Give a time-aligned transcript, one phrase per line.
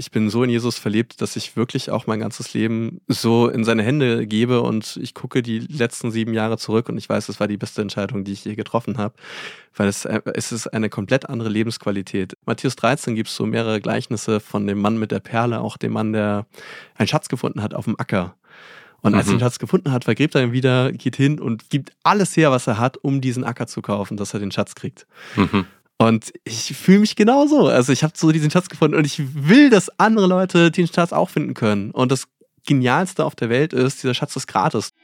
[0.00, 3.64] ich bin so in Jesus verliebt, dass ich wirklich auch mein ganzes Leben so in
[3.64, 7.38] seine Hände gebe und ich gucke die letzten sieben Jahre zurück und ich weiß, es
[7.38, 9.14] war die beste Entscheidung, die ich je getroffen habe,
[9.76, 12.34] weil es, äh, es ist eine komplett andere Lebensqualität.
[12.46, 15.92] Matthäus 13 gibt es so mehrere Gleichnisse von dem Mann mit der Perle, auch dem
[15.92, 16.46] Mann, der
[16.94, 18.36] einen Schatz gefunden hat auf dem Acker.
[19.02, 19.40] Und als er den mhm.
[19.40, 22.78] Schatz gefunden hat, vergräbt er ihn wieder, geht hin und gibt alles her, was er
[22.78, 25.06] hat, um diesen Acker zu kaufen, dass er den Schatz kriegt.
[25.36, 25.66] Mhm.
[26.00, 27.66] Und ich fühle mich genauso.
[27.66, 31.12] Also ich habe so diesen Schatz gefunden und ich will, dass andere Leute den Schatz
[31.12, 31.90] auch finden können.
[31.90, 32.24] Und das
[32.66, 34.94] Genialste auf der Welt ist, dieser Schatz ist gratis.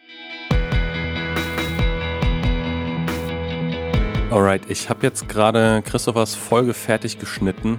[4.30, 7.78] Alright, ich habe jetzt gerade Christophers Folge fertig geschnitten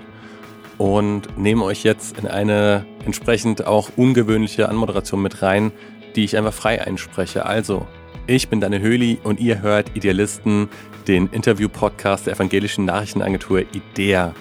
[0.77, 5.71] und nehme euch jetzt in eine entsprechend auch ungewöhnliche Anmoderation mit rein,
[6.15, 7.47] die ich einfach frei einspreche.
[7.47, 7.87] Also,
[8.27, 10.67] ich bin Daniel Höhli und ihr hört Idealisten,
[11.07, 14.33] den Interview-Podcast der evangelischen Nachrichtenagentur IDEA.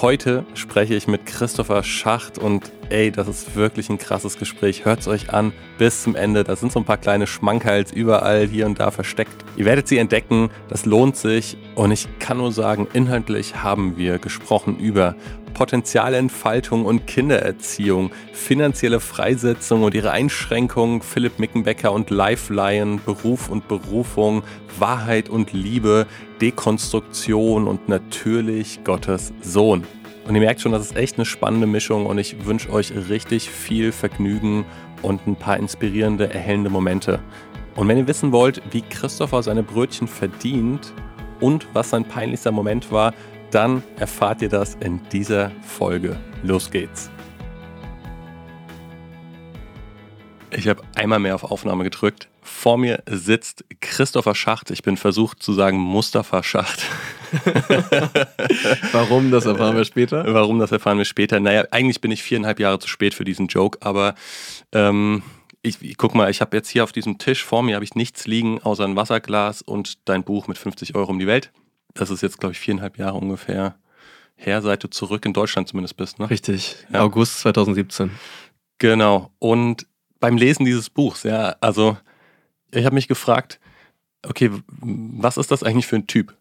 [0.00, 4.84] Heute spreche ich mit Christopher Schacht und ey, das ist wirklich ein krasses Gespräch.
[4.84, 6.44] Hört es euch an bis zum Ende.
[6.44, 9.44] Da sind so ein paar kleine Schmankerls überall hier und da versteckt.
[9.56, 14.18] Ihr werdet sie entdecken, das lohnt sich und ich kann nur sagen, inhaltlich haben wir
[14.18, 15.16] gesprochen über
[15.54, 24.42] Potenzialentfaltung und Kindererziehung, finanzielle Freisetzung und ihre Einschränkungen, Philipp Mickenbecker und Lifeline, Beruf und Berufung,
[24.78, 26.06] Wahrheit und Liebe,
[26.40, 29.84] Dekonstruktion und natürlich Gottes Sohn.
[30.26, 33.50] Und ihr merkt schon, das ist echt eine spannende Mischung und ich wünsche euch richtig
[33.50, 34.64] viel Vergnügen
[35.02, 37.20] und ein paar inspirierende, erhellende Momente.
[37.76, 40.92] Und wenn ihr wissen wollt, wie Christopher seine Brötchen verdient
[41.40, 43.14] und was sein peinlichster Moment war,
[43.50, 46.16] dann erfahrt ihr das in dieser Folge.
[46.42, 47.10] Los geht's.
[50.52, 52.28] Ich habe einmal mehr auf Aufnahme gedrückt.
[52.42, 54.70] Vor mir sitzt Christopher Schacht.
[54.70, 56.82] Ich bin versucht zu sagen Mustafa Schacht.
[58.92, 60.24] Warum, das erfahren wir später.
[60.26, 61.38] Warum, das erfahren wir später.
[61.38, 64.14] Naja, eigentlich bin ich viereinhalb Jahre zu spät für diesen Joke, aber
[64.72, 65.22] ähm,
[65.62, 67.94] ich, ich, guck mal, ich habe jetzt hier auf diesem Tisch vor mir habe ich
[67.94, 71.52] nichts liegen außer ein Wasserglas und dein Buch mit 50 Euro um die Welt
[71.94, 73.76] das ist jetzt, glaube ich, viereinhalb Jahre ungefähr
[74.36, 76.30] her, seit du zurück in Deutschland zumindest bist, ne?
[76.30, 77.00] Richtig, ja.
[77.00, 78.10] August 2017.
[78.78, 79.30] Genau.
[79.38, 79.86] Und
[80.18, 81.96] beim Lesen dieses Buchs, ja, also
[82.70, 83.60] ich habe mich gefragt,
[84.26, 86.34] okay, was ist das eigentlich für ein Typ?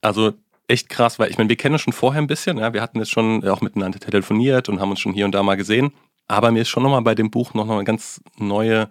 [0.00, 0.34] Also
[0.68, 2.98] echt krass, weil ich meine, wir kennen uns schon vorher ein bisschen, ja, wir hatten
[2.98, 5.92] jetzt schon auch miteinander telefoniert und haben uns schon hier und da mal gesehen,
[6.28, 8.88] aber mir ist schon nochmal bei dem Buch noch eine ganz neue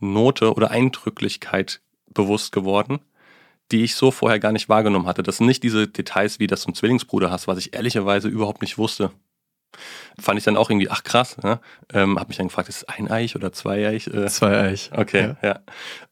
[0.00, 1.80] Note oder Eindrücklichkeit
[2.12, 3.00] bewusst geworden
[3.72, 5.22] die ich so vorher gar nicht wahrgenommen hatte.
[5.22, 8.62] Das sind nicht diese Details, wie das du einen Zwillingsbruder hast, was ich ehrlicherweise überhaupt
[8.62, 9.10] nicht wusste.
[10.18, 11.60] Fand ich dann auch irgendwie, ach krass, ne?
[11.92, 14.06] ähm, hab mich dann gefragt, ist es ein Eich oder zwei Eich?
[14.06, 14.90] Äh, zwei Eich.
[14.92, 15.48] Okay, ja.
[15.48, 15.60] ja.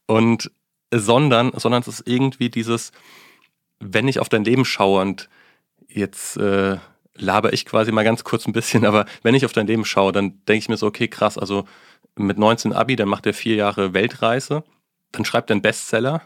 [0.05, 0.51] Und
[0.93, 2.91] sondern, sondern es ist irgendwie dieses,
[3.79, 5.29] wenn ich auf dein Leben schaue und
[5.87, 6.77] jetzt äh,
[7.15, 10.11] laber ich quasi mal ganz kurz ein bisschen, aber wenn ich auf dein Leben schaue,
[10.11, 11.65] dann denke ich mir so, okay, krass, also
[12.15, 14.63] mit 19 Abi, dann macht er vier Jahre Weltreise,
[15.11, 16.21] dann schreibt er einen Bestseller,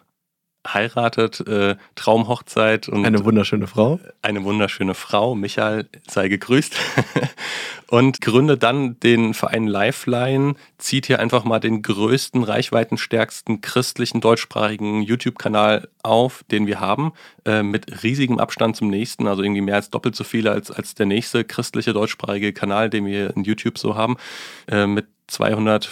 [0.67, 3.99] heiratet, äh, Traumhochzeit und eine wunderschöne Frau.
[4.21, 6.75] Eine wunderschöne Frau, Michael sei gegrüßt.
[7.87, 15.01] und gründet dann den Verein Lifeline, zieht hier einfach mal den größten, reichweitenstärksten christlichen deutschsprachigen
[15.01, 17.13] YouTube-Kanal auf, den wir haben,
[17.45, 20.93] äh, mit riesigem Abstand zum nächsten, also irgendwie mehr als doppelt so viele als, als
[20.93, 24.17] der nächste christliche deutschsprachige Kanal, den wir in YouTube so haben,
[24.67, 25.89] äh, mit 200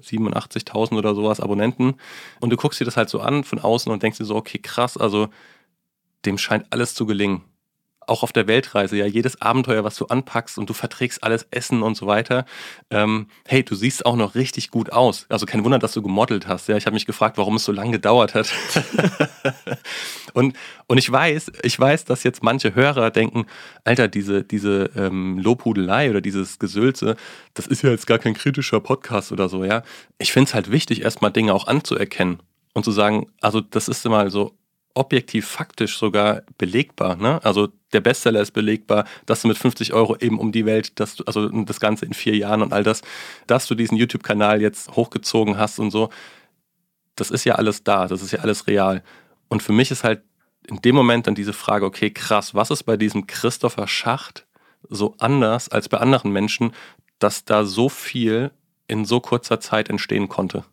[0.00, 1.94] 87.000 oder sowas Abonnenten.
[2.40, 4.58] Und du guckst dir das halt so an von außen und denkst dir so, okay,
[4.58, 5.28] krass, also
[6.24, 7.42] dem scheint alles zu gelingen.
[8.06, 11.82] Auch auf der Weltreise, ja, jedes Abenteuer, was du anpackst und du verträgst alles Essen
[11.82, 12.44] und so weiter.
[12.90, 15.26] Ähm, hey, du siehst auch noch richtig gut aus.
[15.28, 16.68] Also kein Wunder, dass du gemodelt hast.
[16.68, 18.52] Ja, ich habe mich gefragt, warum es so lange gedauert hat.
[20.34, 23.46] Und, und ich weiß, ich weiß, dass jetzt manche Hörer denken,
[23.84, 27.16] Alter, diese, diese ähm, Lobhudelei oder dieses Gesülze,
[27.54, 29.82] das ist ja jetzt gar kein kritischer Podcast oder so, ja.
[30.18, 32.40] Ich finde es halt wichtig, erstmal Dinge auch anzuerkennen
[32.72, 34.56] und zu sagen, also das ist immer so
[34.94, 37.16] objektiv, faktisch sogar belegbar.
[37.16, 37.42] Ne?
[37.44, 41.16] Also der Bestseller ist belegbar, dass du mit 50 Euro eben um die Welt, dass
[41.16, 43.02] du, also das Ganze in vier Jahren und all das,
[43.46, 46.10] dass du diesen YouTube-Kanal jetzt hochgezogen hast und so,
[47.16, 49.02] das ist ja alles da, das ist ja alles real.
[49.48, 50.22] Und für mich ist halt
[50.66, 54.46] in dem Moment dann diese Frage, okay, krass, was ist bei diesem Christopher Schacht
[54.88, 56.72] so anders als bei anderen Menschen,
[57.18, 58.50] dass da so viel
[58.86, 60.64] in so kurzer Zeit entstehen konnte?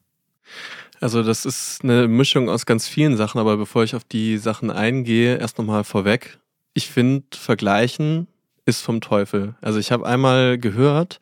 [1.00, 4.70] Also das ist eine Mischung aus ganz vielen Sachen, aber bevor ich auf die Sachen
[4.72, 6.40] eingehe, erst nochmal vorweg.
[6.74, 8.28] Ich finde, Vergleichen
[8.66, 9.56] ist vom Teufel.
[9.62, 11.20] Also ich habe einmal gehört,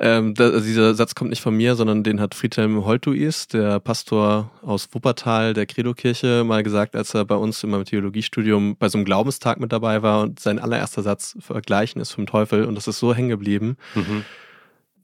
[0.00, 3.80] Ähm, da, also dieser Satz kommt nicht von mir, sondern den hat Friedhelm Holtuis, der
[3.80, 8.88] Pastor aus Wuppertal der Credo-Kirche, mal gesagt, als er bei uns in meinem Theologiestudium bei
[8.88, 12.76] so einem Glaubenstag mit dabei war und sein allererster Satz vergleichen ist vom Teufel und
[12.76, 13.76] das ist so hängen geblieben.
[13.96, 14.24] Mhm.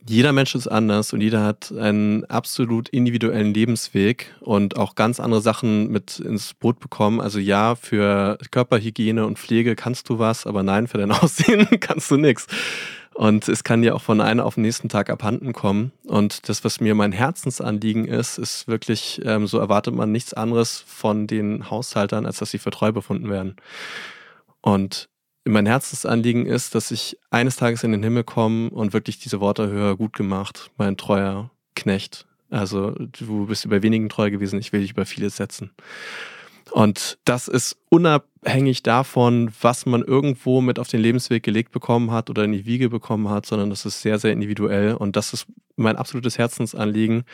[0.06, 5.40] Jeder Mensch ist anders und jeder hat einen absolut individuellen Lebensweg und auch ganz andere
[5.40, 7.22] Sachen mit ins Boot bekommen.
[7.22, 12.10] Also ja, für Körperhygiene und Pflege kannst du was, aber nein, für dein Aussehen kannst
[12.10, 12.46] du nichts.
[13.14, 15.92] Und es kann ja auch von einem auf den nächsten Tag abhanden kommen.
[16.02, 20.84] Und das, was mir mein Herzensanliegen ist, ist wirklich, ähm, so erwartet man nichts anderes
[20.86, 23.56] von den Haushaltern, als dass sie für treu befunden werden.
[24.60, 25.08] Und
[25.44, 29.68] mein Herzensanliegen ist, dass ich eines Tages in den Himmel komme und wirklich diese Worte
[29.68, 32.26] höre, gut gemacht, mein treuer Knecht.
[32.50, 35.70] Also du bist über wenigen treu gewesen, ich will dich über vieles setzen.
[36.70, 42.30] Und das ist unabhängig davon, was man irgendwo mit auf den Lebensweg gelegt bekommen hat
[42.30, 44.94] oder in die Wiege bekommen hat, sondern das ist sehr, sehr individuell.
[44.94, 45.46] Und das ist
[45.76, 47.24] mein absolutes Herzensanliegen.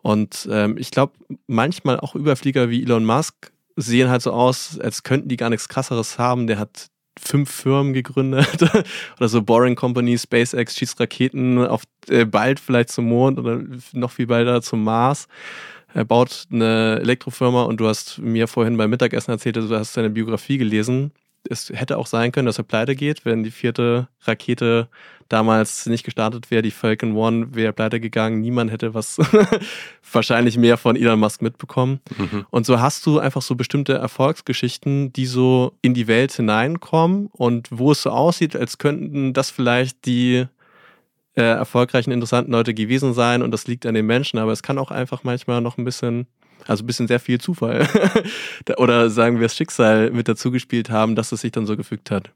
[0.00, 1.14] Und ähm, ich glaube,
[1.46, 5.68] manchmal auch Überflieger wie Elon Musk sehen halt so aus, als könnten die gar nichts
[5.68, 6.46] krasseres haben.
[6.46, 6.88] Der hat
[7.20, 8.62] fünf Firmen gegründet
[9.16, 13.60] oder so Boring Company, SpaceX schießt Raketen auf äh, bald vielleicht zum Mond oder
[13.92, 15.28] noch viel bald zum Mars
[15.94, 20.10] er baut eine Elektrofirma und du hast mir vorhin beim Mittagessen erzählt, du hast seine
[20.10, 21.12] Biografie gelesen.
[21.50, 24.88] Es hätte auch sein können, dass er pleite geht, wenn die vierte Rakete
[25.28, 29.18] damals nicht gestartet wäre, die Falcon One wäre pleite gegangen, niemand hätte was
[30.12, 32.00] wahrscheinlich mehr von Elon Musk mitbekommen.
[32.16, 32.46] Mhm.
[32.50, 37.68] Und so hast du einfach so bestimmte Erfolgsgeschichten, die so in die Welt hineinkommen und
[37.70, 40.46] wo es so aussieht, als könnten das vielleicht die
[41.34, 44.78] äh, erfolgreichen, interessanten Leute gewesen sein und das liegt an den Menschen, aber es kann
[44.78, 46.26] auch einfach manchmal noch ein bisschen,
[46.66, 47.86] also ein bisschen sehr viel Zufall
[48.76, 52.10] oder sagen wir das Schicksal mit dazu gespielt haben, dass es sich dann so gefügt
[52.10, 52.30] hat.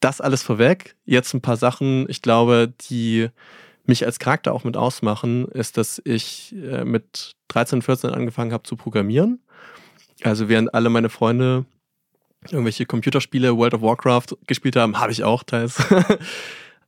[0.00, 0.96] Das alles vorweg.
[1.04, 3.28] Jetzt ein paar Sachen, ich glaube, die
[3.84, 8.62] mich als Charakter auch mit ausmachen, ist, dass ich äh, mit 13, 14 angefangen habe
[8.62, 9.40] zu programmieren.
[10.22, 11.64] Also während alle meine Freunde
[12.48, 15.76] irgendwelche Computerspiele, World of Warcraft gespielt haben, habe ich auch teils.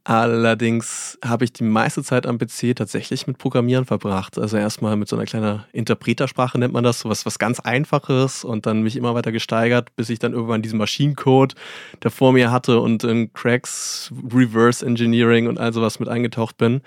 [0.05, 4.37] Allerdings habe ich die meiste Zeit am PC tatsächlich mit Programmieren verbracht.
[4.37, 8.43] Also erstmal mit so einer kleinen Interpretersprache nennt man das, so was, was ganz Einfaches
[8.43, 11.55] und dann mich immer weiter gesteigert, bis ich dann irgendwann diesen Maschinencode,
[12.03, 16.81] der vor mir hatte und in Cracks, Reverse Engineering und all sowas mit eingetaucht bin.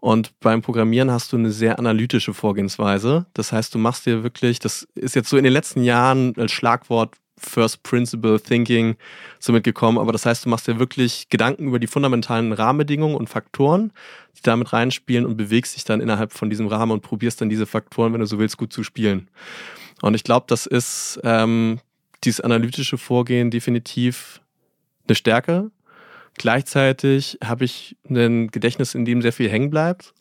[0.00, 3.24] Und beim Programmieren hast du eine sehr analytische Vorgehensweise.
[3.32, 6.52] Das heißt, du machst dir wirklich, das ist jetzt so in den letzten Jahren als
[6.52, 8.96] Schlagwort First Principle Thinking
[9.38, 9.98] so mitgekommen.
[9.98, 13.92] Aber das heißt, du machst dir wirklich Gedanken über die fundamentalen Rahmenbedingungen und Faktoren,
[14.36, 17.66] die damit reinspielen und bewegst dich dann innerhalb von diesem Rahmen und probierst dann diese
[17.66, 19.28] Faktoren, wenn du so willst, gut zu spielen.
[20.00, 21.80] Und ich glaube, das ist ähm,
[22.24, 24.40] dieses analytische Vorgehen definitiv
[25.06, 25.70] eine Stärke.
[26.36, 30.14] Gleichzeitig habe ich ein Gedächtnis, in dem sehr viel hängen bleibt.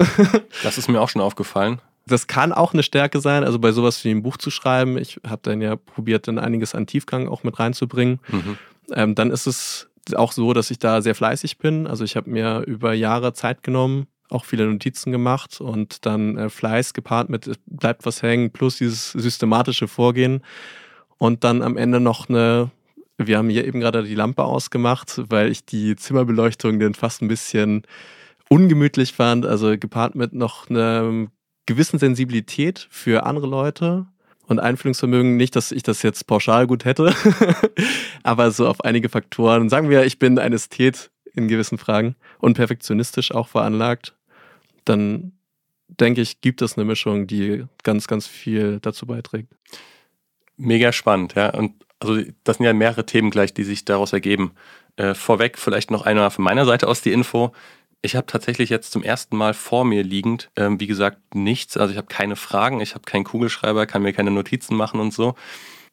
[0.64, 4.04] das ist mir auch schon aufgefallen das kann auch eine Stärke sein, also bei sowas
[4.04, 4.98] wie ein Buch zu schreiben.
[4.98, 8.20] Ich habe dann ja probiert, dann einiges an Tiefgang auch mit reinzubringen.
[8.30, 8.58] Mhm.
[8.94, 11.86] Ähm, dann ist es auch so, dass ich da sehr fleißig bin.
[11.86, 16.50] Also ich habe mir über Jahre Zeit genommen, auch viele Notizen gemacht und dann äh,
[16.50, 20.42] Fleiß gepaart mit bleibt was hängen, plus dieses systematische Vorgehen.
[21.18, 22.70] Und dann am Ende noch eine,
[23.18, 27.28] wir haben hier eben gerade die Lampe ausgemacht, weil ich die Zimmerbeleuchtung dann fast ein
[27.28, 27.84] bisschen
[28.50, 29.46] ungemütlich fand.
[29.46, 31.30] Also gepaart mit noch einem
[31.68, 34.08] gewissen Sensibilität für andere Leute
[34.48, 35.38] und Einfühlungsvermögen.
[35.38, 37.14] Nicht, dass ich das jetzt pauschal gut hätte,
[38.24, 39.70] aber so auf einige Faktoren.
[39.70, 44.16] Sagen wir, ich bin ein Ästhet in gewissen Fragen und perfektionistisch auch veranlagt.
[44.86, 45.34] Dann
[45.88, 49.54] denke ich, gibt es eine Mischung, die ganz, ganz viel dazu beiträgt.
[50.56, 51.50] Mega spannend, ja.
[51.54, 54.52] Und also das sind ja mehrere Themen gleich, die sich daraus ergeben.
[54.96, 57.54] Äh, vorweg vielleicht noch einmal von meiner Seite aus die Info.
[58.02, 61.78] Ich habe tatsächlich jetzt zum ersten Mal vor mir liegend, ähm, wie gesagt, nichts.
[61.78, 65.14] Also ich habe keine Fragen, ich habe keinen Kugelschreiber, kann mir keine Notizen machen und
[65.14, 65.36] so.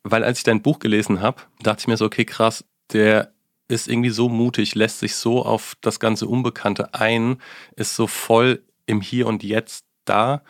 [0.02, 3.32] Weil als ich dein Buch gelesen habe, dachte ich mir so, okay, krass, der
[3.68, 7.38] ist irgendwie so mutig, lässt sich so auf das ganze Unbekannte ein,
[7.76, 10.42] ist so voll im Hier und Jetzt da.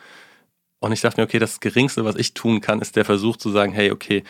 [0.79, 3.49] Und ich dachte mir, okay, das Geringste, was ich tun kann, ist der Versuch zu
[3.49, 4.23] sagen, hey, okay,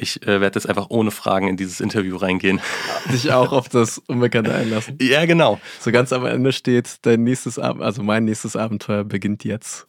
[0.00, 2.60] ich äh, werde jetzt einfach ohne Fragen in dieses Interview reingehen.
[3.12, 4.98] Dich auch auf das Unbekannte einlassen.
[5.00, 5.60] Ja, genau.
[5.80, 9.86] So ganz am Ende steht, dein nächstes Ab also mein nächstes Abenteuer beginnt jetzt.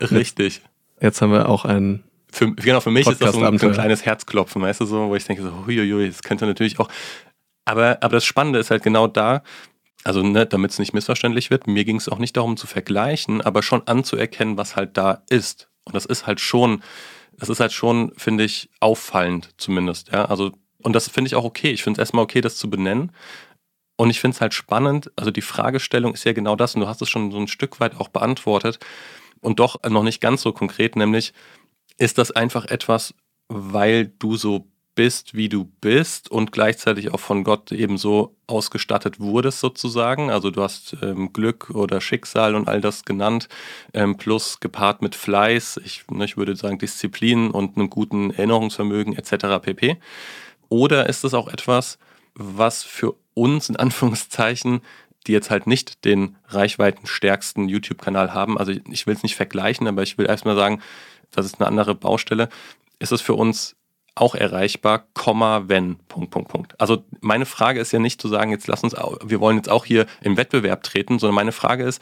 [0.00, 0.62] Richtig.
[1.00, 2.04] Jetzt haben wir auch ein.
[2.32, 5.08] Für, genau, für mich ist das so ein, so ein, kleines Herzklopfen, weißt du, so,
[5.08, 6.88] wo ich denke, so, huiuiui, das könnte natürlich auch.
[7.64, 9.42] Aber, aber das Spannende ist halt genau da,
[10.04, 13.40] also ne, damit es nicht missverständlich wird, mir ging es auch nicht darum zu vergleichen,
[13.40, 15.68] aber schon anzuerkennen, was halt da ist.
[15.84, 16.82] Und das ist halt schon
[17.40, 20.12] das ist halt schon, finde ich, auffallend zumindest.
[20.12, 21.70] Ja, also, und das finde ich auch okay.
[21.70, 23.12] Ich finde es erstmal okay, das zu benennen.
[23.96, 26.88] Und ich finde es halt spannend, also die Fragestellung ist ja genau das, und du
[26.88, 28.78] hast es schon so ein Stück weit auch beantwortet
[29.40, 31.34] und doch noch nicht ganz so konkret, nämlich
[31.98, 33.14] ist das einfach etwas,
[33.48, 39.20] weil du so bist, wie du bist und gleichzeitig auch von Gott eben so ausgestattet
[39.20, 40.30] wurdest sozusagen.
[40.30, 43.48] Also du hast ähm, Glück oder Schicksal und all das genannt,
[43.94, 49.16] ähm, plus gepaart mit Fleiß, ich, ne, ich würde sagen Disziplin und einem guten Erinnerungsvermögen
[49.16, 49.62] etc.
[49.62, 49.96] pp.
[50.68, 51.98] Oder ist es auch etwas,
[52.34, 54.80] was für uns in Anführungszeichen,
[55.26, 60.02] die jetzt halt nicht den reichweitenstärksten YouTube-Kanal haben, also ich will es nicht vergleichen, aber
[60.02, 60.82] ich will erstmal sagen,
[61.30, 62.48] das ist eine andere Baustelle,
[62.98, 63.76] ist es für uns
[64.14, 66.80] auch erreichbar, Komma, wenn, Punkt, Punkt, Punkt.
[66.80, 69.84] Also meine Frage ist ja nicht zu sagen, jetzt lass uns, wir wollen jetzt auch
[69.84, 72.00] hier im Wettbewerb treten, sondern meine Frage ist,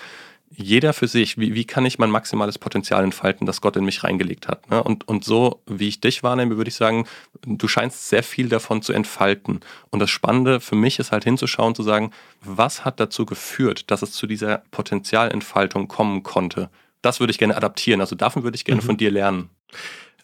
[0.51, 4.03] jeder für sich, wie, wie kann ich mein maximales Potenzial entfalten, das Gott in mich
[4.03, 4.69] reingelegt hat.
[4.71, 4.83] Ne?
[4.83, 7.07] Und, und so, wie ich dich wahrnehme, würde ich sagen,
[7.45, 9.61] du scheinst sehr viel davon zu entfalten.
[9.91, 14.03] Und das Spannende für mich ist halt hinzuschauen, zu sagen, was hat dazu geführt, dass
[14.03, 16.71] es zu dieser Potenzialentfaltung kommen konnte.
[17.03, 18.01] Das würde ich gerne adaptieren.
[18.01, 18.87] Also davon würde ich gerne mhm.
[18.87, 19.51] von dir lernen.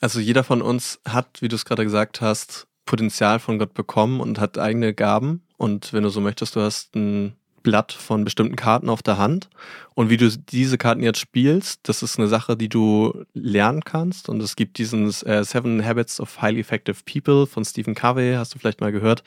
[0.05, 4.21] Also jeder von uns hat, wie du es gerade gesagt hast, Potenzial von Gott bekommen
[4.21, 5.41] und hat eigene Gaben.
[5.57, 7.33] Und wenn du so möchtest, du hast ein
[7.63, 9.49] Blatt von bestimmten Karten auf der Hand.
[9.95, 14.29] Und wie du diese Karten jetzt spielst, das ist eine Sache, die du lernen kannst.
[14.29, 18.55] Und es gibt diesen äh, Seven Habits of Highly Effective People von Stephen Covey, hast
[18.55, 19.25] du vielleicht mal gehört.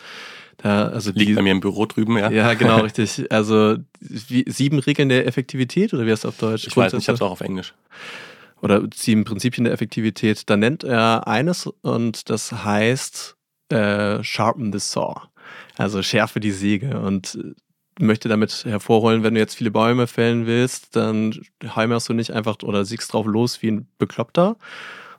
[0.57, 2.29] Da, also Liegt die, bei mir im Büro drüben, ja.
[2.29, 3.31] Ja, genau, richtig.
[3.31, 6.67] Also wie, sieben Regeln der Effektivität oder wie heißt das auf Deutsch?
[6.67, 7.73] Ich weiß nicht, ich habe es auch auf Englisch.
[8.61, 10.49] Oder sieben Prinzipien der Effektivität.
[10.49, 13.37] Da nennt er eines und das heißt
[13.69, 15.27] äh, Sharpen the Saw.
[15.77, 16.99] Also schärfe die Säge.
[16.99, 17.37] Und
[17.99, 21.33] möchte damit hervorholen, wenn du jetzt viele Bäume fällen willst, dann
[21.63, 24.57] heimerst du nicht einfach oder siegst drauf los wie ein Bekloppter,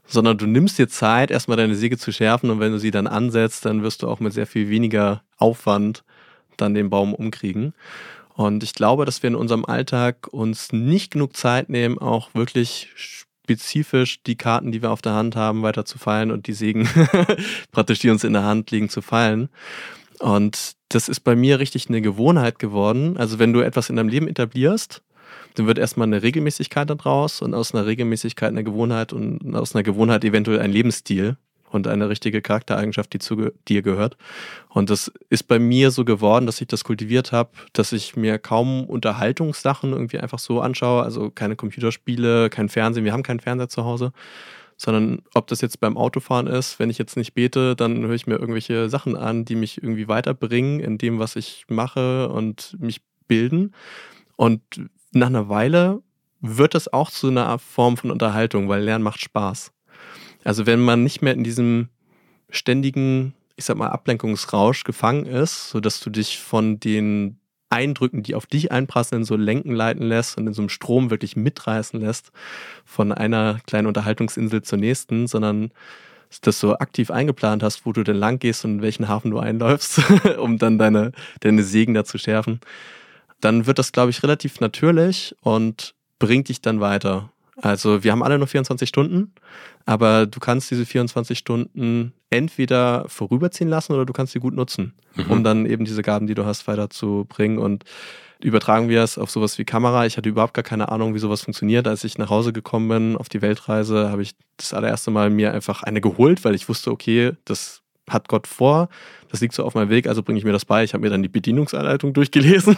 [0.07, 3.07] sondern du nimmst dir Zeit, erstmal deine Säge zu schärfen und wenn du sie dann
[3.07, 6.04] ansetzt, dann wirst du auch mit sehr viel weniger Aufwand
[6.57, 7.75] dann den Baum umkriegen.
[8.38, 12.88] Und ich glaube, dass wir in unserem Alltag uns nicht genug Zeit nehmen, auch wirklich
[12.95, 16.88] spezifisch die Karten, die wir auf der Hand haben, weiter zu feilen und die Sägen
[17.73, 19.49] praktisch, die uns in der Hand liegen, zu feilen.
[20.21, 23.16] Und das ist bei mir richtig eine Gewohnheit geworden.
[23.16, 25.02] Also wenn du etwas in deinem Leben etablierst,
[25.57, 29.83] dann wird erstmal eine Regelmäßigkeit daraus und aus einer Regelmäßigkeit eine Gewohnheit und aus einer
[29.83, 31.38] Gewohnheit eventuell ein Lebensstil
[31.71, 34.17] und eine richtige Charaktereigenschaft, die zu dir gehört.
[34.69, 38.39] Und das ist bei mir so geworden, dass ich das kultiviert habe, dass ich mir
[38.39, 41.03] kaum Unterhaltungssachen irgendwie einfach so anschaue.
[41.03, 43.05] Also keine Computerspiele, kein Fernsehen.
[43.05, 44.13] Wir haben keinen Fernseher zu Hause
[44.81, 48.29] sondern ob das jetzt beim Autofahren ist, wenn ich jetzt nicht bete, dann höre ich
[48.29, 53.01] mir irgendwelche Sachen an, die mich irgendwie weiterbringen in dem, was ich mache und mich
[53.27, 53.75] bilden.
[54.37, 54.63] Und
[55.13, 56.01] nach einer Weile
[56.41, 59.73] wird das auch zu einer Form von Unterhaltung, weil Lernen macht Spaß.
[60.49, 61.90] Also wenn man nicht mehr in diesem
[62.49, 67.38] ständigen, ich sag mal, Ablenkungsrausch gefangen ist, sodass du dich von den
[67.69, 71.37] Eindrücken, die auf dich einprasseln, so lenken, leiten lässt und in so einem Strom wirklich
[71.37, 72.33] mitreißen lässt
[72.87, 75.71] von einer kleinen Unterhaltungsinsel zur nächsten, sondern
[76.40, 79.38] das so aktiv eingeplant hast, wo du denn lang gehst und in welchen Hafen du
[79.38, 80.00] einläufst,
[80.38, 82.61] um dann deine, deine Segen da zu schärfen,
[83.43, 87.28] dann wird das, glaube ich, relativ natürlich und bringt dich dann weiter.
[87.61, 89.33] Also wir haben alle nur 24 Stunden,
[89.88, 94.92] aber du kannst diese 24 Stunden entweder vorüberziehen lassen oder du kannst sie gut nutzen,
[95.14, 95.30] mhm.
[95.30, 97.57] um dann eben diese Gaben, die du hast, weiterzubringen.
[97.57, 97.85] Und
[98.38, 100.04] übertragen wir es auf sowas wie Kamera.
[100.04, 101.88] Ich hatte überhaupt gar keine Ahnung, wie sowas funktioniert.
[101.88, 105.54] Als ich nach Hause gekommen bin auf die Weltreise, habe ich das allererste Mal mir
[105.54, 108.88] einfach eine geholt, weil ich wusste, okay, das hat Gott vor.
[109.31, 110.85] Das liegt so auf meinem Weg, also bringe ich mir das bei.
[110.85, 112.77] Ich habe mir dann die Bedienungsanleitung durchgelesen.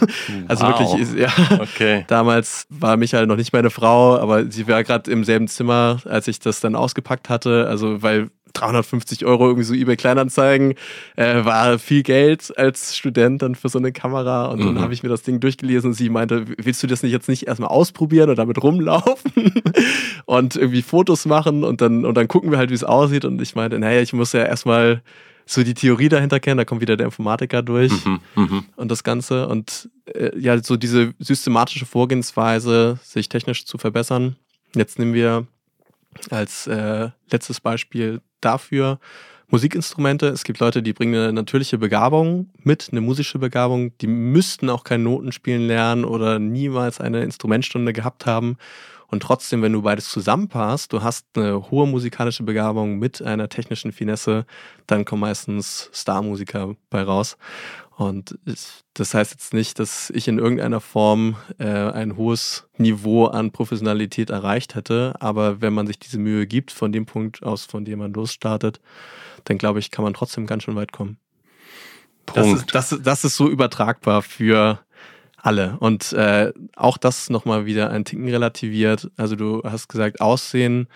[0.49, 0.81] Also wow.
[0.81, 1.33] wirklich, ist, ja.
[1.61, 2.05] Okay.
[2.09, 6.27] Damals war Michael noch nicht meine Frau, aber sie war gerade im selben Zimmer, als
[6.29, 7.67] ich das dann ausgepackt hatte.
[7.69, 10.75] Also, weil 350 Euro irgendwie so eBay Kleinanzeigen
[11.17, 14.67] äh, war viel Geld als Student dann für so eine Kamera und mhm.
[14.67, 17.29] dann habe ich mir das Ding durchgelesen und sie meinte, willst du das nicht jetzt
[17.29, 19.53] nicht erstmal ausprobieren und damit rumlaufen
[20.27, 23.41] und irgendwie Fotos machen und dann und dann gucken wir halt, wie es aussieht und
[23.41, 25.03] ich meinte, naja, ich muss ja erstmal
[25.47, 28.63] so die Theorie dahinter kennen, da kommt wieder der Informatiker durch mhm, mh.
[28.77, 34.37] und das Ganze und äh, ja, so diese systematische Vorgehensweise, sich technisch zu verbessern.
[34.77, 35.47] Jetzt nehmen wir
[36.31, 38.99] als äh, letztes Beispiel dafür
[39.49, 40.29] Musikinstrumente.
[40.29, 43.97] Es gibt Leute, die bringen eine natürliche Begabung mit, eine musische Begabung.
[43.99, 48.57] Die müssten auch kein Notenspielen lernen oder niemals eine Instrumentstunde gehabt haben.
[49.09, 53.91] Und trotzdem, wenn du beides zusammenpasst, du hast eine hohe musikalische Begabung mit einer technischen
[53.91, 54.47] Finesse,
[54.87, 57.37] dann kommen meistens Starmusiker bei raus.
[58.01, 58.39] Und
[58.95, 64.31] das heißt jetzt nicht, dass ich in irgendeiner Form äh, ein hohes Niveau an Professionalität
[64.31, 67.99] erreicht hätte, aber wenn man sich diese Mühe gibt, von dem Punkt aus, von dem
[67.99, 68.81] man losstartet,
[69.45, 71.19] dann glaube ich, kann man trotzdem ganz schön weit kommen.
[72.25, 72.73] Punkt.
[72.73, 74.79] Das ist, das, das ist so übertragbar für
[75.37, 75.77] alle.
[75.81, 79.11] Und äh, auch das nochmal wieder ein Ticken relativiert.
[79.19, 80.89] Also du hast gesagt, Aussehen.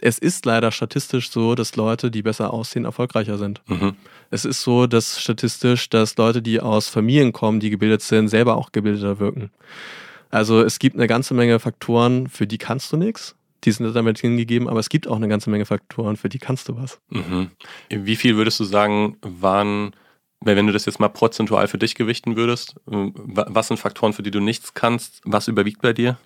[0.00, 3.62] Es ist leider statistisch so, dass Leute, die besser aussehen, erfolgreicher sind.
[3.66, 3.94] Mhm.
[4.30, 8.56] Es ist so, dass statistisch, dass Leute, die aus Familien kommen, die gebildet sind, selber
[8.56, 9.50] auch gebildeter wirken.
[10.30, 13.34] Also es gibt eine ganze Menge Faktoren, für die kannst du nichts.
[13.64, 16.68] Die sind damit hingegeben, aber es gibt auch eine ganze Menge Faktoren, für die kannst
[16.68, 17.00] du was.
[17.08, 17.50] Mhm.
[17.88, 19.92] Wie viel würdest du sagen, waren
[20.40, 24.22] wenn du das jetzt mal prozentual für dich gewichten würdest, äh, was sind Faktoren, für
[24.22, 25.20] die du nichts kannst?
[25.24, 26.18] Was überwiegt bei dir?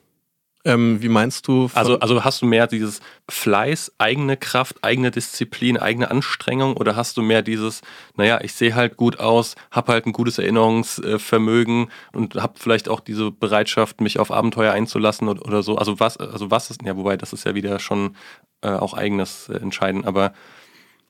[0.65, 1.71] Ähm, wie meinst du?
[1.73, 3.01] Also, also hast du mehr dieses
[3.31, 7.81] Fleiß, eigene Kraft, eigene Disziplin, eigene Anstrengung oder hast du mehr dieses,
[8.17, 13.01] naja, ich sehe halt gut aus, habe halt ein gutes Erinnerungsvermögen und habe vielleicht auch
[13.01, 15.77] diese Bereitschaft, mich auf Abenteuer einzulassen oder, oder so?
[15.77, 18.17] Also was, also was ist, ja, wobei das ist ja wieder schon
[18.61, 20.35] äh, auch eigenes äh, Entscheiden, aber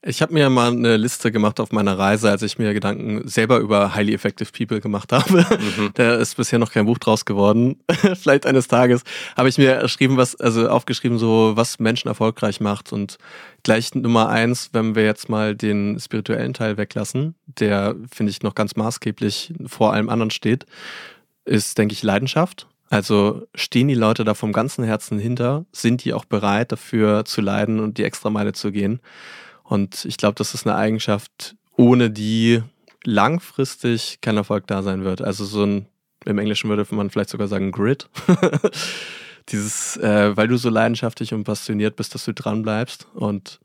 [0.03, 3.59] ich habe mir mal eine Liste gemacht auf meiner Reise, als ich mir Gedanken selber
[3.59, 5.45] über Highly Effective People gemacht habe.
[5.79, 5.91] Mhm.
[5.95, 7.81] Da ist bisher noch kein Buch draus geworden.
[8.15, 9.03] Vielleicht eines Tages
[9.37, 12.93] habe ich mir geschrieben, was, also aufgeschrieben, so was Menschen erfolgreich macht.
[12.93, 13.19] Und
[13.63, 18.55] gleich Nummer eins, wenn wir jetzt mal den spirituellen Teil weglassen, der finde ich noch
[18.55, 20.65] ganz maßgeblich vor allem anderen steht,
[21.45, 22.69] ist, denke ich, Leidenschaft.
[22.89, 25.67] Also stehen die Leute da vom ganzen Herzen hinter?
[25.73, 29.01] Sind die auch bereit, dafür zu leiden und die Extrameile zu gehen?
[29.71, 32.61] Und ich glaube, das ist eine Eigenschaft, ohne die
[33.05, 35.23] langfristig kein Erfolg da sein wird.
[35.23, 35.87] Also so ein,
[36.25, 38.11] im Englischen würde man vielleicht sogar sagen, Grit.
[39.49, 43.61] Dieses, äh, weil du so leidenschaftlich und passioniert bist, dass du dran bleibst und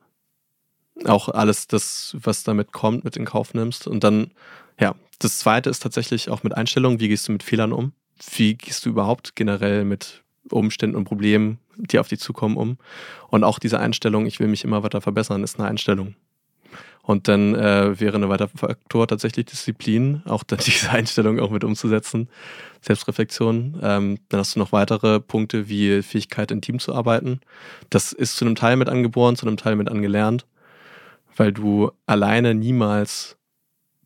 [1.06, 3.88] auch alles das, was damit kommt, mit in Kauf nimmst.
[3.88, 4.32] Und dann,
[4.80, 7.00] ja, das zweite ist tatsächlich auch mit Einstellungen.
[7.00, 7.94] Wie gehst du mit Fehlern um?
[8.36, 12.78] Wie gehst du überhaupt generell mit Umständen und Problemen, die auf dich zukommen, um.
[13.30, 16.16] Und auch diese Einstellung, ich will mich immer weiter verbessern, ist eine Einstellung.
[17.06, 21.64] Und dann äh, wäre ein weiterer Faktor tatsächlich Disziplin, auch dann diese Einstellung auch mit
[21.64, 22.30] umzusetzen,
[22.82, 23.80] Selbstreflexion.
[23.82, 27.42] Ähm, dann hast du noch weitere Punkte wie Fähigkeit, in Team zu arbeiten.
[27.92, 30.48] Das ist zu einem Teil mit angeboren, zu einem Teil mit angelernt,
[31.36, 33.38] weil du alleine niemals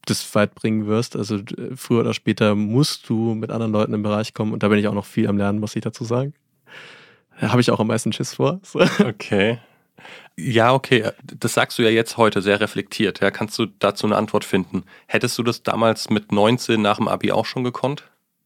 [0.10, 1.16] das weit bringen wirst.
[1.16, 1.39] Also
[1.75, 4.88] früher oder später musst du mit anderen Leuten im Bereich kommen und da bin ich
[4.88, 6.34] auch noch viel am Lernen, muss ich dazu sagen.
[7.39, 8.60] Da habe ich auch am meisten Schiss vor.
[8.63, 8.82] So.
[9.00, 9.60] Okay.
[10.36, 11.12] Ja, okay.
[11.24, 13.19] Das sagst du ja jetzt heute sehr reflektiert.
[13.19, 14.84] Ja, kannst du dazu eine Antwort finden?
[15.08, 18.04] Hättest du das damals mit 19 nach dem Abi auch schon gekonnt?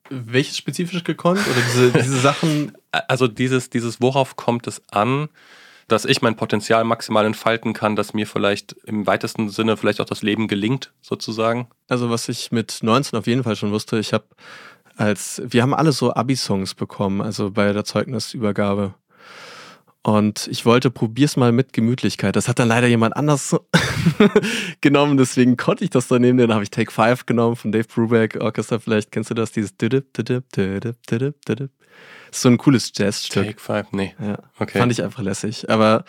[0.10, 1.39] Welches spezifisch gekonnt?
[1.39, 2.73] Oder diese, diese Sachen?
[3.08, 5.28] Also dieses, dieses, worauf kommt es an?
[5.93, 10.06] Dass ich mein Potenzial maximal entfalten kann, dass mir vielleicht im weitesten Sinne vielleicht auch
[10.06, 11.67] das Leben gelingt, sozusagen?
[11.88, 14.25] Also was ich mit 19 auf jeden Fall schon wusste, ich habe
[14.97, 18.95] als, wir haben alle so Abi-Songs bekommen, also bei der Zeugnisübergabe.
[20.01, 22.36] Und ich wollte, probier's mal mit Gemütlichkeit.
[22.36, 23.56] Das hat dann leider jemand anders
[24.82, 26.39] genommen, deswegen konnte ich das dann nehmen.
[26.39, 28.79] Dann habe ich Take 5 genommen von Dave Brubeck Orchester.
[28.79, 29.77] Vielleicht kennst du das, dieses
[32.32, 33.45] so ein cooles Jazzstück.
[33.45, 34.13] Take Five, nee.
[34.19, 34.79] Ja, okay.
[34.79, 35.69] Fand ich einfach lässig.
[35.69, 36.06] Aber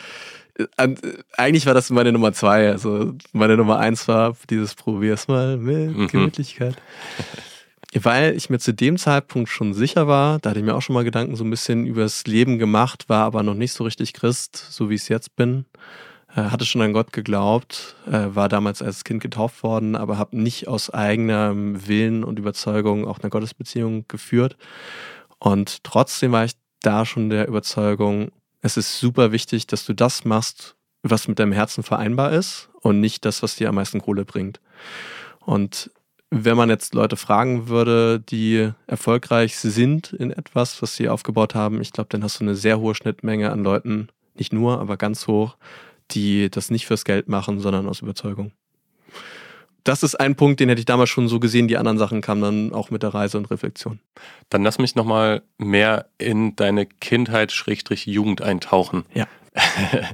[0.77, 0.89] äh,
[1.37, 2.71] eigentlich war das meine Nummer zwei.
[2.71, 6.09] Also meine Nummer eins war dieses Probier's mal mit mhm.
[6.09, 6.77] Gemütlichkeit.
[7.95, 10.95] Weil ich mir zu dem Zeitpunkt schon sicher war, da hatte ich mir auch schon
[10.95, 14.57] mal Gedanken so ein bisschen übers Leben gemacht, war aber noch nicht so richtig Christ,
[14.57, 15.65] so wie ich es jetzt bin.
[16.35, 20.37] Äh, hatte schon an Gott geglaubt, äh, war damals als Kind getauft worden, aber habe
[20.37, 24.57] nicht aus eigenem Willen und Überzeugung auch eine Gottesbeziehung geführt.
[25.45, 30.25] Und trotzdem war ich da schon der Überzeugung, es ist super wichtig, dass du das
[30.25, 34.25] machst, was mit deinem Herzen vereinbar ist und nicht das, was dir am meisten Kohle
[34.25, 34.59] bringt.
[35.41, 35.91] Und
[36.31, 41.83] wenn man jetzt Leute fragen würde, die erfolgreich sind in etwas, was sie aufgebaut haben,
[41.83, 45.27] ich glaube, dann hast du eine sehr hohe Schnittmenge an Leuten, nicht nur, aber ganz
[45.27, 45.59] hoch,
[46.13, 48.53] die das nicht fürs Geld machen, sondern aus Überzeugung
[49.85, 51.69] das ist ein Punkt, den hätte ich damals schon so gesehen.
[51.69, 54.01] Die anderen Sachen kamen dann auch mit der Reise und Reflexion.
[54.49, 59.05] Dann lass mich nochmal mehr in deine Kindheit-Jugend eintauchen.
[59.13, 59.27] Ja.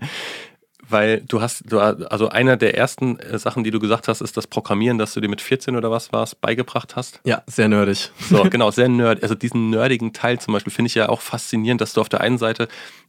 [0.88, 4.36] Weil du hast, du, also einer der ersten äh, Sachen, die du gesagt hast, ist
[4.36, 7.20] das Programmieren, das du dir mit 14 oder was war es, beigebracht hast.
[7.22, 8.10] Ja, sehr nerdig.
[8.28, 9.22] So, genau, sehr nerd.
[9.22, 12.22] Also diesen nerdigen Teil zum Beispiel finde ich ja auch faszinierend, dass du auf der
[12.22, 12.66] einen Seite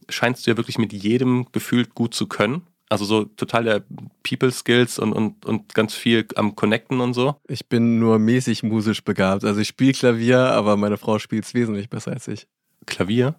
[0.08, 2.62] scheinst du ja wirklich mit jedem gefühlt gut zu können.
[2.92, 3.82] Also so total der
[4.22, 7.36] People Skills und, und, und ganz viel am Connecten und so.
[7.48, 9.44] Ich bin nur mäßig musisch begabt.
[9.44, 12.46] Also ich spiele Klavier, aber meine Frau spielt es wesentlich besser als ich.
[12.84, 13.36] Klavier?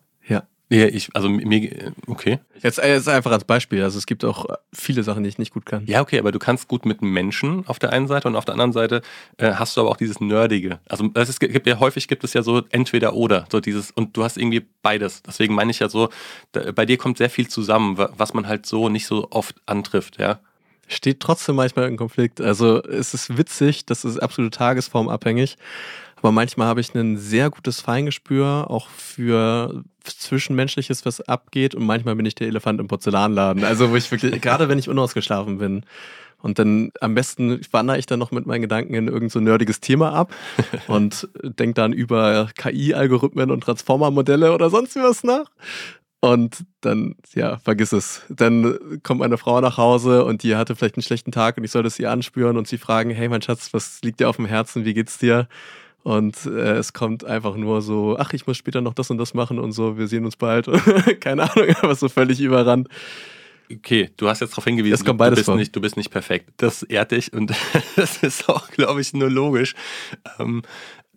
[0.74, 0.84] Ja.
[0.84, 2.40] Ja, ich, also mir, okay.
[2.62, 3.84] Jetzt, jetzt einfach als Beispiel.
[3.84, 5.86] Also es gibt auch viele Sachen, die ich nicht gut kann.
[5.86, 8.54] Ja, okay, aber du kannst gut mit Menschen auf der einen Seite und auf der
[8.54, 9.04] anderen Seite
[9.38, 10.80] äh, hast du aber auch dieses Nerdige.
[10.90, 14.24] Also es gibt ja häufig gibt es ja so entweder oder, so dieses, und du
[14.24, 15.22] hast irgendwie beides.
[15.22, 16.10] Deswegen meine ich ja so,
[16.54, 20.20] da, bei dir kommt sehr viel zusammen, was man halt so nicht so oft antrifft,
[20.20, 20.40] ja.
[20.88, 22.42] steht trotzdem manchmal in Konflikt.
[22.42, 25.58] Also es ist witzig, das ist absolut tagesformabhängig.
[26.24, 31.76] Aber manchmal habe ich ein sehr gutes Feingespür, auch für Zwischenmenschliches, was abgeht.
[31.76, 33.66] Und manchmal bin ich der Elefant im Porzellanladen.
[33.66, 35.86] Also wo ich wirklich, gerade wenn ich unausgeschlafen bin.
[36.42, 39.82] Und dann am besten wandere ich dann noch mit meinen Gedanken in irgendein so nerdiges
[39.82, 40.34] Thema ab
[40.88, 45.52] und denke dann über KI-Algorithmen und Transformer-Modelle oder sonst was nach.
[46.22, 48.22] Und dann, ja, vergiss es.
[48.30, 51.72] Dann kommt meine Frau nach Hause und die hatte vielleicht einen schlechten Tag und ich
[51.72, 54.46] soll das ihr anspüren und sie fragen, hey mein Schatz, was liegt dir auf dem
[54.46, 55.50] Herzen, wie geht's dir?
[56.04, 59.34] Und äh, es kommt einfach nur so, ach, ich muss später noch das und das
[59.34, 60.70] machen und so, wir sehen uns bald.
[61.22, 62.90] Keine Ahnung, aber so völlig überrannt.
[63.72, 65.56] Okay, du hast jetzt darauf hingewiesen, es kommt beides du, bist vor.
[65.56, 66.50] nicht, du bist nicht perfekt.
[66.58, 67.54] Das ehrt dich und
[67.96, 69.76] das ist auch, glaube ich, nur logisch.
[70.38, 70.62] Ähm,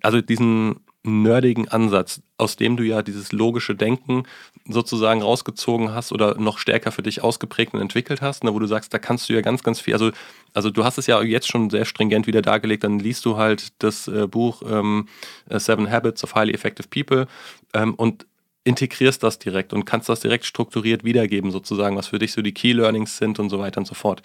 [0.02, 4.24] also diesen nerdigen Ansatz, aus dem du ja dieses logische Denken
[4.68, 8.66] sozusagen rausgezogen hast oder noch stärker für dich ausgeprägt und entwickelt hast, ne, wo du
[8.66, 10.10] sagst, da kannst du ja ganz, ganz viel, also,
[10.52, 13.68] also du hast es ja jetzt schon sehr stringent wieder dargelegt, dann liest du halt
[13.82, 15.08] das äh, Buch ähm,
[15.48, 17.26] Seven Habits of Highly Effective People
[17.74, 18.26] ähm, und
[18.64, 22.52] integrierst das direkt und kannst das direkt strukturiert wiedergeben, sozusagen, was für dich so die
[22.52, 24.22] Key Learnings sind und so weiter und so fort.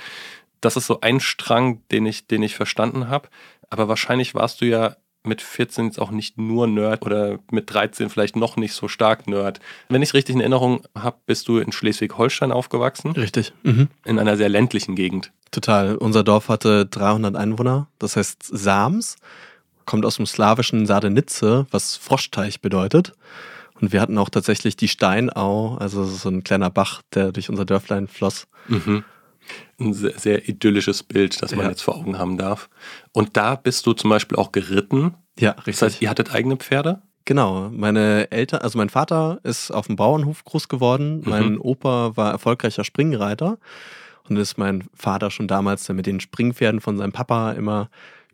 [0.62, 3.30] Das ist so ein Strang, den ich, den ich verstanden habe.
[3.70, 8.10] Aber wahrscheinlich warst du ja mit 14 jetzt auch nicht nur Nerd oder mit 13
[8.10, 9.60] vielleicht noch nicht so stark Nerd.
[9.90, 13.12] Wenn ich es richtig in Erinnerung habe, bist du in Schleswig-Holstein aufgewachsen.
[13.12, 13.54] Richtig.
[13.64, 13.90] Mhm.
[14.06, 15.32] In einer sehr ländlichen Gegend.
[15.52, 15.96] Total.
[15.96, 17.88] Unser Dorf hatte 300 Einwohner.
[18.00, 19.18] Das heißt Sams.
[19.86, 23.14] Kommt aus dem slawischen Sardenitze, was Froschteich bedeutet.
[23.80, 27.66] Und wir hatten auch tatsächlich die Steinau, also so ein kleiner Bach, der durch unser
[27.66, 28.48] Dörflein floss.
[28.68, 29.04] Mhm.
[29.82, 31.72] Ein sehr, sehr, idyllisches Bild, das man ja.
[31.72, 32.70] jetzt vor Augen haben darf.
[33.13, 35.15] Und da bist du zum Beispiel auch geritten.
[35.39, 35.80] Ja, richtig.
[35.80, 37.02] Das heißt, ihr hattet eigene Pferde?
[37.26, 41.22] Genau, meine Eltern, also mein Vater ist auf dem Bauernhof groß geworden.
[41.22, 41.30] Mhm.
[41.30, 43.58] Mein Opa war erfolgreicher Springreiter
[44.28, 47.89] und ist mein Vater schon damals mit den Springpferden von seinem Papa immer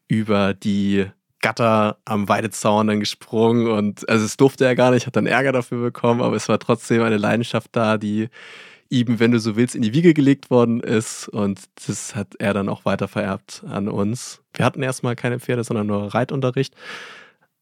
[0.07, 1.05] über die
[1.41, 5.51] Gatter am Weidezaun dann gesprungen und also es durfte er gar nicht, hat dann Ärger
[5.51, 8.29] dafür bekommen, aber es war trotzdem eine Leidenschaft da, die
[8.89, 12.53] ihm, wenn du so willst, in die Wiege gelegt worden ist und das hat er
[12.53, 14.41] dann auch weiter vererbt an uns.
[14.53, 16.75] Wir hatten erstmal keine Pferde, sondern nur Reitunterricht.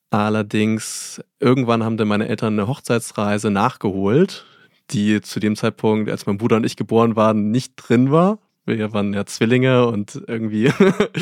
[0.09, 4.45] Allerdings, irgendwann haben dann meine Eltern eine Hochzeitsreise nachgeholt,
[4.91, 8.39] die zu dem Zeitpunkt, als mein Bruder und ich geboren waren, nicht drin war.
[8.65, 10.71] Wir waren ja Zwillinge und irgendwie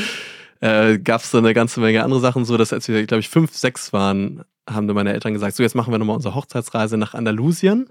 [0.59, 3.29] äh, gab es so eine ganze Menge andere Sachen, so dass als wir, glaube ich,
[3.29, 6.97] fünf, sechs waren, haben dann meine Eltern gesagt, so jetzt machen wir nochmal unsere Hochzeitsreise
[6.97, 7.89] nach Andalusien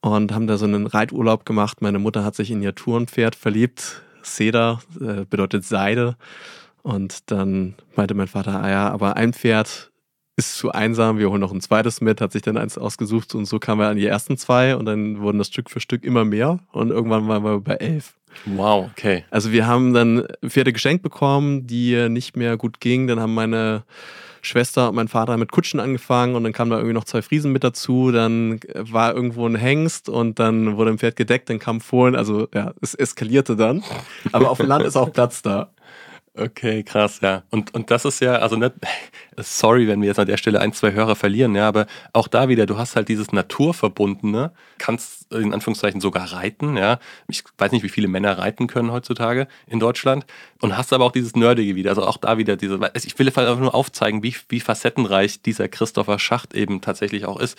[0.00, 1.82] und haben da so einen Reiturlaub gemacht.
[1.82, 4.02] Meine Mutter hat sich in ihr Tourenpferd verliebt.
[4.22, 6.16] Cedar äh, bedeutet Seide.
[6.82, 9.90] Und dann meinte mein Vater, ah ja, aber ein Pferd
[10.36, 13.46] ist zu einsam, wir holen noch ein zweites mit, hat sich dann eins ausgesucht und
[13.46, 16.26] so kamen wir an die ersten zwei und dann wurden das Stück für Stück immer
[16.26, 18.14] mehr und irgendwann waren wir bei elf.
[18.44, 19.24] Wow, okay.
[19.30, 23.06] Also wir haben dann Pferde geschenkt bekommen, die nicht mehr gut gingen.
[23.06, 23.84] Dann haben meine
[24.42, 27.52] Schwester und mein Vater mit Kutschen angefangen und dann kamen da irgendwie noch zwei Friesen
[27.52, 28.10] mit dazu.
[28.12, 32.16] Dann war irgendwo ein Hengst und dann wurde ein Pferd gedeckt, dann kam Fohlen.
[32.16, 33.82] Also ja, es eskalierte dann.
[34.32, 35.70] Aber auf dem Land ist auch Platz da.
[36.38, 37.44] Okay, krass, ja.
[37.50, 38.72] Und, und das ist ja, also nicht,
[39.38, 42.50] sorry, wenn wir jetzt an der Stelle ein, zwei Hörer verlieren, ja, aber auch da
[42.50, 46.98] wieder, du hast halt dieses Naturverbundene, kannst in Anführungszeichen sogar reiten, ja.
[47.28, 50.26] Ich weiß nicht, wie viele Männer reiten können heutzutage in Deutschland
[50.60, 53.58] und hast aber auch dieses Nerdige wieder, also auch da wieder diese, ich will einfach
[53.58, 57.58] nur aufzeigen, wie, wie facettenreich dieser Christopher Schacht eben tatsächlich auch ist.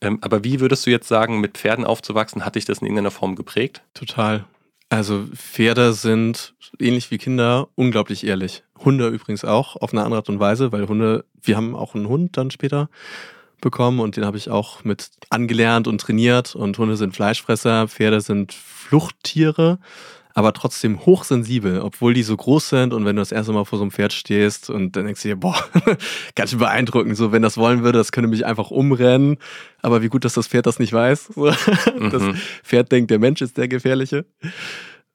[0.00, 3.10] Ähm, aber wie würdest du jetzt sagen, mit Pferden aufzuwachsen, hat dich das in irgendeiner
[3.10, 3.82] Form geprägt?
[3.94, 4.44] Total.
[4.92, 8.62] Also Pferde sind ähnlich wie Kinder unglaublich ehrlich.
[8.78, 12.08] Hunde übrigens auch auf eine andere Art und Weise, weil Hunde, wir haben auch einen
[12.08, 12.90] Hund dann später
[13.62, 18.20] bekommen und den habe ich auch mit angelernt und trainiert und Hunde sind Fleischfresser, Pferde
[18.20, 19.78] sind Fluchttiere
[20.34, 23.78] aber trotzdem hochsensibel, obwohl die so groß sind und wenn du das erste Mal vor
[23.78, 25.56] so einem Pferd stehst und dann denkst du dir, boah,
[26.34, 29.38] ganz schön beeindruckend, so wenn das wollen würde, das könnte mich einfach umrennen,
[29.80, 31.32] aber wie gut, dass das Pferd das nicht weiß.
[32.12, 32.34] Das mhm.
[32.62, 34.24] Pferd denkt, der Mensch ist der Gefährliche.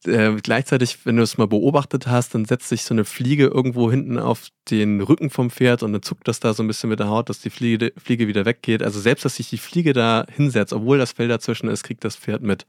[0.06, 3.90] Äh, gleichzeitig, wenn du es mal beobachtet hast, dann setzt sich so eine Fliege irgendwo
[3.90, 7.00] hinten auf den Rücken vom Pferd und dann zuckt das da so ein bisschen mit
[7.00, 8.84] der Haut, dass die Fliege, Fliege wieder weggeht.
[8.84, 12.16] Also selbst, dass sich die Fliege da hinsetzt, obwohl das Fell dazwischen ist, kriegt das
[12.16, 12.66] Pferd mit.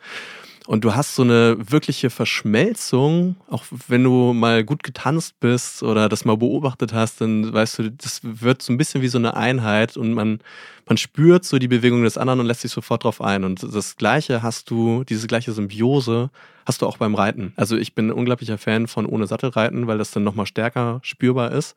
[0.69, 6.11] Und du hast so eine wirkliche Verschmelzung, auch wenn du mal gut getanzt bist oder
[6.11, 9.35] das mal beobachtet hast, dann weißt du, das wird so ein bisschen wie so eine
[9.35, 10.41] Einheit und man,
[10.87, 13.45] man spürt so die Bewegung des anderen und lässt sich sofort drauf ein.
[13.45, 16.29] Und das Gleiche hast du, diese gleiche Symbiose
[16.67, 17.55] hast du auch beim Reiten.
[17.57, 21.51] Also ich bin ein unglaublicher Fan von ohne Sattelreiten, weil das dann nochmal stärker spürbar
[21.53, 21.77] ist.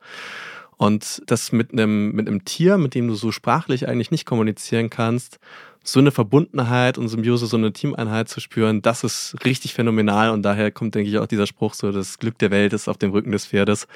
[0.76, 4.90] Und das mit einem, mit einem Tier, mit dem du so sprachlich eigentlich nicht kommunizieren
[4.90, 5.38] kannst,
[5.82, 10.30] so eine Verbundenheit und Symbiose, so eine Teameinheit zu spüren, das ist richtig phänomenal.
[10.30, 12.98] Und daher kommt, denke ich, auch dieser Spruch so, das Glück der Welt ist auf
[12.98, 13.86] dem Rücken des Pferdes.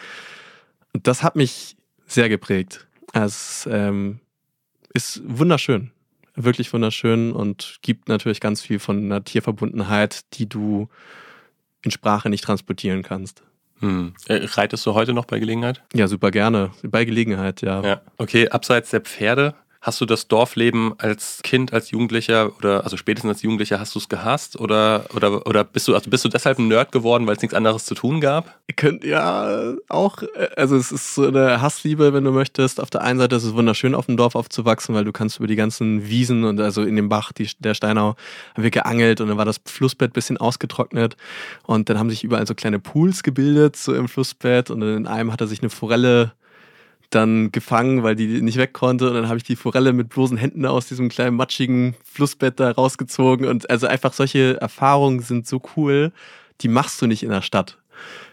[0.92, 2.87] Und das hat mich sehr geprägt.
[3.12, 4.20] Es ähm,
[4.92, 5.92] ist wunderschön,
[6.35, 10.88] wirklich wunderschön und gibt natürlich ganz viel von einer Tierverbundenheit, die du
[11.83, 13.42] in Sprache nicht transportieren kannst.
[13.81, 14.14] Hm.
[14.27, 15.83] Äh, reitest du heute noch bei Gelegenheit?
[15.94, 16.70] Ja, super gerne.
[16.83, 17.83] Bei Gelegenheit, ja.
[17.83, 18.01] ja.
[18.16, 19.55] Okay, abseits der Pferde,
[19.87, 24.01] Hast du das Dorfleben als Kind, als Jugendlicher oder also spätestens als Jugendlicher hast du
[24.01, 27.37] es gehasst oder, oder, oder bist du also bist du deshalb ein Nerd geworden, weil
[27.37, 28.59] es nichts anderes zu tun gab?
[28.75, 30.25] Könnt ja auch,
[30.57, 32.81] also es ist so eine Hassliebe, wenn du möchtest.
[32.81, 35.46] Auf der einen Seite ist es wunderschön, auf dem Dorf aufzuwachsen, weil du kannst über
[35.46, 38.16] die ganzen Wiesen und also in dem Bach, die, der Steinau,
[38.55, 41.16] haben wir geangelt und dann war das Flussbett ein bisschen ausgetrocknet
[41.62, 45.33] und dann haben sich überall so kleine Pools gebildet, so im Flussbett und in einem
[45.33, 46.33] hat er sich eine Forelle
[47.10, 49.08] dann gefangen, weil die nicht weg konnte.
[49.08, 52.70] Und dann habe ich die Forelle mit bloßen Händen aus diesem kleinen matschigen Flussbett da
[52.70, 53.46] rausgezogen.
[53.46, 56.12] Und also einfach solche Erfahrungen sind so cool,
[56.60, 57.78] die machst du nicht in der Stadt.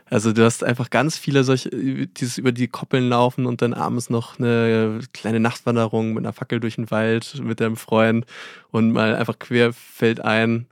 [0.09, 4.11] Also du hast einfach ganz viele solche, dieses über die Koppeln laufen und dann abends
[4.11, 8.25] noch eine kleine Nachtwanderung mit einer Fackel durch den Wald mit deinem Freund
[8.69, 10.67] und mal einfach querfeldein.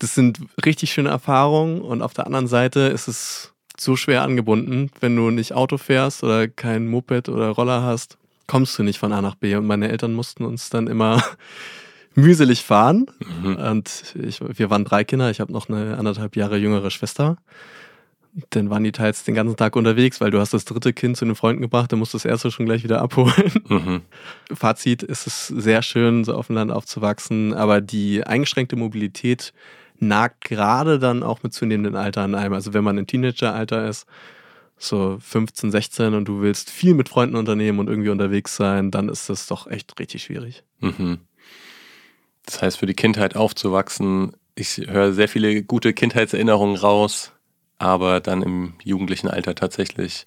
[0.00, 3.53] Das sind richtig schöne Erfahrungen und auf der anderen Seite ist es
[3.84, 4.90] so schwer angebunden.
[5.00, 9.12] Wenn du nicht Auto fährst oder kein Moped oder Roller hast, kommst du nicht von
[9.12, 9.54] A nach B.
[9.54, 11.22] Und meine Eltern mussten uns dann immer
[12.14, 13.06] mühselig fahren.
[13.42, 13.56] Mhm.
[13.56, 15.30] Und ich, wir waren drei Kinder.
[15.30, 17.36] Ich habe noch eine anderthalb Jahre jüngere Schwester.
[18.50, 21.24] Dann waren die teils den ganzen Tag unterwegs, weil du hast das dritte Kind zu
[21.24, 23.52] den Freunden gebracht, dann musst du das erste schon gleich wieder abholen.
[23.68, 24.00] Mhm.
[24.52, 29.52] Fazit ist es sehr schön, so auf dem Land aufzuwachsen, aber die eingeschränkte Mobilität
[29.98, 32.54] nagt gerade dann auch mit zunehmendem Alter an einem.
[32.54, 34.06] Also wenn man ein Teenageralter ist,
[34.76, 39.08] so 15, 16 und du willst viel mit Freunden unternehmen und irgendwie unterwegs sein, dann
[39.08, 40.64] ist das doch echt richtig schwierig.
[40.80, 41.20] Mhm.
[42.44, 47.32] Das heißt, für die Kindheit aufzuwachsen, ich höre sehr viele gute Kindheitserinnerungen raus,
[47.78, 50.26] aber dann im jugendlichen Alter tatsächlich.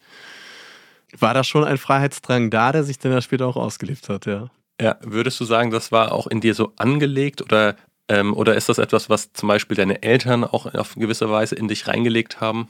[1.17, 4.49] War da schon ein Freiheitsdrang da, der sich dann ja später auch ausgelebt hat, ja?
[4.79, 7.75] Ja, würdest du sagen, das war auch in dir so angelegt oder
[8.09, 11.67] ähm, oder ist das etwas, was zum Beispiel deine Eltern auch auf gewisse Weise in
[11.67, 12.69] dich reingelegt haben?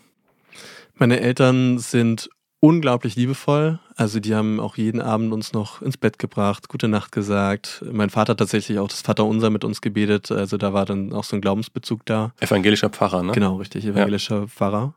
[0.96, 3.80] Meine Eltern sind unglaublich liebevoll.
[3.96, 7.84] Also die haben auch jeden Abend uns noch ins Bett gebracht, gute Nacht gesagt.
[7.92, 10.32] Mein Vater hat tatsächlich auch das Vaterunser mit uns gebetet.
[10.32, 12.34] Also da war dann auch so ein Glaubensbezug da.
[12.40, 13.32] Evangelischer Pfarrer, ne?
[13.34, 14.48] Genau, richtig, evangelischer ja.
[14.48, 14.96] Pfarrer.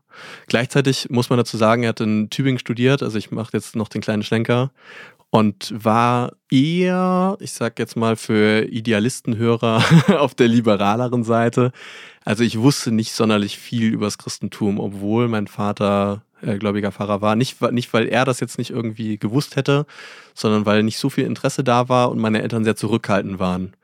[0.49, 3.03] Gleichzeitig muss man dazu sagen, er hat in Tübingen studiert.
[3.03, 4.71] Also ich mache jetzt noch den kleinen Schlenker
[5.31, 9.83] und war eher, ich sag jetzt mal, für Idealistenhörer
[10.19, 11.73] auf der liberaleren Seite.
[12.25, 17.21] Also ich wusste nicht sonderlich viel über das Christentum, obwohl mein Vater äh, gläubiger Pfarrer
[17.21, 17.37] war.
[17.37, 19.87] Nicht, nicht, weil er das jetzt nicht irgendwie gewusst hätte,
[20.35, 23.75] sondern weil nicht so viel Interesse da war und meine Eltern sehr zurückhaltend waren.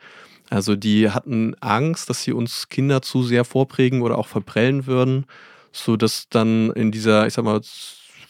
[0.50, 5.26] Also die hatten Angst, dass sie uns Kinder zu sehr vorprägen oder auch verprellen würden,
[5.72, 7.60] so dass dann in dieser, ich sag mal,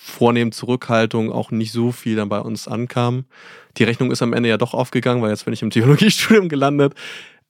[0.07, 3.25] vornehmen Zurückhaltung auch nicht so viel dann bei uns ankam.
[3.77, 6.95] Die Rechnung ist am Ende ja doch aufgegangen, weil jetzt bin ich im Theologiestudium gelandet.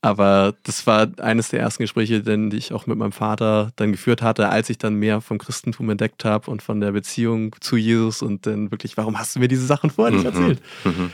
[0.02, 4.22] Aber das war eines der ersten Gespräche, die ich auch mit meinem Vater dann geführt
[4.22, 8.22] hatte, als ich dann mehr vom Christentum entdeckt habe und von der Beziehung zu Jesus
[8.22, 10.40] und dann wirklich, warum hast du mir diese Sachen vorher nicht mhm.
[10.40, 10.62] erzählt?
[10.84, 11.10] Mhm.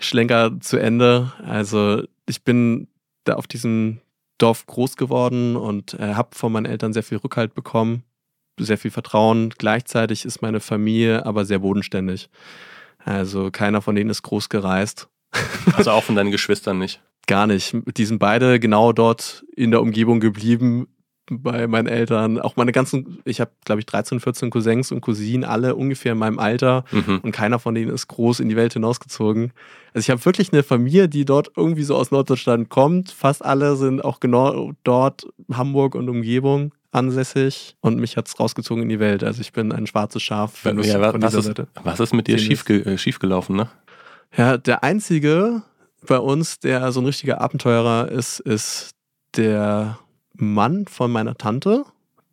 [0.00, 1.32] Schlenker zu Ende.
[1.44, 2.88] Also ich bin
[3.24, 3.98] da auf diesem
[4.38, 8.02] Dorf groß geworden und äh, habe von meinen Eltern sehr viel Rückhalt bekommen
[8.58, 9.50] sehr viel Vertrauen.
[9.50, 12.28] Gleichzeitig ist meine Familie aber sehr bodenständig.
[13.04, 15.08] Also keiner von denen ist groß gereist.
[15.76, 17.00] Also auch von deinen Geschwistern nicht?
[17.26, 17.74] Gar nicht.
[17.96, 20.88] Die sind beide genau dort in der Umgebung geblieben
[21.30, 22.38] bei meinen Eltern.
[22.38, 26.18] Auch meine ganzen, ich habe glaube ich 13, 14 Cousins und Cousinen, alle ungefähr in
[26.18, 27.20] meinem Alter mhm.
[27.22, 29.52] und keiner von denen ist groß in die Welt hinausgezogen.
[29.94, 33.10] Also ich habe wirklich eine Familie, die dort irgendwie so aus Norddeutschland kommt.
[33.10, 38.84] Fast alle sind auch genau dort, Hamburg und Umgebung ansässig und mich hat es rausgezogen
[38.84, 39.24] in die Welt.
[39.24, 41.68] Also ich bin ein schwarzes Schaf wenn ja, was, von dieser ist, Seite.
[41.82, 43.68] Was ist mit dir schief, äh, schief gelaufen, ne?
[44.36, 45.62] Ja, der einzige
[46.06, 48.90] bei uns, der so ein richtiger Abenteurer ist, ist
[49.36, 49.98] der
[50.34, 51.84] Mann von meiner Tante.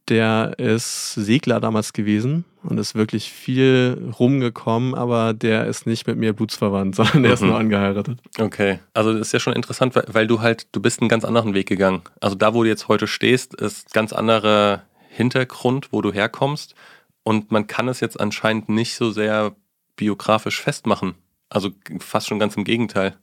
[0.08, 6.17] Der ist Segler damals gewesen und ist wirklich viel rumgekommen, aber der ist nicht mit
[6.17, 7.34] mir blutsverwandt, sondern der mhm.
[7.34, 8.19] ist nur angeheiratet.
[8.39, 11.24] Okay, also das ist ja schon interessant, weil, weil du halt, du bist einen ganz
[11.26, 12.02] anderen Weg gegangen.
[12.19, 16.76] Also da, wo du jetzt heute stehst, ist ganz anderer Hintergrund, wo du herkommst
[17.24, 19.56] und man kann es jetzt anscheinend nicht so sehr
[19.95, 21.15] biografisch festmachen.
[21.50, 23.15] Also fast schon ganz im Gegenteil.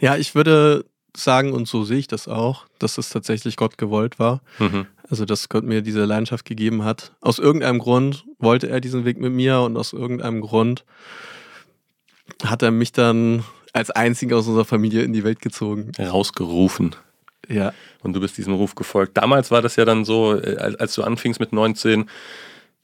[0.00, 0.84] Ja, ich würde
[1.16, 4.40] sagen, und so sehe ich das auch, dass es tatsächlich Gott gewollt war.
[4.58, 4.86] Mhm.
[5.14, 7.12] Also, dass Gott mir diese Leidenschaft gegeben hat.
[7.20, 10.84] Aus irgendeinem Grund wollte er diesen Weg mit mir und aus irgendeinem Grund
[12.42, 15.92] hat er mich dann als einziger aus unserer Familie in die Welt gezogen.
[16.00, 16.96] Rausgerufen.
[17.48, 17.72] Ja.
[18.02, 19.16] Und du bist diesem Ruf gefolgt.
[19.16, 22.10] Damals war das ja dann so, äh, als du anfingst mit 19,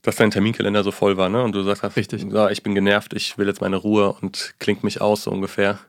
[0.02, 1.42] dass dein Terminkalender so voll war, ne?
[1.42, 2.24] Und du sagst, Richtig.
[2.30, 5.80] Ja, ich bin genervt, ich will jetzt meine Ruhe und klingt mich aus so ungefähr.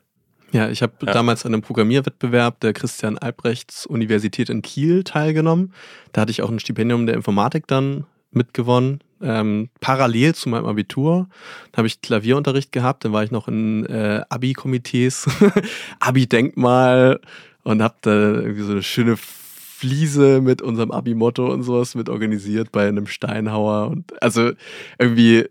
[0.51, 1.13] Ja, ich habe ja.
[1.13, 5.73] damals an einem Programmierwettbewerb der Christian Albrechts Universität in Kiel teilgenommen.
[6.11, 8.99] Da hatte ich auch ein Stipendium der Informatik dann mitgewonnen.
[9.21, 11.29] Ähm, parallel zu meinem Abitur
[11.75, 13.05] habe ich Klavierunterricht gehabt.
[13.05, 15.27] Dann war ich noch in äh, Abi-Komitees,
[15.99, 17.21] Abi-Denkmal
[17.63, 22.71] und habe da irgendwie so eine schöne Fliese mit unserem Abi-Motto und sowas mit organisiert
[22.71, 23.87] bei einem Steinhauer.
[23.89, 24.51] Und also
[24.97, 25.47] irgendwie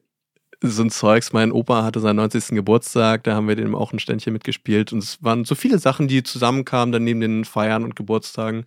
[0.63, 1.33] so ein Zeugs.
[1.33, 2.49] Mein Opa hatte seinen 90.
[2.49, 4.93] Geburtstag, da haben wir dem auch ein Ständchen mitgespielt.
[4.93, 8.65] Und es waren so viele Sachen, die zusammenkamen, dann neben den Feiern und Geburtstagen.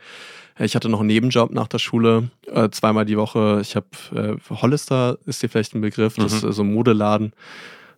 [0.60, 3.60] Ich hatte noch einen Nebenjob nach der Schule, äh, zweimal die Woche.
[3.62, 6.52] Ich habe äh, Hollister, ist dir vielleicht ein Begriff, das ist mhm.
[6.52, 7.34] so ein Modeladen,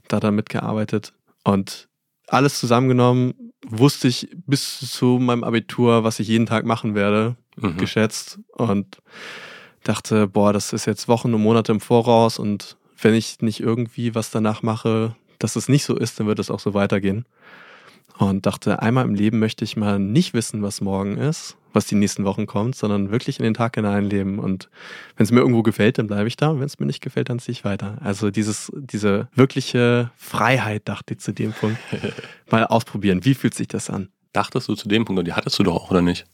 [0.08, 1.14] da dann mitgearbeitet.
[1.44, 1.88] Und
[2.28, 3.34] alles zusammengenommen
[3.68, 7.78] wusste ich bis zu meinem Abitur, was ich jeden Tag machen werde, mhm.
[7.78, 8.40] geschätzt.
[8.54, 9.00] Und
[9.84, 14.16] dachte, boah, das ist jetzt Wochen und Monate im Voraus und wenn ich nicht irgendwie
[14.16, 17.26] was danach mache, dass es nicht so ist, dann wird es auch so weitergehen.
[18.18, 21.96] Und dachte, einmal im Leben möchte ich mal nicht wissen, was morgen ist, was die
[21.96, 24.40] nächsten Wochen kommt, sondern wirklich in den Tag hineinleben.
[24.40, 24.70] Und
[25.18, 26.48] wenn es mir irgendwo gefällt, dann bleibe ich da.
[26.48, 27.98] Und wenn es mir nicht gefällt, dann ziehe ich weiter.
[28.02, 31.78] Also dieses, diese wirkliche Freiheit, dachte ich zu dem Punkt,
[32.50, 33.26] mal ausprobieren.
[33.26, 34.08] Wie fühlt sich das an?
[34.32, 36.26] Dachtest du zu dem Punkt, und die hattest du doch auch, oder nicht?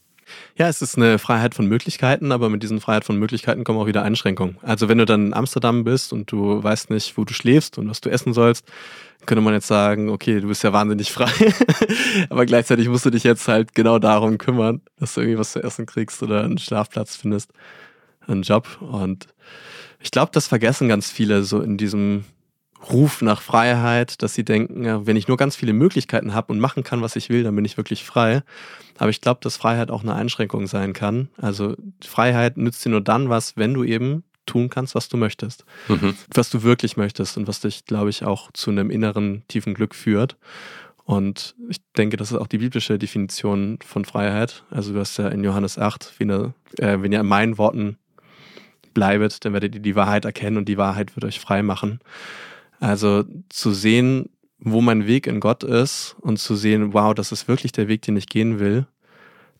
[0.56, 3.86] Ja, es ist eine Freiheit von Möglichkeiten, aber mit diesen Freiheit von Möglichkeiten kommen auch
[3.86, 4.58] wieder Einschränkungen.
[4.62, 7.88] Also wenn du dann in Amsterdam bist und du weißt nicht, wo du schläfst und
[7.88, 8.66] was du essen sollst,
[9.24, 11.32] könnte man jetzt sagen, okay, du bist ja wahnsinnig frei,
[12.28, 15.62] aber gleichzeitig musst du dich jetzt halt genau darum kümmern, dass du irgendwie was zu
[15.62, 17.52] essen kriegst oder einen Schlafplatz findest,
[18.26, 18.68] einen Job.
[18.80, 19.28] Und
[20.00, 22.24] ich glaube, das vergessen ganz viele so in diesem
[22.90, 26.82] Ruf nach Freiheit, dass sie denken, wenn ich nur ganz viele Möglichkeiten habe und machen
[26.82, 28.42] kann, was ich will, dann bin ich wirklich frei.
[28.98, 31.28] Aber ich glaube, dass Freiheit auch eine Einschränkung sein kann.
[31.36, 35.64] Also Freiheit nützt dir nur dann was, wenn du eben tun kannst, was du möchtest.
[35.88, 36.16] Mhm.
[36.34, 39.94] Was du wirklich möchtest und was dich, glaube ich, auch zu einem inneren, tiefen Glück
[39.94, 40.36] führt.
[41.04, 44.64] Und ich denke, das ist auch die biblische Definition von Freiheit.
[44.70, 47.98] Also du hast ja in Johannes 8, wenn ihr, äh, wenn ihr in meinen Worten
[48.94, 52.00] bleibet, dann werdet ihr die Wahrheit erkennen und die Wahrheit wird euch frei machen.
[52.82, 57.46] Also zu sehen, wo mein Weg in Gott ist und zu sehen, wow, das ist
[57.46, 58.88] wirklich der Weg, den ich gehen will.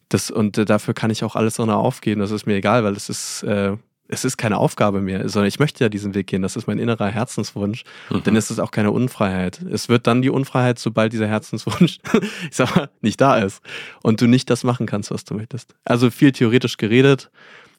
[0.09, 2.21] Das, und dafür kann ich auch alles andere aufgeben.
[2.21, 3.77] Das ist mir egal, weil es ist, äh,
[4.09, 6.43] es ist keine Aufgabe mehr, sondern ich möchte ja diesen Weg gehen.
[6.43, 7.85] Das ist mein innerer Herzenswunsch.
[8.11, 8.25] Mhm.
[8.25, 9.63] Dann ist es auch keine Unfreiheit.
[9.71, 12.01] Es wird dann die Unfreiheit, sobald dieser Herzenswunsch,
[12.51, 13.63] ich sag mal, nicht da ist
[14.03, 15.77] und du nicht das machen kannst, was du möchtest.
[15.85, 17.31] Also viel theoretisch geredet,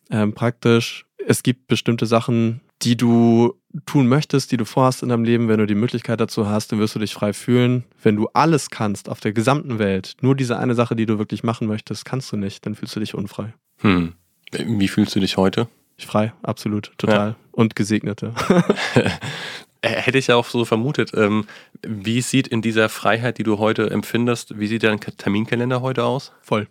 [0.09, 1.05] ähm, praktisch.
[1.25, 3.53] Es gibt bestimmte Sachen, die du
[3.85, 6.79] tun möchtest, die du vorhast in deinem Leben, wenn du die Möglichkeit dazu hast, dann
[6.79, 7.85] wirst du dich frei fühlen.
[8.01, 11.43] Wenn du alles kannst auf der gesamten Welt, nur diese eine Sache, die du wirklich
[11.43, 13.53] machen möchtest, kannst du nicht, dann fühlst du dich unfrei.
[13.79, 14.13] Hm.
[14.51, 15.67] Wie fühlst du dich heute?
[15.97, 17.29] Frei, absolut, total.
[17.29, 17.35] Ja.
[17.51, 18.33] Und gesegnete.
[19.85, 21.11] Hätte ich ja auch so vermutet.
[21.13, 21.45] Ähm,
[21.85, 26.31] wie sieht in dieser Freiheit, die du heute empfindest, wie sieht dein Terminkalender heute aus?
[26.41, 26.67] Voll.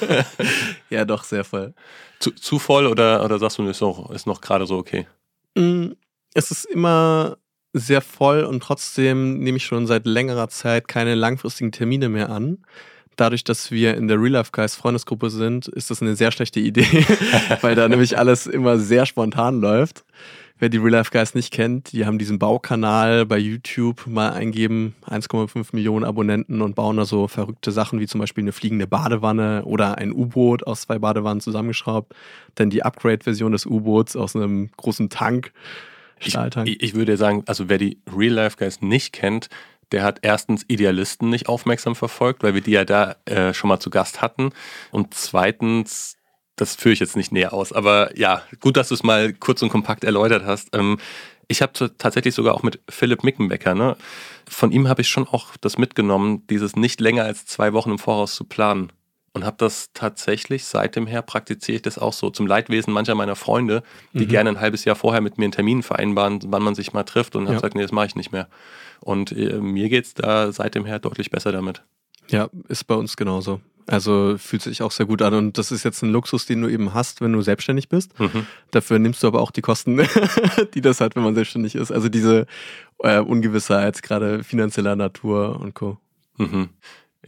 [0.90, 1.72] ja, doch, sehr voll.
[2.18, 5.06] Zu, zu voll oder, oder sagst du, ist noch, ist noch gerade so okay?
[5.54, 5.92] Mm,
[6.34, 7.36] es ist immer
[7.72, 12.64] sehr voll und trotzdem nehme ich schon seit längerer Zeit keine langfristigen Termine mehr an.
[13.16, 16.60] Dadurch, dass wir in der Real Life Guys Freundesgruppe sind, ist das eine sehr schlechte
[16.60, 17.06] Idee,
[17.60, 20.04] weil da nämlich alles immer sehr spontan läuft.
[20.60, 24.94] Wer die Real Life Guys nicht kennt, die haben diesen Baukanal bei YouTube mal eingeben,
[25.06, 29.64] 1,5 Millionen Abonnenten und bauen da so verrückte Sachen wie zum Beispiel eine fliegende Badewanne
[29.64, 32.14] oder ein U-Boot aus zwei Badewannen zusammengeschraubt.
[32.54, 35.52] Dann die Upgrade-Version des U-Boots aus einem großen Tank.
[36.20, 39.48] Ich, ich, würde sagen, also wer die Real Life Guys nicht kennt,
[39.92, 43.80] der hat erstens Idealisten nicht aufmerksam verfolgt, weil wir die ja da äh, schon mal
[43.80, 44.50] zu Gast hatten.
[44.90, 46.16] Und zweitens
[46.56, 47.72] das führe ich jetzt nicht näher aus.
[47.72, 50.68] Aber ja, gut, dass du es mal kurz und kompakt erläutert hast.
[50.72, 50.98] Ähm,
[51.48, 53.96] ich habe tatsächlich sogar auch mit Philipp Mickenbecker, ne?
[54.48, 57.98] von ihm habe ich schon auch das mitgenommen, dieses nicht länger als zwei Wochen im
[57.98, 58.92] Voraus zu planen.
[59.34, 63.34] Und habe das tatsächlich seitdem her praktiziere ich das auch so zum Leidwesen mancher meiner
[63.34, 64.28] Freunde, die mhm.
[64.28, 67.34] gerne ein halbes Jahr vorher mit mir einen Termin vereinbaren, wann man sich mal trifft
[67.34, 67.48] und ja.
[67.48, 68.48] habe gesagt, nee, das mache ich nicht mehr.
[69.00, 71.82] Und äh, mir geht es da seitdem her deutlich besser damit.
[72.28, 73.60] Ja, ist bei uns genauso.
[73.86, 76.68] Also fühlt sich auch sehr gut an und das ist jetzt ein Luxus, den du
[76.68, 78.18] eben hast, wenn du selbstständig bist.
[78.18, 78.46] Mhm.
[78.70, 80.00] Dafür nimmst du aber auch die Kosten,
[80.74, 81.90] die das hat, wenn man selbstständig ist.
[81.90, 82.46] Also diese
[83.00, 85.98] äh, Ungewissheit, gerade finanzieller Natur und Co.
[86.38, 86.70] Mhm.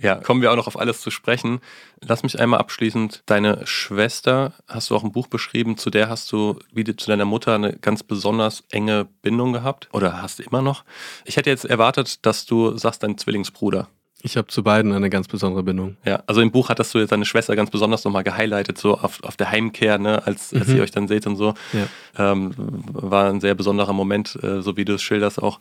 [0.01, 1.61] Ja, kommen wir auch noch auf alles zu sprechen.
[2.01, 6.31] Lass mich einmal abschließend, deine Schwester hast du auch ein Buch beschrieben, zu der hast
[6.33, 10.63] du, wie zu deiner Mutter, eine ganz besonders enge Bindung gehabt oder hast du immer
[10.63, 10.85] noch.
[11.25, 13.89] Ich hätte jetzt erwartet, dass du sagst, dein Zwillingsbruder.
[14.23, 15.99] Ich habe zu beiden eine ganz besondere Bindung.
[16.05, 19.23] Ja, also im Buch hattest du jetzt deine Schwester ganz besonders nochmal gehighlightet, so auf,
[19.23, 20.77] auf der Heimkehr, ne, als, als mhm.
[20.77, 21.55] ihr euch dann seht und so.
[21.73, 22.33] Ja.
[22.33, 25.61] Ähm, war ein sehr besonderer Moment, äh, so wie du es schilderst auch.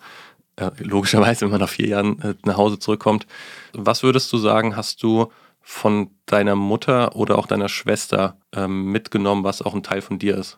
[0.79, 3.27] Logischerweise, wenn man nach vier Jahren äh, nach Hause zurückkommt.
[3.73, 5.31] Was würdest du sagen, hast du
[5.61, 10.37] von deiner Mutter oder auch deiner Schwester ähm, mitgenommen, was auch ein Teil von dir
[10.37, 10.57] ist?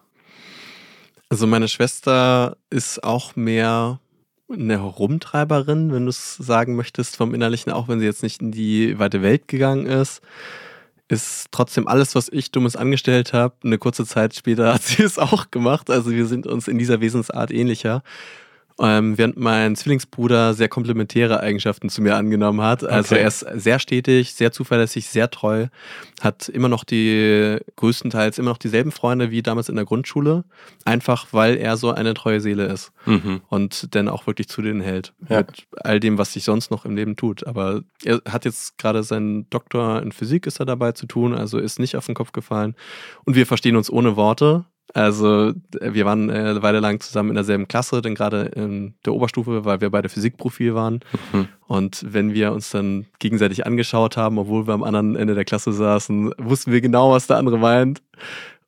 [1.30, 4.00] Also meine Schwester ist auch mehr
[4.52, 8.52] eine Herumtreiberin, wenn du es sagen möchtest, vom Innerlichen, auch wenn sie jetzt nicht in
[8.52, 10.22] die weite Welt gegangen ist,
[11.10, 13.56] ist trotzdem alles, was ich Dummes angestellt habe.
[13.64, 15.90] Eine kurze Zeit später hat sie es auch gemacht.
[15.90, 18.04] Also wir sind uns in dieser Wesensart ähnlicher
[18.80, 22.84] ähm, während mein Zwillingsbruder sehr komplementäre Eigenschaften zu mir angenommen hat.
[22.84, 23.22] Also okay.
[23.22, 25.68] er ist sehr stetig, sehr zuverlässig, sehr treu,
[26.22, 30.44] hat immer noch die größtenteils immer noch dieselben Freunde wie damals in der Grundschule,
[30.86, 33.42] einfach weil er so eine treue Seele ist mhm.
[33.50, 35.38] und dann auch wirklich zu denen hält ja.
[35.38, 37.48] mit all dem, was sich sonst noch im Leben tut.
[37.48, 41.58] Aber er hat jetzt gerade seinen Doktor in Physik ist er dabei zu tun, also
[41.58, 42.76] ist nicht auf den Kopf gefallen
[43.26, 44.66] und wir verstehen uns ohne Worte.
[44.94, 49.14] Also wir waren äh, eine Weile lang zusammen in derselben Klasse, denn gerade in der
[49.14, 51.02] Oberstufe, weil wir beide Physikprofil waren.
[51.34, 51.48] Mhm.
[51.68, 55.74] Und wenn wir uns dann gegenseitig angeschaut haben, obwohl wir am anderen Ende der Klasse
[55.74, 58.02] saßen, wussten wir genau, was der andere meint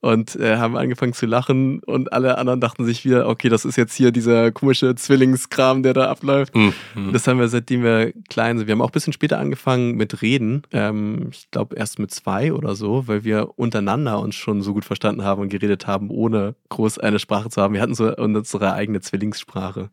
[0.01, 3.75] und äh, haben angefangen zu lachen und alle anderen dachten sich wieder, okay, das ist
[3.75, 6.55] jetzt hier dieser komische Zwillingskram, der da abläuft.
[6.55, 6.73] Mhm.
[7.11, 8.67] Das haben wir seitdem wir klein sind.
[8.67, 10.63] Wir haben auch ein bisschen später angefangen mit Reden.
[10.71, 14.85] Ähm, ich glaube erst mit zwei oder so, weil wir untereinander uns schon so gut
[14.85, 17.73] verstanden haben und geredet haben, ohne groß eine Sprache zu haben.
[17.73, 19.89] Wir hatten so unsere eigene Zwillingssprache.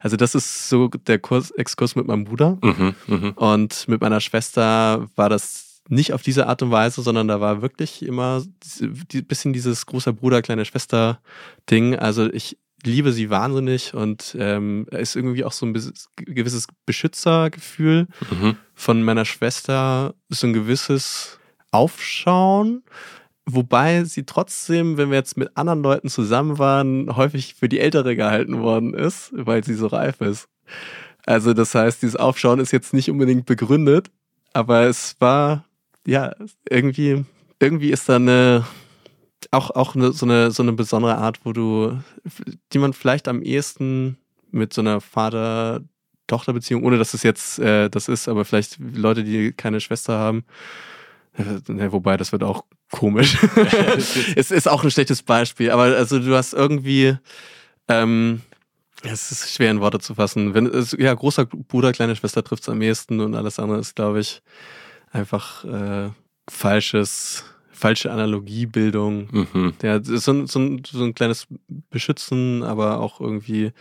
[0.00, 2.58] Also das ist so der Kurs, Exkurs mit meinem Bruder.
[2.60, 3.28] Mhm, mh.
[3.36, 7.62] Und mit meiner Schwester war das nicht auf diese Art und Weise, sondern da war
[7.62, 8.42] wirklich immer
[8.80, 11.96] ein bisschen dieses großer Bruder, kleine Schwester-Ding.
[11.96, 15.72] Also ich liebe sie wahnsinnig und ähm, ist irgendwie auch so ein
[16.16, 18.56] gewisses Beschützergefühl mhm.
[18.74, 21.38] von meiner Schwester, so ein gewisses
[21.70, 22.82] Aufschauen.
[23.46, 28.16] Wobei sie trotzdem, wenn wir jetzt mit anderen Leuten zusammen waren, häufig für die Ältere
[28.16, 30.48] gehalten worden ist, weil sie so reif ist.
[31.26, 34.10] Also das heißt, dieses Aufschauen ist jetzt nicht unbedingt begründet,
[34.52, 35.64] aber es war
[36.06, 36.34] ja,
[36.68, 37.24] irgendwie,
[37.60, 38.64] irgendwie ist da eine,
[39.50, 41.98] auch, auch eine, so, eine, so eine besondere Art, wo du,
[42.72, 44.18] die man vielleicht am ehesten
[44.50, 49.52] mit so einer Vater-Tochter-Beziehung, ohne dass es jetzt äh, das ist, aber vielleicht Leute, die
[49.52, 50.44] keine Schwester haben,
[51.36, 53.36] äh, wobei das wird auch komisch.
[54.36, 57.16] es ist auch ein schlechtes Beispiel, aber also du hast irgendwie,
[57.88, 58.42] ähm,
[59.02, 60.54] es ist schwer in Worte zu fassen.
[60.54, 63.96] Wenn es, ja, großer Bruder, kleine Schwester trifft es am ehesten und alles andere ist,
[63.96, 64.42] glaube ich,
[65.14, 66.10] einfach äh,
[66.48, 69.28] falsches, falsche Analogiebildung.
[69.30, 69.74] Mhm.
[69.82, 71.46] Ja, so, so, so ein kleines
[71.90, 73.72] Beschützen, aber auch irgendwie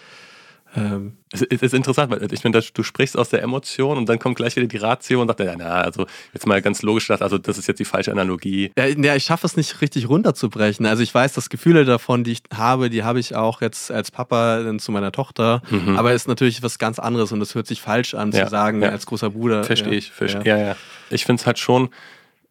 [0.75, 4.35] ähm, es ist interessant, weil ich meine, du sprichst aus der Emotion und dann kommt
[4.35, 7.37] gleich wieder die Ratio und sagt, ja, na, also jetzt mal ganz logisch gedacht, also
[7.37, 8.71] das ist jetzt die falsche Analogie.
[8.77, 10.85] Ja, ja ich schaffe es nicht richtig runterzubrechen.
[10.85, 14.09] Also ich weiß, dass Gefühle davon, die ich habe, die habe ich auch jetzt als
[14.09, 15.97] Papa zu meiner Tochter, mhm.
[15.97, 18.81] aber ist natürlich was ganz anderes und das hört sich falsch an ja, zu sagen
[18.81, 18.89] ja.
[18.89, 19.63] als großer Bruder.
[19.63, 20.43] Verstehe ich, verstehe.
[20.45, 20.57] Ja.
[20.57, 20.75] ja,
[21.09, 21.89] Ich finde es halt schon,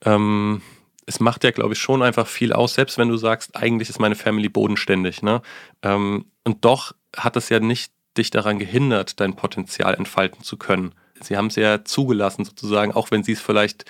[0.04, 0.62] ähm,
[1.06, 3.98] es macht ja, glaube ich, schon einfach viel aus, selbst wenn du sagst, eigentlich ist
[3.98, 5.42] meine Family bodenständig, ne?
[5.82, 10.92] Ähm, und doch hat es ja nicht dich daran gehindert, dein Potenzial entfalten zu können.
[11.20, 13.84] Sie haben es ja zugelassen, sozusagen, auch wenn sie es vielleicht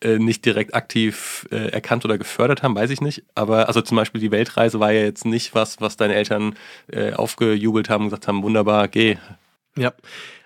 [0.00, 3.24] äh, nicht direkt aktiv äh, erkannt oder gefördert haben, weiß ich nicht.
[3.34, 6.54] Aber also zum Beispiel die Weltreise war ja jetzt nicht was, was deine Eltern
[6.88, 9.16] äh, aufgejubelt haben und gesagt haben, wunderbar, geh.
[9.76, 9.92] Ja.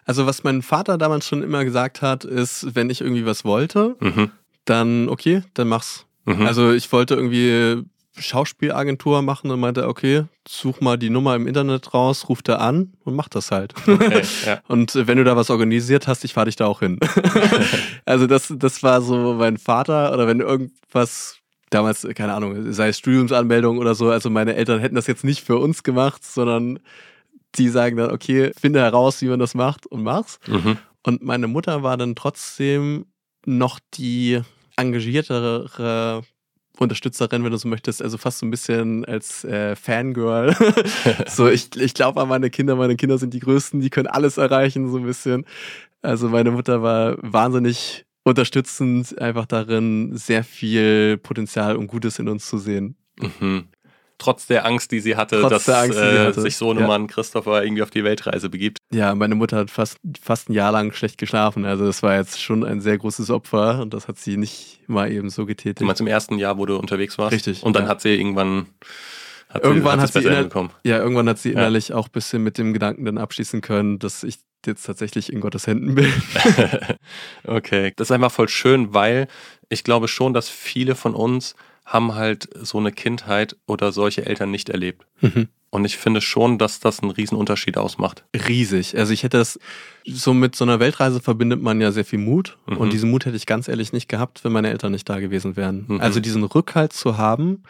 [0.05, 3.97] Also was mein Vater damals schon immer gesagt hat, ist, wenn ich irgendwie was wollte,
[4.01, 4.31] mhm.
[4.65, 6.07] dann okay, dann mach's.
[6.25, 6.47] Mhm.
[6.47, 7.85] Also ich wollte irgendwie
[8.17, 12.93] Schauspielagentur machen und meinte, okay, such mal die Nummer im Internet raus, ruf da an
[13.05, 13.75] und mach das halt.
[13.87, 14.61] Okay, ja.
[14.69, 16.99] Und wenn du da was organisiert hast, ich fahre dich da auch hin.
[18.05, 21.39] also das, das war so mein Vater oder wenn irgendwas
[21.71, 25.45] damals, keine Ahnung, sei es Studiumsanmeldung oder so, also meine Eltern hätten das jetzt nicht
[25.45, 26.79] für uns gemacht, sondern
[27.57, 30.39] die sagen dann, okay, finde heraus, wie man das macht und mach's.
[30.47, 30.79] Mhm.
[31.03, 33.07] Und meine Mutter war dann trotzdem
[33.47, 34.41] noch die
[34.77, 36.23] engagiertere
[36.79, 40.57] Unterstützerin, wenn du so möchtest, also fast so ein bisschen als äh, Fangirl.
[41.29, 44.39] so, ich, ich glaube an meine Kinder, meine Kinder sind die Größten, die können alles
[44.39, 45.47] erreichen, so ein bisschen.
[46.03, 52.49] Also meine Mutter war wahnsinnig unterstützend, einfach darin, sehr viel Potenzial und Gutes in uns
[52.49, 52.97] zu sehen.
[53.21, 53.69] Mhm.
[54.19, 56.41] Trotz der Angst, die sie hatte, Trotz dass Angst, äh, hatte.
[56.41, 57.09] sich Sohnemann ja.
[57.09, 58.79] Christopher irgendwie auf die Weltreise begibt.
[58.93, 61.65] Ja, meine Mutter hat fast, fast ein Jahr lang schlecht geschlafen.
[61.65, 65.11] Also das war jetzt schon ein sehr großes Opfer und das hat sie nicht mal
[65.11, 65.87] eben so getätigt.
[65.87, 67.33] Meinst im ersten Jahr, wo du unterwegs warst?
[67.33, 67.63] Richtig.
[67.63, 67.89] Und dann ja.
[67.89, 68.67] hat sie irgendwann
[69.49, 71.97] hat irgendwann sie, hat, hat sie ja, irgendwann hat sie innerlich ja.
[71.97, 75.67] auch ein bisschen mit dem Gedanken dann abschließen können, dass ich jetzt tatsächlich in Gottes
[75.67, 76.13] Händen bin.
[77.47, 79.29] okay, das ist einfach voll schön, weil
[79.69, 81.55] ich glaube schon, dass viele von uns
[81.85, 85.07] haben halt so eine Kindheit oder solche Eltern nicht erlebt.
[85.21, 85.49] Mhm.
[85.71, 88.25] Und ich finde schon, dass das einen riesen Unterschied ausmacht.
[88.33, 88.97] Riesig.
[88.97, 89.59] Also ich hätte das,
[90.07, 92.59] so mit so einer Weltreise verbindet man ja sehr viel Mut.
[92.67, 92.77] Mhm.
[92.77, 95.57] Und diesen Mut hätte ich ganz ehrlich nicht gehabt, wenn meine Eltern nicht da gewesen
[95.57, 95.85] wären.
[95.89, 96.01] Mhm.
[96.01, 97.65] Also diesen Rückhalt zu haben,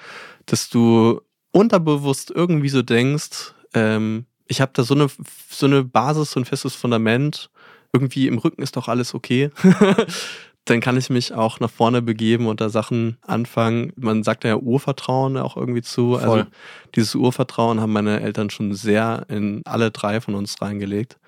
[0.45, 5.07] dass du unterbewusst irgendwie so denkst, ähm, ich habe da so eine,
[5.49, 7.51] so eine Basis, so ein festes Fundament.
[7.93, 9.51] Irgendwie im Rücken ist doch alles okay.
[10.65, 13.93] dann kann ich mich auch nach vorne begeben und da Sachen anfangen.
[13.97, 16.15] Man sagt ja Urvertrauen auch irgendwie zu.
[16.15, 16.39] Also Voll.
[16.39, 16.51] Also
[16.95, 21.19] dieses Urvertrauen haben meine Eltern schon sehr in alle drei von uns reingelegt.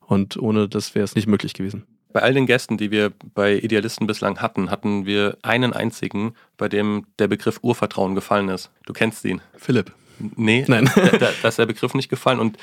[0.00, 1.84] Und ohne das wäre es nicht möglich gewesen.
[2.14, 6.70] Bei all den Gästen, die wir bei Idealisten bislang hatten, hatten wir einen einzigen, bei
[6.70, 8.70] dem der Begriff Urvertrauen gefallen ist.
[8.86, 9.42] Du kennst ihn.
[9.56, 9.92] Philipp.
[10.18, 10.90] Nee, Nein.
[10.94, 12.56] da, da, da ist der Begriff nicht gefallen und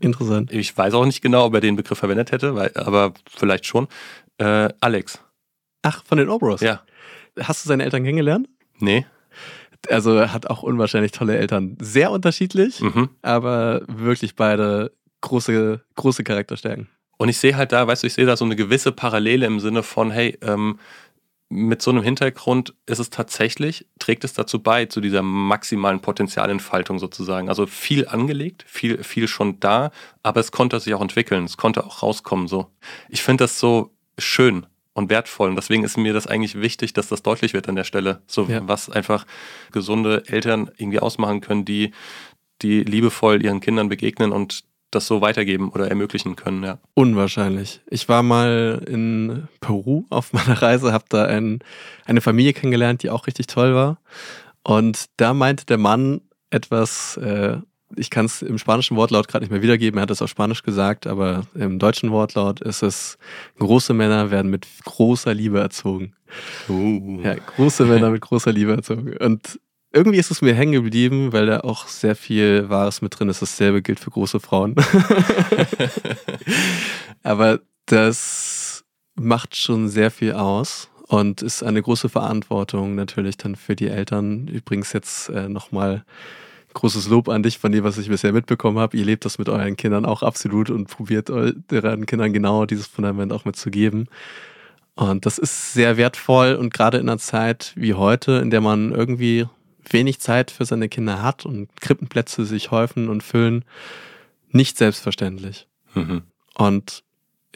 [0.00, 0.52] Interessant.
[0.52, 3.88] Ich weiß auch nicht genau, ob er den Begriff verwendet hätte, weil, aber vielleicht schon.
[4.38, 5.18] Äh, Alex.
[5.88, 6.60] Ach, von den Obros?
[6.60, 6.82] Ja.
[7.40, 8.46] Hast du seine Eltern kennengelernt?
[8.78, 9.06] Nee.
[9.88, 11.78] Also er hat auch unwahrscheinlich tolle Eltern.
[11.80, 13.08] Sehr unterschiedlich, mhm.
[13.22, 16.88] aber wirklich beide große, große Charakterstärken.
[17.16, 19.60] Und ich sehe halt da, weißt du, ich sehe da so eine gewisse Parallele im
[19.60, 20.78] Sinne von, hey, ähm,
[21.48, 26.98] mit so einem Hintergrund ist es tatsächlich, trägt es dazu bei, zu dieser maximalen Potenzialentfaltung
[26.98, 27.48] sozusagen.
[27.48, 29.90] Also viel angelegt, viel, viel schon da,
[30.22, 32.66] aber es konnte sich auch entwickeln, es konnte auch rauskommen so.
[33.08, 34.66] Ich finde das so schön
[34.98, 37.84] und wertvoll und deswegen ist mir das eigentlich wichtig, dass das deutlich wird an der
[37.84, 38.20] Stelle.
[38.26, 38.66] So ja.
[38.66, 39.26] was einfach
[39.72, 41.92] gesunde Eltern irgendwie ausmachen können, die,
[42.62, 46.78] die liebevoll ihren Kindern begegnen und das so weitergeben oder ermöglichen können, ja.
[46.94, 47.80] Unwahrscheinlich.
[47.90, 51.60] Ich war mal in Peru auf meiner Reise, habe da ein,
[52.04, 54.00] eine Familie kennengelernt, die auch richtig toll war.
[54.64, 57.58] Und da meinte der Mann etwas, äh,
[57.96, 60.62] ich kann es im spanischen Wortlaut gerade nicht mehr wiedergeben, er hat es auf Spanisch
[60.62, 63.18] gesagt, aber im deutschen Wortlaut ist es,
[63.58, 66.14] große Männer werden mit großer Liebe erzogen.
[66.68, 67.20] Uh.
[67.22, 69.16] Ja, große Männer mit großer Liebe erzogen.
[69.16, 69.58] Und
[69.92, 73.40] irgendwie ist es mir hängen geblieben, weil da auch sehr viel Wahres mit drin ist.
[73.40, 74.74] Dasselbe gilt für große Frauen.
[77.22, 78.84] Aber das
[79.14, 84.46] macht schon sehr viel aus und ist eine große Verantwortung natürlich dann für die Eltern.
[84.46, 86.04] Übrigens jetzt äh, nochmal
[86.74, 88.96] großes Lob an dich von dem, was ich bisher mitbekommen habe.
[88.96, 93.32] Ihr lebt das mit euren Kindern auch absolut und probiert euren Kindern genau dieses Fundament
[93.32, 94.08] auch mitzugeben.
[94.94, 98.90] Und das ist sehr wertvoll und gerade in einer Zeit wie heute, in der man
[98.92, 99.46] irgendwie
[99.88, 103.64] wenig Zeit für seine Kinder hat und Krippenplätze sich häufen und füllen,
[104.50, 105.68] nicht selbstverständlich.
[105.94, 106.22] Mhm.
[106.54, 107.04] Und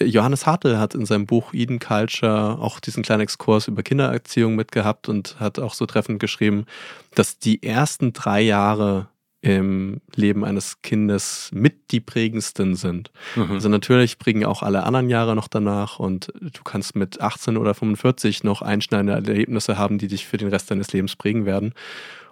[0.05, 5.09] Johannes Hartl hat in seinem Buch Eden Culture auch diesen kleinen Exkurs über Kindererziehung mitgehabt
[5.09, 6.67] und hat auch so treffend geschrieben,
[7.15, 9.09] dass die ersten drei Jahre
[9.43, 13.11] im Leben eines Kindes mit die prägendsten sind.
[13.35, 13.51] Mhm.
[13.51, 17.75] Also natürlich prägen auch alle anderen Jahre noch danach und du kannst mit 18 oder
[17.75, 21.75] 45 noch einschneidende Erlebnisse haben, die dich für den Rest deines Lebens prägen werden.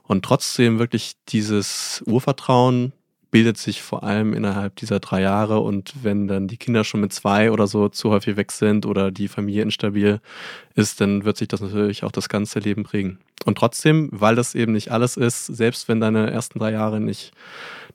[0.05, 2.93] Und trotzdem wirklich dieses Urvertrauen
[3.31, 7.13] bildet sich vor allem innerhalb dieser drei Jahre und wenn dann die Kinder schon mit
[7.13, 10.21] zwei oder so zu häufig weg sind oder die Familie instabil
[10.75, 13.19] ist, dann wird sich das natürlich auch das ganze Leben prägen.
[13.45, 17.33] Und trotzdem, weil das eben nicht alles ist, selbst wenn deine ersten drei Jahre nicht,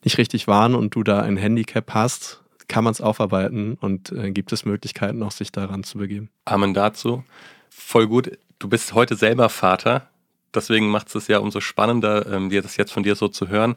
[0.04, 4.32] nicht richtig waren und du da ein Handicap hast, kann man es aufarbeiten und äh,
[4.32, 6.30] gibt es Möglichkeiten, auch sich daran zu begeben.
[6.46, 7.24] Amen dazu.
[7.70, 8.32] Voll gut.
[8.58, 10.10] Du bist heute selber Vater.
[10.54, 13.76] Deswegen macht es ja umso spannender, ähm, dir das jetzt von dir so zu hören.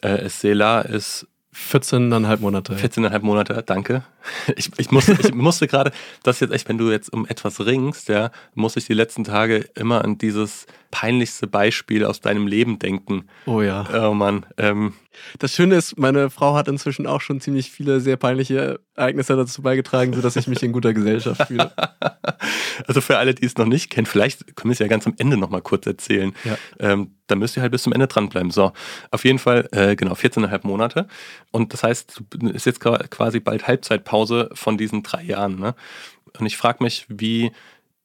[0.00, 2.74] Äh, Sela ist 14,5 Monate.
[2.74, 4.04] 14,5 Monate, danke.
[4.56, 5.90] Ich, ich musste, ich musste gerade,
[6.22, 9.68] das jetzt echt, wenn du jetzt um etwas ringst, ja, muss ich die letzten Tage
[9.74, 13.28] immer an dieses peinlichste Beispiel aus deinem Leben denken.
[13.46, 13.86] Oh ja.
[13.92, 14.46] Oh Mann.
[14.58, 14.94] Ähm,
[15.38, 19.62] das Schöne ist, meine Frau hat inzwischen auch schon ziemlich viele sehr peinliche Ereignisse dazu
[19.62, 21.72] beigetragen, sodass ich mich in guter Gesellschaft fühle.
[22.86, 25.14] Also für alle, die es noch nicht kennen, vielleicht können wir es ja ganz am
[25.18, 26.32] Ende nochmal kurz erzählen.
[26.44, 26.56] Ja.
[26.78, 28.50] Ähm, da müsst ihr halt bis zum Ende dranbleiben.
[28.50, 28.72] So,
[29.10, 31.06] auf jeden Fall, äh, genau, 14,5 Monate.
[31.50, 32.22] Und das heißt,
[32.54, 35.58] ist jetzt quasi bald Halbzeitpause von diesen drei Jahren.
[35.58, 35.74] Ne?
[36.38, 37.52] Und ich frage mich, wie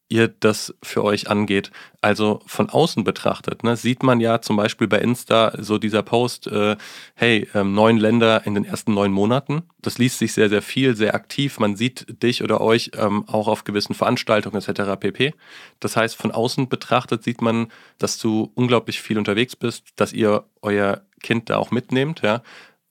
[0.07, 1.71] ihr das für euch angeht.
[2.01, 6.45] Also von außen betrachtet, ne, sieht man ja zum Beispiel bei Insta so dieser Post,
[6.47, 6.75] äh,
[7.15, 9.63] hey, ähm, neun Länder in den ersten neun Monaten.
[9.81, 11.59] Das liest sich sehr, sehr viel, sehr aktiv.
[11.59, 14.99] Man sieht dich oder euch ähm, auch auf gewissen Veranstaltungen etc.
[14.99, 15.33] pp.
[15.79, 20.43] Das heißt, von außen betrachtet sieht man, dass du unglaublich viel unterwegs bist, dass ihr
[20.61, 22.43] euer Kind da auch mitnehmt, ja.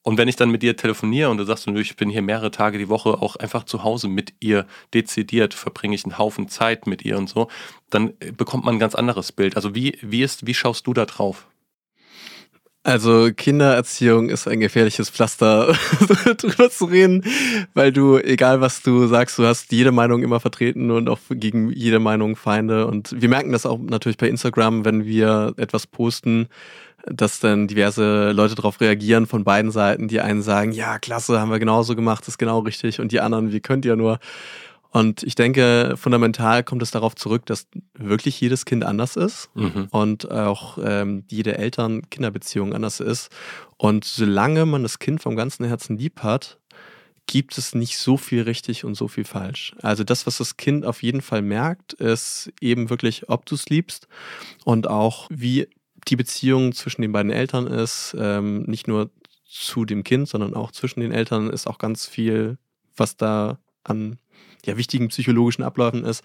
[0.05, 2.77] Und wenn ich dann mit dir telefoniere und du sagst, ich bin hier mehrere Tage
[2.77, 7.03] die Woche auch einfach zu Hause mit ihr dezidiert, verbringe ich einen Haufen Zeit mit
[7.07, 7.49] ihr und so,
[7.89, 9.57] dann äh, bekommt man ein ganz anderes Bild.
[9.57, 11.47] Also wie, wie, ist, wie schaust du da drauf?
[12.83, 15.75] Also Kindererziehung ist ein gefährliches Pflaster,
[16.37, 17.25] drüber zu reden,
[17.73, 21.73] weil du, egal was du sagst, du hast jede Meinung immer vertreten und auch gegen
[21.73, 22.87] jede Meinung Feinde.
[22.87, 26.49] Und wir merken das auch natürlich bei Instagram, wenn wir etwas posten,
[27.07, 30.09] dass dann diverse Leute darauf reagieren von beiden Seiten.
[30.09, 33.01] Die einen sagen, ja, klasse, haben wir genauso gemacht, ist genau richtig.
[33.01, 34.19] Und die anderen, wie könnt ihr nur?
[34.91, 39.89] Und ich denke, fundamental kommt es darauf zurück, dass wirklich jedes Kind anders ist mhm.
[39.91, 43.29] und auch ähm, jede Eltern-Kinder-Beziehung anders ist.
[43.77, 46.61] Und solange man das Kind vom ganzen Herzen lieb hat,
[47.27, 49.75] gibt es nicht so viel richtig und so viel falsch.
[49.83, 53.69] Also das, was das Kind auf jeden Fall merkt, ist eben wirklich, ob du es
[53.69, 54.07] liebst
[54.65, 55.67] und auch wie
[56.09, 59.11] die Beziehung zwischen den beiden Eltern ist, ähm, nicht nur
[59.47, 62.59] zu dem Kind, sondern auch zwischen den Eltern ist auch ganz viel,
[62.97, 64.19] was da an
[64.65, 66.25] ja, wichtigen psychologischen Abläufen ist.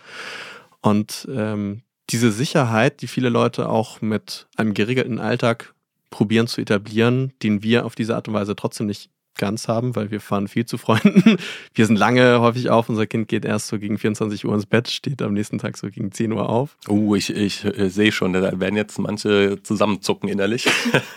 [0.82, 5.74] Und ähm, diese Sicherheit, die viele Leute auch mit einem geregelten Alltag
[6.10, 10.12] probieren zu etablieren, den wir auf diese Art und Weise trotzdem nicht ganz haben, weil
[10.12, 11.38] wir fahren viel zu Freunden.
[11.74, 12.90] Wir sind lange häufig auf.
[12.90, 15.90] Unser Kind geht erst so gegen 24 Uhr ins Bett, steht am nächsten Tag so
[15.90, 16.78] gegen 10 Uhr auf.
[16.88, 20.68] Oh, ich, ich äh, sehe schon, da werden jetzt manche zusammenzucken innerlich.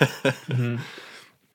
[0.48, 0.78] mhm.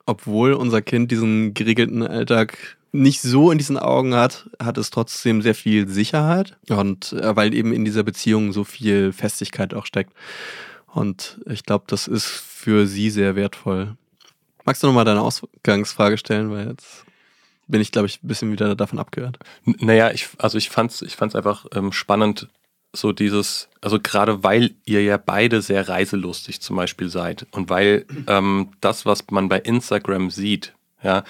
[0.05, 5.41] Obwohl unser Kind diesen geregelten Alltag nicht so in diesen Augen hat, hat es trotzdem
[5.41, 10.13] sehr viel Sicherheit und äh, weil eben in dieser Beziehung so viel Festigkeit auch steckt.
[10.87, 13.95] Und ich glaube, das ist für sie sehr wertvoll.
[14.67, 17.05] Magst du nochmal deine Ausgangsfrage stellen, weil jetzt
[17.67, 19.39] bin ich, glaube ich, ein bisschen wieder davon abgehört.
[19.65, 22.49] N naja, ich, also ich fand es ich fand's einfach ähm, spannend,
[22.93, 28.05] so dieses, also gerade weil ihr ja beide sehr reiselustig zum Beispiel seid und weil
[28.27, 31.23] ähm, das, was man bei Instagram sieht, ja,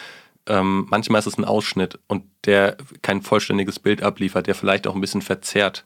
[0.48, 4.96] ähm, manchmal ist es ein Ausschnitt und der kein vollständiges Bild abliefert, der vielleicht auch
[4.96, 5.86] ein bisschen verzerrt,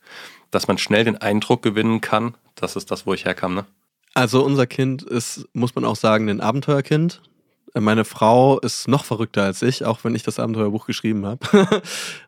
[0.51, 3.65] dass man schnell den Eindruck gewinnen kann, das ist das, wo ich herkam, ne?
[4.13, 7.21] Also unser Kind ist, muss man auch sagen, ein Abenteuerkind.
[7.73, 11.39] Meine Frau ist noch verrückter als ich, auch wenn ich das Abenteuerbuch geschrieben habe.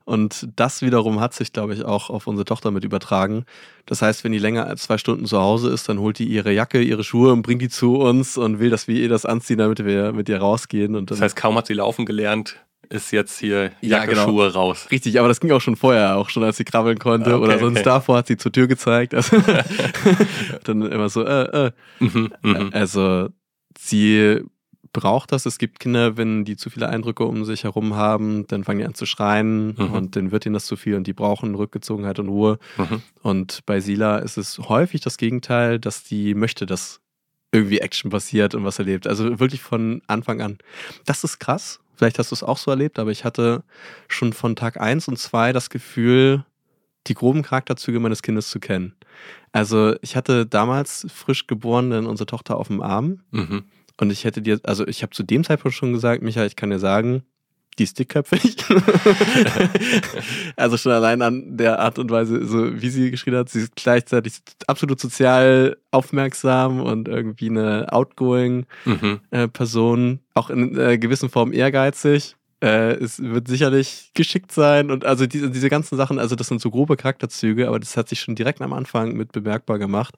[0.05, 3.45] Und das wiederum hat sich, glaube ich, auch auf unsere Tochter mit übertragen.
[3.85, 6.53] Das heißt, wenn die länger als zwei Stunden zu Hause ist, dann holt die ihre
[6.53, 9.57] Jacke, ihre Schuhe und bringt die zu uns und will, dass wir ihr das anziehen,
[9.57, 10.95] damit wir mit ihr rausgehen.
[10.95, 12.57] Und das heißt, kaum hat sie laufen gelernt,
[12.89, 14.25] ist jetzt hier Jacke, ja, genau.
[14.25, 14.87] Schuhe raus.
[14.91, 17.35] Richtig, aber das ging auch schon vorher, auch schon als sie krabbeln konnte.
[17.35, 17.85] Okay, oder sonst okay.
[17.85, 19.13] davor hat sie zur Tür gezeigt.
[19.23, 19.37] Also
[20.63, 21.71] dann immer so, äh, äh.
[21.99, 22.69] Mhm, mhm.
[22.73, 23.29] also
[23.77, 24.41] sie
[24.93, 25.45] braucht das.
[25.45, 28.85] Es gibt Kinder, wenn die zu viele Eindrücke um sich herum haben, dann fangen die
[28.85, 29.91] an zu schreien mhm.
[29.91, 32.59] und dann wird ihnen das zu viel und die brauchen Rückgezogenheit und Ruhe.
[32.77, 33.01] Mhm.
[33.21, 37.01] Und bei Sila ist es häufig das Gegenteil, dass die möchte, dass
[37.51, 39.07] irgendwie Action passiert und was erlebt.
[39.07, 40.57] Also wirklich von Anfang an.
[41.05, 41.79] Das ist krass.
[41.95, 43.63] Vielleicht hast du es auch so erlebt, aber ich hatte
[44.07, 46.45] schon von Tag 1 und 2 das Gefühl,
[47.07, 48.95] die groben Charakterzüge meines Kindes zu kennen.
[49.51, 53.19] Also ich hatte damals frisch geboren dann unsere Tochter auf dem Arm.
[53.31, 53.65] Mhm.
[53.99, 56.69] Und ich hätte dir, also ich habe zu dem Zeitpunkt schon gesagt, Michael, ich kann
[56.69, 57.23] dir sagen,
[57.79, 58.57] die ist dickköpfig.
[60.55, 63.75] also schon allein an der Art und Weise, so wie sie geschrieben hat, sie ist
[63.75, 64.35] gleichzeitig
[64.67, 69.19] absolut sozial aufmerksam und irgendwie eine outgoing mhm.
[69.31, 72.35] äh, Person, auch in äh, gewissen Form ehrgeizig.
[72.61, 76.61] Äh, es wird sicherlich geschickt sein und also diese, diese ganzen Sachen, also das sind
[76.61, 80.15] so grobe Charakterzüge, aber das hat sich schon direkt am Anfang mit bemerkbar gemacht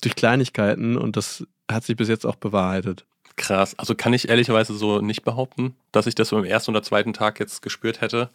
[0.00, 3.06] durch Kleinigkeiten und das hat sich bis jetzt auch bewahrheitet.
[3.36, 3.76] Krass.
[3.78, 7.12] Also kann ich ehrlicherweise so nicht behaupten, dass ich das so im ersten oder zweiten
[7.12, 8.30] Tag jetzt gespürt hätte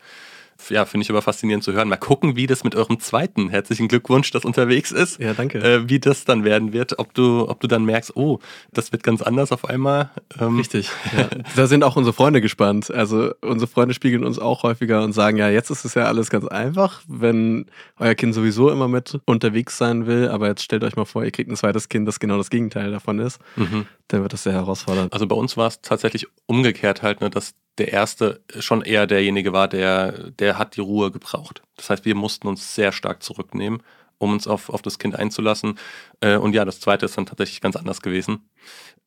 [0.70, 1.88] ja, finde ich aber faszinierend zu hören.
[1.90, 5.20] Mal gucken, wie das mit eurem zweiten herzlichen Glückwunsch, das unterwegs ist.
[5.20, 5.60] Ja, danke.
[5.60, 8.40] Äh, wie das dann werden wird, ob du, ob du dann merkst, oh,
[8.72, 10.10] das wird ganz anders auf einmal.
[10.40, 10.58] Ähm.
[10.58, 10.90] Richtig.
[11.18, 11.28] Ja.
[11.56, 12.92] da sind auch unsere Freunde gespannt.
[12.92, 16.30] Also unsere Freunde spiegeln uns auch häufiger und sagen, ja, jetzt ist es ja alles
[16.30, 17.66] ganz einfach, wenn
[17.98, 21.32] euer Kind sowieso immer mit unterwegs sein will, aber jetzt stellt euch mal vor, ihr
[21.32, 23.40] kriegt ein zweites Kind, das genau das Gegenteil davon ist.
[23.56, 23.86] Mhm.
[24.08, 25.14] Dann wird das sehr herausfordernd.
[25.14, 29.54] Also bei uns war es tatsächlich umgekehrt halt, ne, dass der erste schon eher derjenige
[29.54, 31.62] war, der, der hat die Ruhe gebraucht.
[31.78, 33.82] Das heißt, wir mussten uns sehr stark zurücknehmen,
[34.18, 35.80] um uns auf, auf das Kind einzulassen.
[36.22, 38.50] Äh, und ja, das zweite ist dann tatsächlich ganz anders gewesen.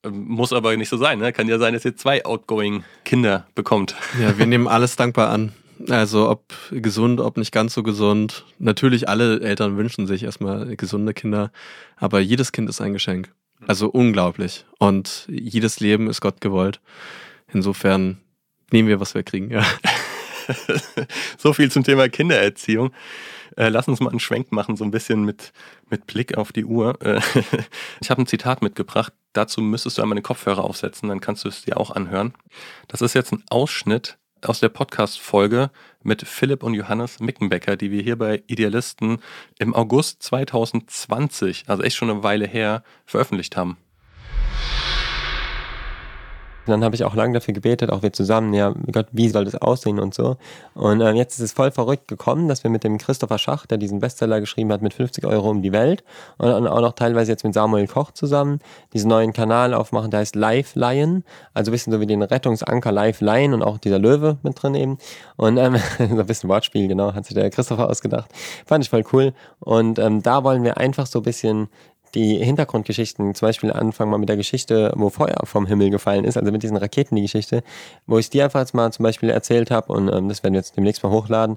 [0.03, 1.33] Ähm, muss aber nicht so sein, ne?
[1.33, 3.95] Kann ja sein, dass ihr zwei outgoing Kinder bekommt.
[4.21, 5.53] Ja, wir nehmen alles dankbar an.
[5.89, 8.45] Also ob gesund, ob nicht ganz so gesund.
[8.59, 11.51] Natürlich alle Eltern wünschen sich erstmal gesunde Kinder,
[11.97, 13.33] aber jedes Kind ist ein Geschenk.
[13.67, 14.65] Also unglaublich.
[14.79, 16.81] Und jedes Leben ist Gott gewollt.
[17.53, 18.19] Insofern
[18.73, 19.65] nehmen wir, was wir kriegen, ja.
[21.39, 22.93] so viel zum Thema Kindererziehung.
[23.57, 25.53] Äh, lass uns mal einen Schwenk machen, so ein bisschen mit,
[25.91, 27.01] mit Blick auf die Uhr.
[27.03, 27.21] Äh,
[28.01, 29.13] ich habe ein Zitat mitgebracht.
[29.33, 32.35] Dazu müsstest du einmal den Kopfhörer aufsetzen, dann kannst du es dir auch anhören.
[32.89, 35.71] Das ist jetzt ein Ausschnitt aus der Podcast-Folge
[36.03, 39.19] mit Philipp und Johannes Mickenbecker, die wir hier bei Idealisten
[39.59, 43.77] im August 2020, also echt schon eine Weile her, veröffentlicht haben.
[46.67, 49.57] Dann habe ich auch lange dafür gebetet, auch wir zusammen, ja, Gott, wie soll das
[49.57, 50.37] aussehen und so.
[50.75, 53.79] Und äh, jetzt ist es voll verrückt gekommen, dass wir mit dem Christopher Schach, der
[53.79, 56.05] diesen Bestseller geschrieben hat, mit 50 Euro um die Welt
[56.39, 58.61] und, und auch noch teilweise jetzt mit Samuel Koch zusammen
[58.93, 62.93] diesen neuen Kanal aufmachen, der heißt Live Lion, also ein bisschen so wie den Rettungsanker
[62.93, 64.99] Live Lion und auch dieser Löwe mit drin eben.
[65.37, 68.31] Und ähm, so ein bisschen Wortspiel, genau, hat sich der Christopher ausgedacht.
[68.67, 69.33] Fand ich voll cool.
[69.61, 71.69] Und ähm, da wollen wir einfach so ein bisschen
[72.15, 76.37] die Hintergrundgeschichten, zum Beispiel anfangen mal mit der Geschichte, wo Feuer vom Himmel gefallen ist,
[76.37, 77.63] also mit diesen Raketen die Geschichte,
[78.07, 80.61] wo ich dir einfach jetzt mal zum Beispiel erzählt habe und ähm, das werden wir
[80.61, 81.57] jetzt demnächst mal hochladen.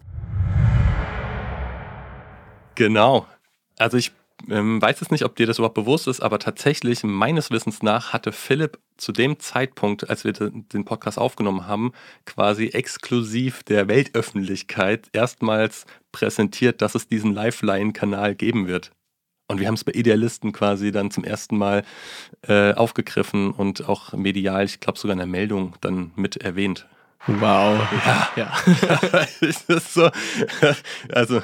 [2.76, 3.26] Genau.
[3.78, 4.12] Also ich
[4.50, 8.14] ähm, weiß es nicht, ob dir das überhaupt bewusst ist, aber tatsächlich, meines Wissens nach,
[8.14, 11.94] hatte Philipp zu dem Zeitpunkt, als wir den Podcast aufgenommen haben,
[12.26, 18.92] quasi exklusiv der Weltöffentlichkeit erstmals präsentiert, dass es diesen Lifeline-Kanal geben wird.
[19.48, 21.84] Und wir haben es bei Idealisten quasi dann zum ersten Mal
[22.48, 26.88] äh, aufgegriffen und auch medial, ich glaube sogar in der Meldung dann mit erwähnt.
[27.28, 27.82] Wow.
[28.06, 28.30] Ja.
[28.36, 28.54] ja.
[29.42, 30.10] ist das so,
[31.12, 31.42] also,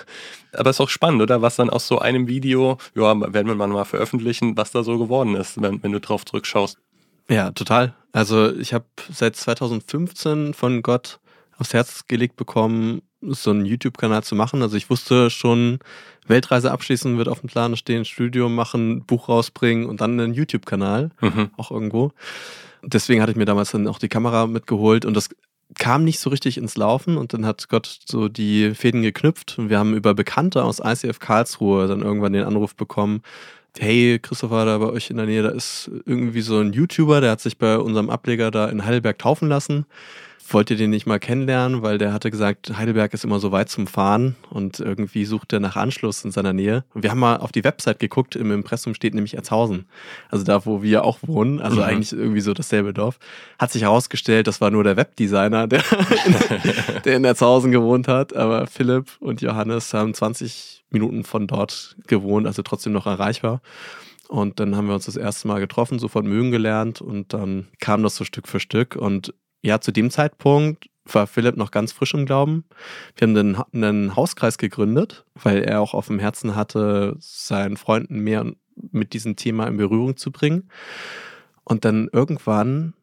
[0.54, 1.41] aber es ist auch spannend, oder?
[1.41, 5.36] Was dann aus so einem Video, ja, werden wir mal veröffentlichen, was da so geworden
[5.36, 6.78] ist, wenn, wenn du drauf zurückschaust.
[7.30, 7.95] Ja, total.
[8.12, 11.20] Also ich habe seit 2015 von Gott
[11.58, 14.61] aufs Herz gelegt bekommen, so einen YouTube-Kanal zu machen.
[14.61, 15.80] Also ich wusste schon,
[16.28, 21.11] Weltreise abschließen wird auf dem Plan stehen, Studium machen, Buch rausbringen und dann einen YouTube-Kanal,
[21.22, 21.49] mhm.
[21.57, 22.11] auch irgendwo.
[22.84, 25.30] Deswegen hatte ich mir damals dann auch die Kamera mitgeholt und das
[25.78, 29.69] kam nicht so richtig ins Laufen und dann hat Gott so die Fäden geknüpft und
[29.69, 33.22] wir haben über Bekannte aus ICF Karlsruhe dann irgendwann den Anruf bekommen,
[33.78, 37.32] hey, Christopher, da bei euch in der Nähe, da ist irgendwie so ein YouTuber, der
[37.32, 39.86] hat sich bei unserem Ableger da in Heidelberg taufen lassen
[40.54, 43.70] wollt ihr den nicht mal kennenlernen, weil der hatte gesagt, Heidelberg ist immer so weit
[43.70, 46.84] zum Fahren und irgendwie sucht er nach Anschluss in seiner Nähe.
[46.93, 49.86] Und wir haben mal auf die Website geguckt, im Impressum steht nämlich Erzhausen.
[50.30, 51.84] Also da, wo wir auch wohnen, also mhm.
[51.84, 53.20] eigentlich irgendwie so dasselbe Dorf.
[53.60, 55.84] Hat sich herausgestellt, das war nur der Webdesigner, der
[56.26, 56.36] in,
[57.06, 58.36] der in Erzhausen gewohnt hat.
[58.36, 63.62] Aber Philipp und Johannes haben 20 Minuten von dort gewohnt, also trotzdem noch erreichbar.
[64.28, 68.02] Und dann haben wir uns das erste Mal getroffen, sofort mögen gelernt und dann kam
[68.02, 68.95] das so Stück für Stück.
[68.95, 72.66] Und ja, zu dem Zeitpunkt war Philipp noch ganz frisch im Glauben.
[73.16, 78.20] Wir haben einen, einen Hauskreis gegründet, weil er auch auf dem Herzen hatte, seinen Freunden
[78.20, 78.45] mehr
[78.91, 80.70] mit diesem Thema in Berührung zu bringen.
[81.64, 82.93] Und dann irgendwann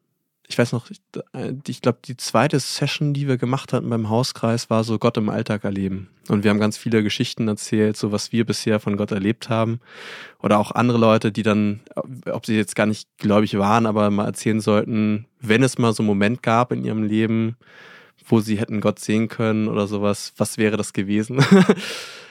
[0.49, 0.99] ich weiß noch, ich,
[1.33, 5.29] äh, glaube, die zweite Session, die wir gemacht hatten beim Hauskreis, war so Gott im
[5.29, 6.09] Alltag erleben.
[6.27, 9.79] Und wir haben ganz viele Geschichten erzählt, so was wir bisher von Gott erlebt haben.
[10.41, 11.81] Oder auch andere Leute, die dann,
[12.25, 16.01] ob sie jetzt gar nicht gläubig waren, aber mal erzählen sollten, wenn es mal so
[16.01, 17.55] einen Moment gab in ihrem Leben,
[18.27, 21.45] wo sie hätten Gott sehen können oder sowas, was wäre das gewesen?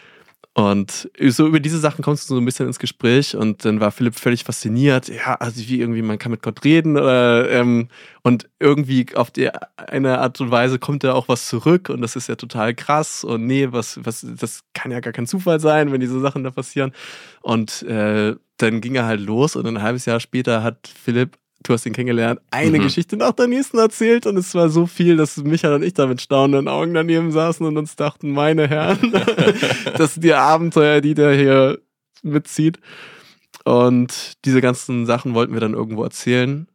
[0.59, 3.93] Und so über diese Sachen kommst du so ein bisschen ins Gespräch und dann war
[3.93, 5.07] Philipp völlig fasziniert.
[5.07, 7.87] Ja, also wie irgendwie man kann mit Gott reden oder, ähm,
[8.23, 12.17] und irgendwie auf die eine Art und Weise kommt da auch was zurück und das
[12.17, 15.93] ist ja total krass und nee, was, was, das kann ja gar kein Zufall sein,
[15.93, 16.91] wenn diese Sachen da passieren.
[17.41, 21.39] Und äh, dann ging er halt los und ein halbes Jahr später hat Philipp
[21.69, 22.85] du hast ihn kennengelernt, eine mhm.
[22.85, 26.07] Geschichte nach der nächsten erzählt und es war so viel, dass Michael und ich da
[26.07, 29.13] mit staunenden Augen daneben saßen und uns dachten, meine Herren,
[29.97, 31.79] das sind die Abenteuer, die der hier
[32.23, 32.81] mitzieht.
[33.65, 36.69] Und diese ganzen Sachen wollten wir dann irgendwo erzählen.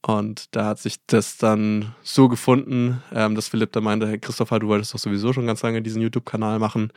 [0.00, 4.58] Und da hat sich das dann so gefunden, ähm, dass Philipp da meinte, hey Christopher,
[4.58, 6.92] du wolltest doch sowieso schon ganz lange diesen YouTube-Kanal machen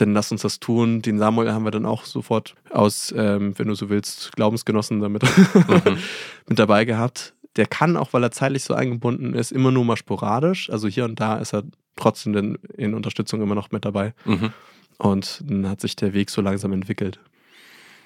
[0.00, 1.02] dann lass uns das tun.
[1.02, 5.22] Den Samuel haben wir dann auch sofort aus, ähm, wenn du so willst, Glaubensgenossen damit
[5.22, 5.98] mhm.
[6.48, 7.34] mit dabei gehabt.
[7.56, 10.70] Der kann auch, weil er zeitlich so eingebunden ist, immer nur mal sporadisch.
[10.70, 11.64] Also hier und da ist er
[11.96, 14.14] trotzdem in, in Unterstützung immer noch mit dabei.
[14.24, 14.52] Mhm.
[14.98, 17.18] Und dann hat sich der Weg so langsam entwickelt.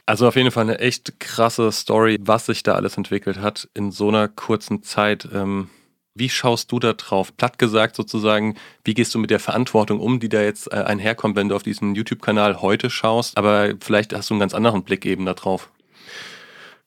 [0.06, 3.90] Also auf jeden Fall eine echt krasse Story, was sich da alles entwickelt hat in
[3.90, 5.28] so einer kurzen Zeit.
[5.32, 5.68] Ähm
[6.14, 7.36] wie schaust du da drauf?
[7.36, 8.54] Platt gesagt sozusagen,
[8.84, 11.64] wie gehst du mit der Verantwortung um, die da jetzt äh, einherkommt, wenn du auf
[11.64, 13.36] diesen YouTube-Kanal heute schaust?
[13.36, 15.70] Aber vielleicht hast du einen ganz anderen Blick eben da drauf.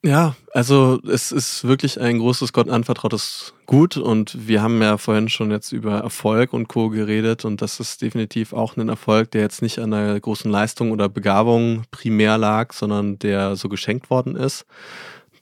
[0.06, 5.28] Ja, also es ist wirklich ein großes Gott anvertrautes Gut und wir haben ja vorhin
[5.28, 6.90] schon jetzt über Erfolg und Co.
[6.90, 10.92] geredet und das ist definitiv auch ein Erfolg, der jetzt nicht an einer großen Leistung
[10.92, 14.66] oder Begabung primär lag, sondern der so geschenkt worden ist.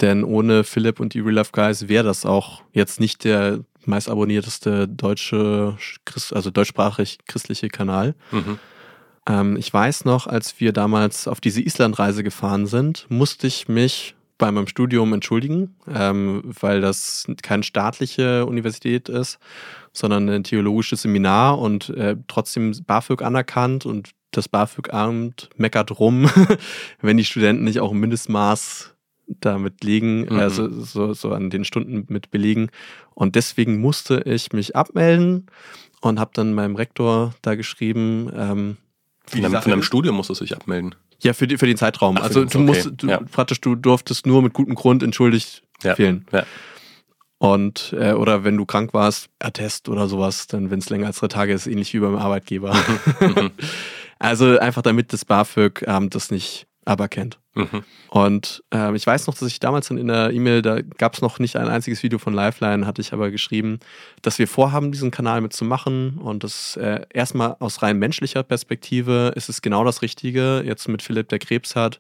[0.02, 4.10] Denn ohne Philipp und die Real Life Guys wäre das auch jetzt nicht der meist
[4.10, 5.78] abonnierteste deutsche,
[6.32, 8.16] also deutschsprachig christliche Kanal.
[8.32, 8.60] Mhm.
[9.28, 14.16] Ähm, ich weiß noch, als wir damals auf diese Islandreise gefahren sind, musste ich mich
[14.38, 19.40] bei meinem Studium entschuldigen, ähm, weil das keine staatliche Universität ist,
[19.94, 26.30] sondern ein theologisches Seminar und äh, trotzdem BAföG anerkannt und das BAföG-Amt meckert rum,
[27.02, 28.95] wenn die Studenten nicht auch ein Mindestmaß
[29.28, 30.40] damit legen, mhm.
[30.40, 32.70] also so, so an den Stunden mit belegen.
[33.14, 35.48] Und deswegen musste ich mich abmelden
[36.02, 38.32] und habe dann meinem Rektor da geschrieben.
[38.36, 38.78] Ähm,
[39.26, 40.96] von, deinem, von deinem Studium musstest du dich abmelden.
[41.22, 42.18] Ja, für, die, für den Zeitraum.
[42.20, 42.60] Ach, also du okay.
[42.60, 43.20] musst, du, ja.
[43.20, 45.96] praktisch, du durftest nur mit gutem Grund entschuldigt ja.
[45.96, 46.26] fehlen.
[46.32, 46.46] Ja.
[47.38, 51.20] Und, äh, oder wenn du krank warst, Attest oder sowas, dann, wenn es länger als
[51.20, 52.76] drei Tage ist, ähnlich wie beim Arbeitgeber.
[53.20, 53.52] Mhm.
[54.20, 57.40] also einfach damit das BAföG ähm, das nicht aberkennt.
[57.56, 57.84] Mhm.
[58.10, 61.40] Und äh, ich weiß noch, dass ich damals in der E-Mail, da gab es noch
[61.40, 63.80] nicht ein einziges Video von Lifeline, hatte ich aber geschrieben,
[64.22, 66.18] dass wir vorhaben, diesen Kanal mitzumachen.
[66.20, 71.02] Und das äh, erstmal aus rein menschlicher Perspektive ist es genau das Richtige, jetzt mit
[71.02, 72.00] Philipp, der Krebs hat,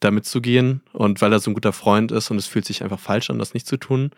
[0.00, 0.82] da mitzugehen.
[0.92, 3.38] Und weil er so ein guter Freund ist und es fühlt sich einfach falsch an,
[3.38, 4.10] das nicht zu tun.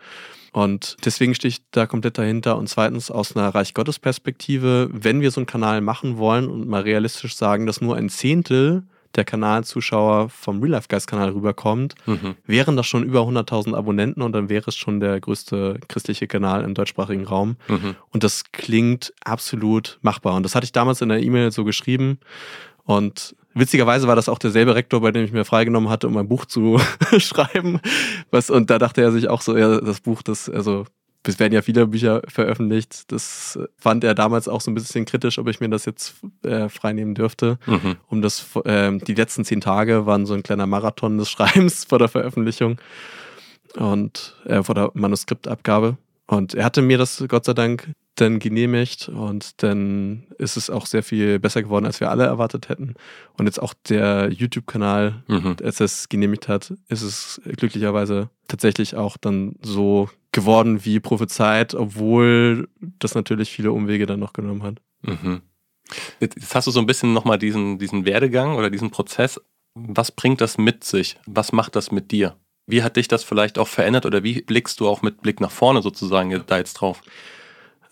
[0.51, 2.57] Und deswegen stehe ich da komplett dahinter.
[2.57, 6.67] Und zweitens aus einer Reich Gottes Perspektive, wenn wir so einen Kanal machen wollen und
[6.67, 8.83] mal realistisch sagen, dass nur ein Zehntel
[9.17, 12.35] der Kanalzuschauer vom Real Life Guys Kanal rüberkommt, mhm.
[12.45, 16.63] wären das schon über 100.000 Abonnenten und dann wäre es schon der größte christliche Kanal
[16.63, 17.57] im deutschsprachigen Raum.
[17.67, 17.95] Mhm.
[18.11, 20.35] Und das klingt absolut machbar.
[20.35, 22.19] Und das hatte ich damals in der E-Mail so geschrieben.
[22.83, 26.27] Und witzigerweise war das auch derselbe Rektor, bei dem ich mir freigenommen hatte, um ein
[26.27, 26.79] Buch zu
[27.17, 27.79] schreiben.
[28.31, 30.85] Was, und da dachte er sich auch so, ja, das Buch, das, also
[31.27, 33.11] es werden ja viele Bücher veröffentlicht.
[33.11, 36.69] Das fand er damals auch so ein bisschen kritisch, ob ich mir das jetzt äh,
[36.69, 37.57] freinehmen dürfte.
[37.65, 37.97] Mhm.
[38.07, 41.99] Um das, äh, die letzten zehn Tage waren so ein kleiner Marathon des Schreibens vor
[41.99, 42.77] der Veröffentlichung
[43.75, 45.97] und äh, vor der Manuskriptabgabe.
[46.27, 50.85] Und er hatte mir das Gott sei Dank dann genehmigt und dann ist es auch
[50.85, 52.95] sehr viel besser geworden, als wir alle erwartet hätten.
[53.37, 55.57] Und jetzt auch der YouTube-Kanal, mhm.
[55.61, 61.73] als er es genehmigt hat, ist es glücklicherweise tatsächlich auch dann so geworden wie prophezeit,
[61.73, 62.67] obwohl
[62.99, 64.81] das natürlich viele Umwege dann noch genommen hat.
[65.01, 65.41] Mhm.
[66.19, 69.39] Jetzt hast du so ein bisschen nochmal diesen, diesen Werdegang oder diesen Prozess.
[69.75, 71.17] Was bringt das mit sich?
[71.25, 72.35] Was macht das mit dir?
[72.67, 75.51] Wie hat dich das vielleicht auch verändert oder wie blickst du auch mit Blick nach
[75.51, 77.01] vorne sozusagen da jetzt drauf?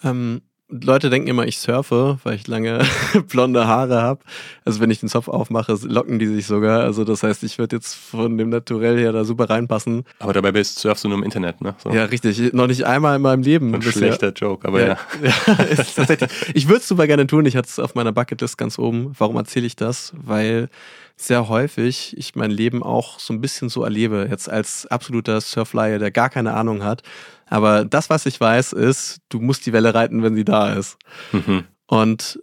[0.03, 2.79] Ähm, Leute denken immer, ich surfe, weil ich lange
[3.29, 4.21] blonde Haare habe.
[4.65, 6.81] Also wenn ich den Zopf aufmache, locken die sich sogar.
[6.81, 10.03] Also das heißt, ich würde jetzt von dem Naturell her da super reinpassen.
[10.19, 11.75] Aber dabei bist, surfst du nur im Internet, ne?
[11.77, 11.91] So.
[11.91, 12.53] Ja, richtig.
[12.53, 13.75] Noch nicht einmal in meinem Leben.
[13.75, 14.87] Ein schlechter Joke, aber ja.
[14.87, 14.97] ja.
[15.47, 16.29] ja tatsächlich.
[16.53, 17.45] Ich würde es super gerne tun.
[17.45, 19.13] Ich hatte es auf meiner Bucketlist ganz oben.
[19.17, 20.13] Warum erzähle ich das?
[20.15, 20.69] Weil
[21.15, 25.99] sehr häufig ich mein Leben auch so ein bisschen so erlebe, jetzt als absoluter Surflyer,
[25.99, 27.03] der gar keine Ahnung hat,
[27.47, 30.97] aber das, was ich weiß, ist, du musst die Welle reiten, wenn sie da ist.
[31.31, 31.65] Mhm.
[31.87, 32.39] Und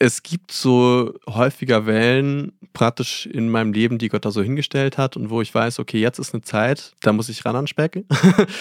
[0.00, 5.16] es gibt so häufiger Wellen praktisch in meinem Leben, die Gott da so hingestellt hat
[5.16, 8.06] und wo ich weiß, okay, jetzt ist eine Zeit, da muss ich ran an Speck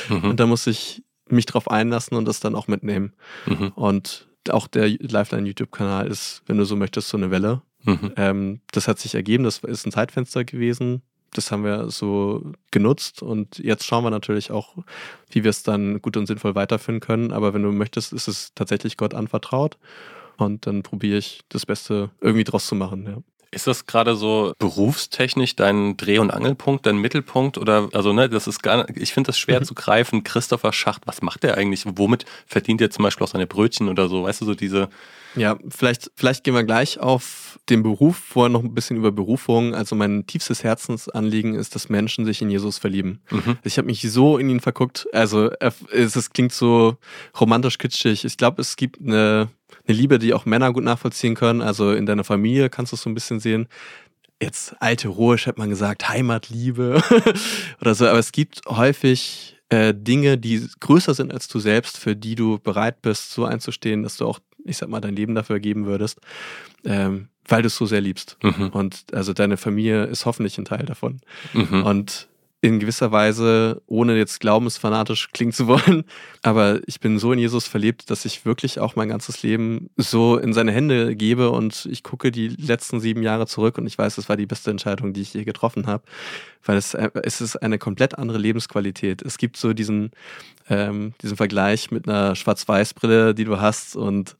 [0.10, 0.24] mhm.
[0.26, 3.14] und da muss ich mich drauf einlassen und das dann auch mitnehmen.
[3.46, 3.70] Mhm.
[3.70, 7.62] Und auch der Lifeline YouTube-Kanal ist, wenn du so möchtest, so eine Welle.
[7.90, 8.14] Mhm.
[8.16, 11.02] Ähm, das hat sich ergeben, das ist ein Zeitfenster gewesen
[11.34, 14.76] das haben wir so genutzt und jetzt schauen wir natürlich auch,
[15.30, 17.32] wie wir es dann gut und sinnvoll weiterführen können.
[17.32, 19.78] Aber wenn du möchtest, ist es tatsächlich Gott anvertraut
[20.38, 23.06] und dann probiere ich das Beste irgendwie draus zu machen.
[23.06, 23.18] Ja.
[23.52, 27.58] Ist das gerade so berufstechnisch dein Dreh- und Angelpunkt, dein Mittelpunkt?
[27.58, 29.66] Oder, also, ne, das ist gar ich finde das schwer mhm.
[29.66, 30.24] zu greifen.
[30.24, 31.84] Christopher Schacht, was macht der eigentlich?
[31.86, 34.24] Womit verdient er zum Beispiel auch seine Brötchen oder so?
[34.24, 34.90] Weißt du, so diese,
[35.36, 39.76] ja, vielleicht, vielleicht gehen wir gleich auf den Beruf, vorher noch ein bisschen über Berufung.
[39.76, 43.22] Also mein tiefstes Herzensanliegen ist, dass Menschen sich in Jesus verlieben.
[43.30, 43.58] Mhm.
[43.64, 45.08] Ich habe mich so in ihn verguckt.
[45.14, 46.98] Also es, es klingt so
[47.40, 48.26] romantisch kitschig.
[48.26, 49.50] Ich glaube, es gibt eine,
[49.88, 51.62] eine Liebe, die auch Männer gut nachvollziehen können.
[51.62, 53.68] Also in deiner Familie kannst du es so ein bisschen sehen
[54.42, 57.02] jetzt alte Ruhisch hat man gesagt, Heimatliebe
[57.82, 62.16] oder so, aber es gibt häufig äh, Dinge, die größer sind als du selbst, für
[62.16, 65.60] die du bereit bist, so einzustehen, dass du auch ich sag mal, dein Leben dafür
[65.60, 66.20] geben würdest,
[66.84, 68.38] ähm, weil du es so sehr liebst.
[68.44, 68.70] Mhm.
[68.70, 71.22] Und also deine Familie ist hoffentlich ein Teil davon.
[71.54, 71.84] Mhm.
[71.84, 72.28] Und
[72.62, 76.04] in gewisser Weise, ohne jetzt glaubensfanatisch klingen zu wollen,
[76.44, 80.38] aber ich bin so in Jesus verliebt, dass ich wirklich auch mein ganzes Leben so
[80.38, 84.18] in seine Hände gebe und ich gucke die letzten sieben Jahre zurück und ich weiß,
[84.18, 86.04] es war die beste Entscheidung, die ich je getroffen habe,
[86.66, 89.22] weil es, es ist eine komplett andere Lebensqualität.
[89.22, 90.12] Es gibt so diesen,
[90.70, 94.36] ähm, diesen Vergleich mit einer Schwarz-Weiß-Brille, die du hast und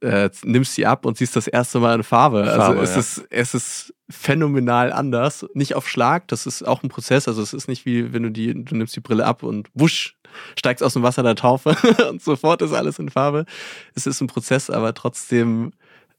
[0.00, 2.42] äh, nimmst sie ab und siehst das erste Mal in Farbe.
[2.42, 3.00] Also Farbe es, ja.
[3.00, 5.46] ist, es ist phänomenal anders.
[5.54, 7.28] Nicht auf Schlag, das ist auch ein Prozess.
[7.28, 10.16] Also es ist nicht wie, wenn du die, du nimmst die Brille ab und wusch,
[10.58, 11.76] steigst aus dem Wasser der Taufe
[12.10, 13.46] und sofort ist alles in Farbe.
[13.94, 15.72] Es ist ein Prozess, aber trotzdem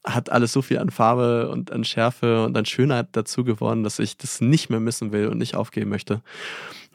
[0.04, 4.00] hat alles so viel an Farbe und an Schärfe und an Schönheit dazu gewonnen, dass
[4.00, 6.22] ich das nicht mehr missen will und nicht aufgeben möchte.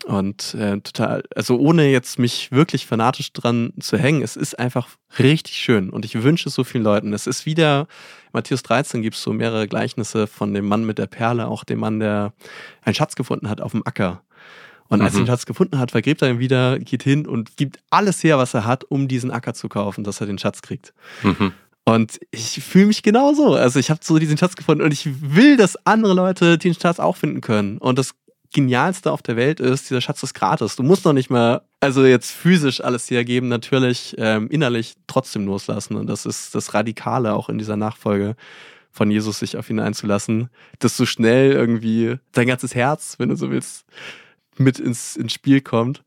[0.07, 4.87] Und äh, total, also ohne jetzt mich wirklich fanatisch dran zu hängen, es ist einfach
[5.19, 7.11] richtig schön und ich wünsche es so vielen Leuten.
[7.11, 7.87] Es ist wieder,
[8.31, 11.79] Matthäus 13 gibt es so mehrere Gleichnisse von dem Mann mit der Perle, auch dem
[11.79, 12.31] Mann, der
[12.83, 14.21] einen Schatz gefunden hat auf dem Acker.
[14.87, 15.19] Und als mhm.
[15.19, 18.37] er den Schatz gefunden hat, vergräbt er ihn wieder, geht hin und gibt alles her,
[18.37, 20.93] was er hat, um diesen Acker zu kaufen, dass er den Schatz kriegt.
[21.21, 21.51] Mhm.
[21.83, 23.55] Und ich fühle mich genauso.
[23.55, 26.99] Also ich habe so diesen Schatz gefunden und ich will, dass andere Leute den Schatz
[26.99, 27.77] auch finden können.
[27.77, 28.13] Und das
[28.57, 30.75] Genialste auf der Welt ist, dieser Schatz ist gratis.
[30.75, 35.95] Du musst noch nicht mal, also jetzt physisch alles hergeben, natürlich ähm, innerlich trotzdem loslassen.
[35.95, 38.35] Und das ist das Radikale auch in dieser Nachfolge
[38.89, 40.49] von Jesus, sich auf ihn einzulassen,
[40.79, 43.85] dass so schnell irgendwie dein ganzes Herz, wenn du so willst,
[44.57, 46.01] mit ins, ins Spiel kommt.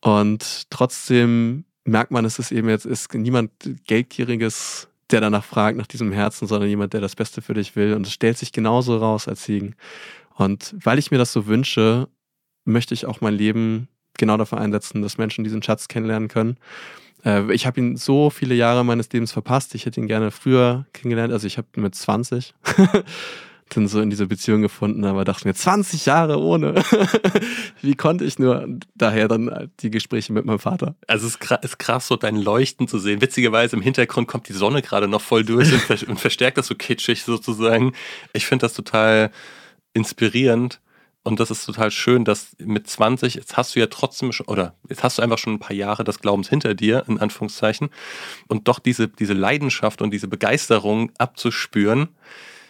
[0.00, 3.50] Und trotzdem merkt man, es ist eben jetzt ist niemand
[3.86, 7.92] Geldgieriges, der danach fragt, nach diesem Herzen, sondern jemand, der das Beste für dich will.
[7.92, 9.76] Und es stellt sich genauso raus als Siegen.
[10.36, 12.08] Und weil ich mir das so wünsche,
[12.64, 16.58] möchte ich auch mein Leben genau dafür einsetzen, dass Menschen diesen Schatz kennenlernen können.
[17.24, 19.74] Äh, ich habe ihn so viele Jahre meines Lebens verpasst.
[19.74, 21.32] Ich hätte ihn gerne früher kennengelernt.
[21.32, 22.54] Also ich habe mit 20
[23.70, 26.74] dann so in diese Beziehung gefunden, aber dachte mir, 20 Jahre ohne.
[27.82, 28.68] Wie konnte ich nur?
[28.94, 30.94] Daher dann die Gespräche mit meinem Vater.
[31.06, 33.20] Also es ist krass, so dein Leuchten zu sehen.
[33.20, 35.72] Witzigerweise im Hintergrund kommt die Sonne gerade noch voll durch
[36.06, 37.94] und verstärkt das so kitschig sozusagen.
[38.32, 39.30] Ich finde das total
[39.94, 40.80] inspirierend.
[41.22, 44.74] Und das ist total schön, dass mit 20, jetzt hast du ja trotzdem schon, oder
[44.90, 47.88] jetzt hast du einfach schon ein paar Jahre des Glaubens hinter dir, in Anführungszeichen,
[48.48, 52.08] und doch diese, diese Leidenschaft und diese Begeisterung abzuspüren,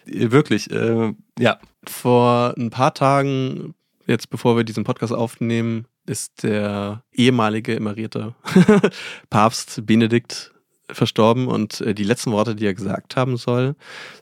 [0.07, 1.59] wirklich, äh, ja.
[1.87, 3.75] Vor ein paar Tagen,
[4.07, 8.35] jetzt bevor wir diesen Podcast aufnehmen, ist der ehemalige emerierte
[9.31, 10.53] Papst Benedikt
[10.91, 13.75] verstorben und äh, die letzten Worte, die er gesagt haben soll,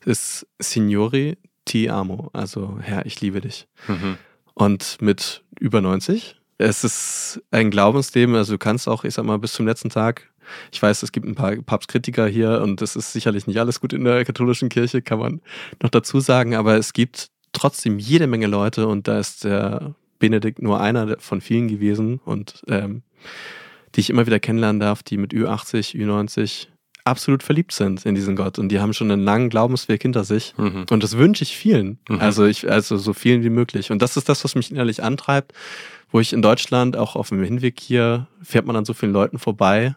[0.05, 3.69] ist Signori Ti amo, also Herr, ich liebe dich.
[3.89, 4.19] Mhm.
[4.55, 6.37] Und mit über 90.
[6.59, 10.33] Es ist ein Glaubensleben, also du kannst auch, ich sag mal, bis zum letzten Tag
[10.71, 13.93] ich weiß, es gibt ein paar Papstkritiker hier und es ist sicherlich nicht alles gut
[13.93, 15.41] in der katholischen Kirche, kann man
[15.83, 20.63] noch dazu sagen, aber es gibt trotzdem jede Menge Leute und da ist der Benedikt
[20.63, 23.03] nur einer von vielen gewesen und ähm,
[23.95, 26.69] die ich immer wieder kennenlernen darf, die mit Ü80, Ü90
[27.05, 30.55] absolut verliebt sind in diesen Gott und die haben schon einen langen Glaubensweg hinter sich
[30.57, 30.87] mhm.
[30.91, 32.21] und das wünsche ich vielen, mhm.
[32.21, 35.53] also ich also so vielen wie möglich und das ist das, was mich innerlich antreibt,
[36.11, 39.39] wo ich in Deutschland auch auf dem Hinweg hier fährt man an so vielen Leuten
[39.39, 39.97] vorbei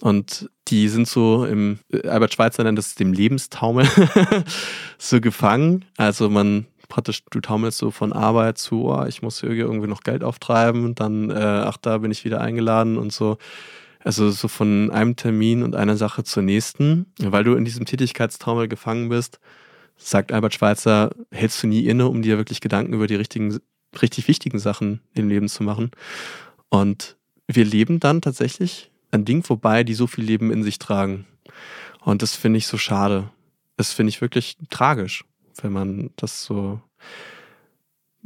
[0.00, 3.86] und die sind so im Albert Schweitzer nennt das dem Lebenstaumel
[4.98, 9.88] so gefangen, also man praktisch, du taumelst so von Arbeit zu, oh, ich muss irgendwie
[9.88, 13.38] noch Geld auftreiben, dann, äh, ach, da bin ich wieder eingeladen und so.
[14.06, 18.68] Also so von einem Termin und einer Sache zur nächsten, weil du in diesem Tätigkeitstaumel
[18.68, 19.40] gefangen bist,
[19.96, 23.58] sagt Albert Schweitzer, hältst du nie inne, um dir wirklich Gedanken über die richtigen,
[24.00, 25.90] richtig wichtigen Sachen im Leben zu machen.
[26.68, 27.16] Und
[27.48, 31.26] wir leben dann tatsächlich an Dingen vorbei, die so viel Leben in sich tragen.
[32.04, 33.28] Und das finde ich so schade.
[33.76, 35.24] Das finde ich wirklich tragisch,
[35.60, 36.80] wenn man das so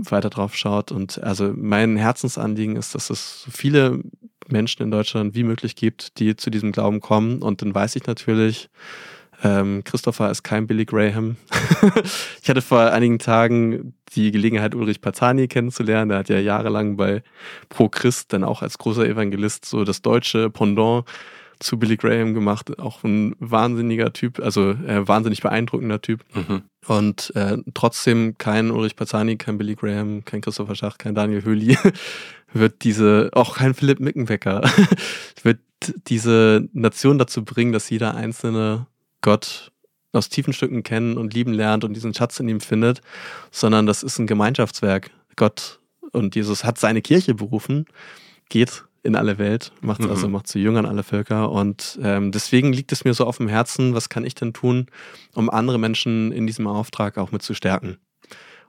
[0.04, 0.92] weiter drauf schaut.
[0.92, 4.00] Und also mein Herzensanliegen ist, dass es so viele
[4.48, 7.42] Menschen in Deutschland wie möglich gibt, die zu diesem Glauben kommen.
[7.42, 8.68] Und dann weiß ich natürlich,
[9.42, 11.36] ähm, Christopher ist kein Billy Graham.
[12.42, 16.10] ich hatte vor einigen Tagen die Gelegenheit, Ulrich Pazani kennenzulernen.
[16.10, 17.22] Der hat ja jahrelang bei
[17.68, 21.04] Pro Christ dann auch als großer Evangelist so das deutsche Pendant
[21.60, 22.78] zu Billy Graham gemacht.
[22.78, 26.24] Auch ein wahnsinniger Typ, also äh, wahnsinnig beeindruckender Typ.
[26.34, 26.62] Mhm.
[26.86, 31.76] Und äh, trotzdem kein Ulrich Pazani, kein Billy Graham, kein Christopher Schach, kein Daniel Höhli
[32.52, 34.62] wird diese, auch kein Philipp Mickenbecker,
[35.42, 35.60] wird
[36.08, 38.86] diese Nation dazu bringen, dass jeder einzelne
[39.20, 39.70] Gott
[40.12, 43.00] aus tiefen Stücken kennen und lieben lernt und diesen Schatz in ihm findet,
[43.50, 45.10] sondern das ist ein Gemeinschaftswerk.
[45.36, 45.80] Gott
[46.12, 47.86] und Jesus hat seine Kirche berufen,
[48.48, 50.10] geht in alle Welt, macht mhm.
[50.10, 53.48] also macht zu Jüngern alle Völker und ähm, deswegen liegt es mir so auf dem
[53.48, 54.86] Herzen, was kann ich denn tun,
[55.34, 57.98] um andere Menschen in diesem Auftrag auch mit zu stärken.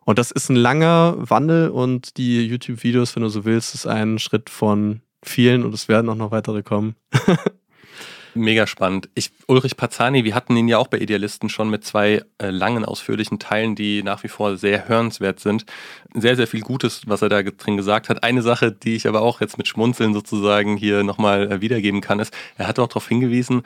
[0.03, 4.19] Und das ist ein langer Wandel und die YouTube-Videos, wenn du so willst, ist ein
[4.19, 6.95] Schritt von vielen und es werden auch noch weitere kommen.
[8.33, 9.09] Mega spannend.
[9.13, 12.85] Ich, Ulrich Pazani, wir hatten ihn ja auch bei Idealisten schon mit zwei äh, langen,
[12.85, 15.65] ausführlichen Teilen, die nach wie vor sehr hörenswert sind.
[16.13, 18.23] Sehr, sehr viel Gutes, was er da drin gesagt hat.
[18.23, 22.19] Eine Sache, die ich aber auch jetzt mit Schmunzeln sozusagen hier nochmal äh, wiedergeben kann,
[22.19, 23.63] ist, er hat auch darauf hingewiesen,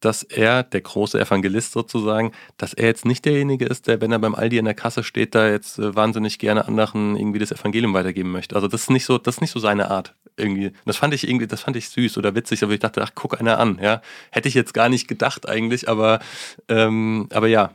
[0.00, 4.18] dass er, der große Evangelist sozusagen, dass er jetzt nicht derjenige ist, der, wenn er
[4.18, 7.94] beim Aldi in der Kasse steht, da jetzt äh, wahnsinnig gerne anderen irgendwie das Evangelium
[7.94, 8.54] weitergeben möchte.
[8.54, 10.72] Also das ist nicht so, das ist nicht so seine Art irgendwie.
[10.84, 13.40] Das fand ich irgendwie, das fand ich süß oder witzig, aber ich dachte, ach, guck
[13.40, 14.00] einer an, ja.
[14.30, 16.20] Hätte ich jetzt gar nicht gedacht eigentlich, aber,
[16.68, 17.72] ähm, aber ja.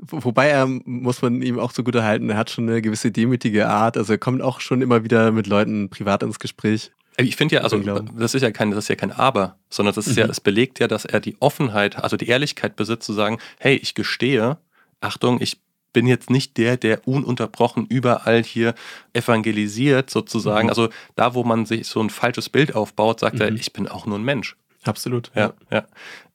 [0.00, 3.68] Wobei er, muss man ihm auch so gut erhalten, er hat schon eine gewisse demütige
[3.68, 3.96] Art.
[3.96, 6.90] Also er kommt auch schon immer wieder mit Leuten privat ins Gespräch.
[7.16, 10.06] Ich finde ja, also das ist ja kein, das ist ja kein Aber, sondern das
[10.06, 10.22] ist mhm.
[10.22, 13.76] ja, es belegt ja, dass er die Offenheit, also die Ehrlichkeit besitzt, zu sagen, hey,
[13.76, 14.58] ich gestehe,
[15.00, 15.60] Achtung, ich
[15.92, 18.74] bin jetzt nicht der, der ununterbrochen überall hier
[19.12, 20.66] evangelisiert, sozusagen.
[20.66, 20.70] Mhm.
[20.70, 23.42] Also da, wo man sich so ein falsches Bild aufbaut, sagt mhm.
[23.42, 24.56] er, ich bin auch nur ein Mensch.
[24.82, 25.30] Absolut.
[25.34, 25.86] Ja, ja.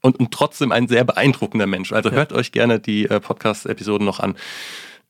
[0.01, 1.91] Und, und trotzdem ein sehr beeindruckender Mensch.
[1.91, 2.15] Also ja.
[2.15, 4.36] hört euch gerne die äh, Podcast-Episoden noch an.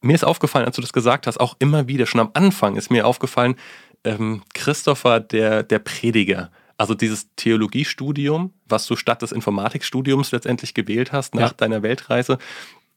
[0.02, 2.90] Mir ist aufgefallen, als du das gesagt hast, auch immer wieder, schon am Anfang ist
[2.90, 3.56] mir aufgefallen,
[4.04, 11.12] ähm, Christopher, der, der Prediger, also dieses Theologiestudium, was du statt des Informatikstudiums letztendlich gewählt
[11.12, 11.58] hast nach ja.
[11.58, 12.38] deiner Weltreise,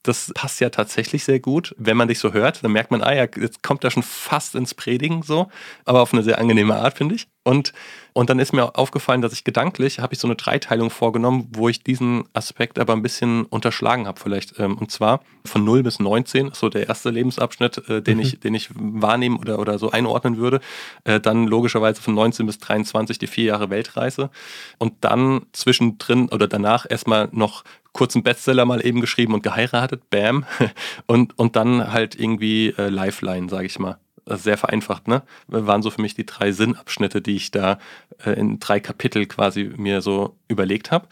[0.03, 1.75] das passt ja tatsächlich sehr gut.
[1.79, 4.55] Wenn man dich so hört, dann merkt man, ah ja, jetzt kommt er schon fast
[4.55, 5.49] ins Predigen so,
[5.85, 7.29] aber auf eine sehr angenehme Art, finde ich.
[7.45, 7.73] Und,
[8.13, 11.69] und dann ist mir aufgefallen, dass ich gedanklich, habe ich so eine Dreiteilung vorgenommen, wo
[11.69, 14.59] ich diesen Aspekt aber ein bisschen unterschlagen habe vielleicht.
[14.61, 18.23] Ähm, und zwar von 0 bis 19, so der erste Lebensabschnitt, äh, den, mhm.
[18.23, 20.61] ich, den ich wahrnehmen oder, oder so einordnen würde.
[21.03, 24.31] Äh, dann logischerweise von 19 bis 23 die vier Jahre Weltreise.
[24.79, 30.47] Und dann zwischendrin oder danach erstmal noch kurzen Bestseller mal eben geschrieben und geheiratet, bam.
[31.07, 33.99] Und, und dann halt irgendwie äh, Lifeline, sage ich mal.
[34.25, 35.23] Also sehr vereinfacht, ne?
[35.49, 37.79] Waren so für mich die drei Sinnabschnitte, die ich da
[38.25, 41.09] äh, in drei Kapitel quasi mir so überlegt habe.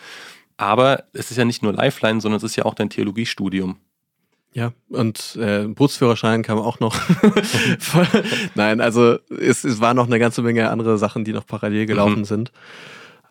[0.56, 3.78] Aber es ist ja nicht nur Lifeline, sondern es ist ja auch dein Theologiestudium.
[4.52, 6.96] Ja, und äh, Bootsführerschein kam auch noch.
[8.56, 12.20] Nein, also es, es war noch eine ganze Menge andere Sachen, die noch parallel gelaufen
[12.20, 12.24] mhm.
[12.24, 12.52] sind.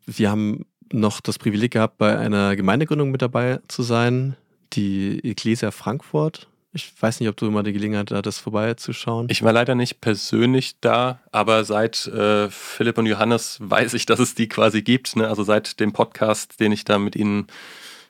[0.06, 4.38] Wir haben noch das Privileg gehabt, bei einer Gemeindegründung mit dabei zu sein,
[4.74, 6.48] die Ecclesia Frankfurt.
[6.72, 9.28] Ich weiß nicht, ob du immer die Gelegenheit hattest, vorbeizuschauen.
[9.32, 14.20] Ich war leider nicht persönlich da, aber seit äh, Philipp und Johannes weiß ich, dass
[14.20, 15.16] es die quasi gibt.
[15.16, 15.28] Ne?
[15.28, 17.48] Also seit dem Podcast, den ich da mit ihnen,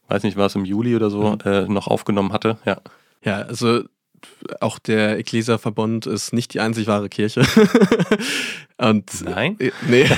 [0.10, 1.40] weiß nicht, war es im Juli oder so, mhm.
[1.46, 2.58] äh, noch aufgenommen hatte.
[2.66, 2.82] Ja.
[3.24, 3.84] Ja, also
[4.60, 7.42] auch der Ecclesia-Verbund ist nicht die einzig wahre Kirche.
[8.78, 9.58] Und, Nein?
[9.60, 10.10] Äh, nee.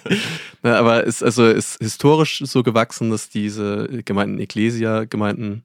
[0.62, 5.64] Na, aber ist also ist historisch so gewachsen, dass diese Gemeinden Ecclesia-Gemeinden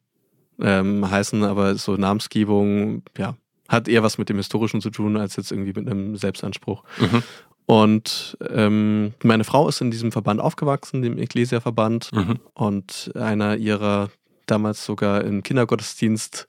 [0.60, 3.36] ähm, heißen, aber so Namensgebung, ja,
[3.68, 6.84] hat eher was mit dem Historischen zu tun, als jetzt irgendwie mit einem Selbstanspruch.
[6.99, 7.24] Mhm.
[7.66, 12.12] Und ähm, meine Frau ist in diesem Verband aufgewachsen, dem Ecclesia-Verband.
[12.14, 12.39] Mhm.
[12.53, 14.10] Und einer ihrer
[14.45, 16.47] damals sogar im Kindergottesdienst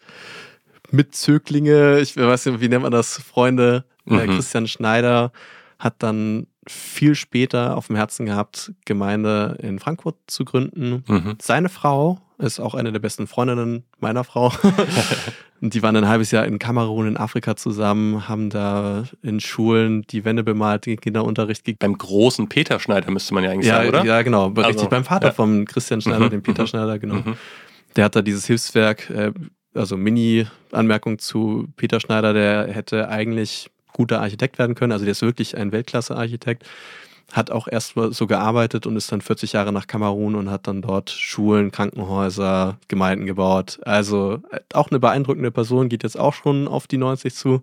[0.91, 4.35] Mitzöglinge, ich weiß nicht, wie nennt man das, Freunde, äh, mhm.
[4.35, 5.33] Christian Schneider
[5.79, 11.05] hat dann viel später auf dem Herzen gehabt, Gemeinde in Frankfurt zu gründen.
[11.07, 11.37] Mhm.
[11.41, 14.53] Seine Frau ist auch eine der besten Freundinnen meiner Frau.
[15.61, 20.25] Die waren ein halbes Jahr in Kamerun, in Afrika zusammen, haben da in Schulen die
[20.27, 21.79] Wände bemalt, den Kinderunterricht gegeben.
[21.81, 24.05] Beim großen Peter Schneider müsste man ja eigentlich ja, sagen, oder?
[24.05, 24.49] Ja, genau.
[24.49, 25.33] Also, richtig, beim Vater ja.
[25.33, 26.31] von Christian Schneider, mhm.
[26.31, 26.67] dem Peter mhm.
[26.67, 27.14] Schneider, genau.
[27.14, 27.37] Mhm.
[27.97, 29.33] Der hat da dieses Hilfswerk, äh,
[29.73, 34.93] also Mini-Anmerkung zu Peter Schneider, der hätte eigentlich guter Architekt werden können.
[34.93, 36.65] Also der ist wirklich ein Weltklasse-Architekt.
[37.33, 40.83] Hat auch erst so gearbeitet und ist dann 40 Jahre nach Kamerun und hat dann
[40.83, 43.81] dort Schulen, Krankenhäuser, Gemeinden gebaut.
[43.85, 47.63] Also äh, auch eine beeindruckende Person, geht jetzt auch schon auf die 90 zu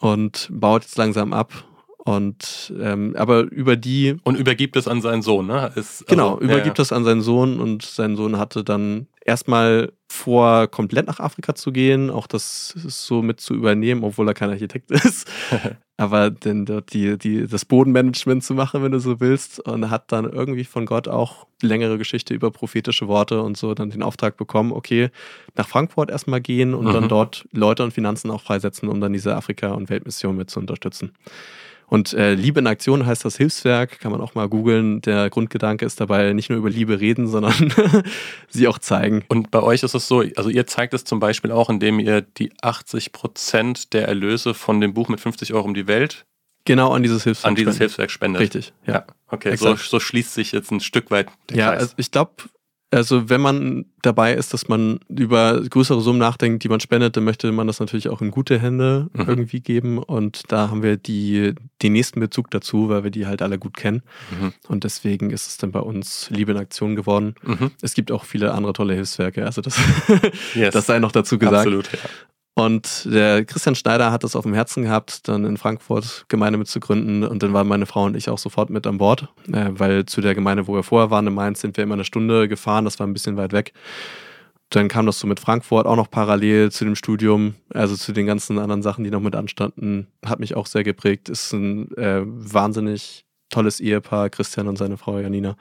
[0.00, 1.64] und baut jetzt langsam ab
[2.04, 4.16] und ähm, aber über die.
[4.24, 5.70] Und übergibt es an seinen Sohn, ne?
[5.74, 6.82] Ist, also, genau, übergibt ja, ja.
[6.82, 11.72] es an seinen Sohn und sein Sohn hatte dann erstmal vor, komplett nach Afrika zu
[11.72, 15.30] gehen, auch das so mit zu übernehmen, obwohl er kein Architekt ist.
[15.98, 19.60] aber dann dort die, die, das Bodenmanagement zu machen, wenn du so willst.
[19.60, 23.90] Und hat dann irgendwie von Gott auch längere Geschichte über prophetische Worte und so dann
[23.90, 25.10] den Auftrag bekommen, okay,
[25.54, 26.92] nach Frankfurt erstmal gehen und mhm.
[26.92, 30.58] dann dort Leute und Finanzen auch freisetzen, um dann diese Afrika- und Weltmission mit zu
[30.58, 31.12] unterstützen.
[31.90, 35.00] Und äh, Liebe in Aktion heißt das Hilfswerk, kann man auch mal googeln.
[35.02, 37.74] Der Grundgedanke ist dabei nicht nur über Liebe reden, sondern
[38.48, 39.24] sie auch zeigen.
[39.26, 42.20] Und bei euch ist es so, also ihr zeigt es zum Beispiel auch, indem ihr
[42.20, 46.26] die 80 Prozent der Erlöse von dem Buch mit 50 Euro um die Welt
[46.64, 47.48] Genau an dieses Hilfswerk.
[47.48, 47.88] An dieses spendet.
[47.88, 48.42] Hilfswerk spendet.
[48.42, 48.92] Richtig, ja.
[48.92, 51.80] ja okay, so, so, schließt sich jetzt ein Stück weit der ja, Kreis.
[51.80, 52.32] Also ich glaube,
[52.92, 57.22] Also wenn man dabei ist, dass man über größere Summen nachdenkt, die man spendet, dann
[57.22, 59.26] möchte man das natürlich auch in gute Hände mhm.
[59.28, 59.98] irgendwie geben.
[59.98, 63.76] Und da haben wir die, den nächsten Bezug dazu, weil wir die halt alle gut
[63.76, 64.02] kennen.
[64.30, 64.52] Mhm.
[64.66, 67.36] Und deswegen ist es dann bei uns Liebe in Aktion geworden.
[67.42, 67.70] Mhm.
[67.80, 69.44] Es gibt auch viele andere tolle Hilfswerke.
[69.44, 69.78] Also das,
[70.54, 70.72] yes.
[70.72, 71.58] das sei noch dazu gesagt.
[71.58, 71.98] Absolut, ja.
[72.54, 77.24] Und der Christian Schneider hat es auf dem Herzen gehabt, dann in Frankfurt Gemeinde mitzugründen.
[77.24, 80.20] Und dann waren meine Frau und ich auch sofort mit an Bord, äh, weil zu
[80.20, 82.84] der Gemeinde, wo wir vorher waren, in Mainz, sind wir immer eine Stunde gefahren.
[82.84, 83.72] Das war ein bisschen weit weg.
[84.68, 88.26] Dann kam das so mit Frankfurt auch noch parallel zu dem Studium, also zu den
[88.26, 90.06] ganzen anderen Sachen, die noch mit anstanden.
[90.24, 91.28] Hat mich auch sehr geprägt.
[91.28, 95.56] Ist ein äh, wahnsinnig tolles Ehepaar, Christian und seine Frau Janina.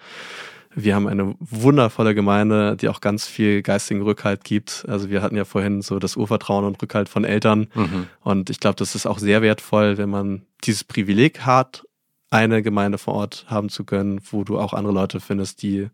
[0.75, 4.85] Wir haben eine wundervolle Gemeinde, die auch ganz viel geistigen Rückhalt gibt.
[4.87, 7.67] Also wir hatten ja vorhin so das Urvertrauen und Rückhalt von Eltern.
[7.73, 8.07] Mhm.
[8.21, 11.83] Und ich glaube, das ist auch sehr wertvoll, wenn man dieses Privileg hat,
[12.29, 15.89] eine Gemeinde vor Ort haben zu können, wo du auch andere Leute findest, die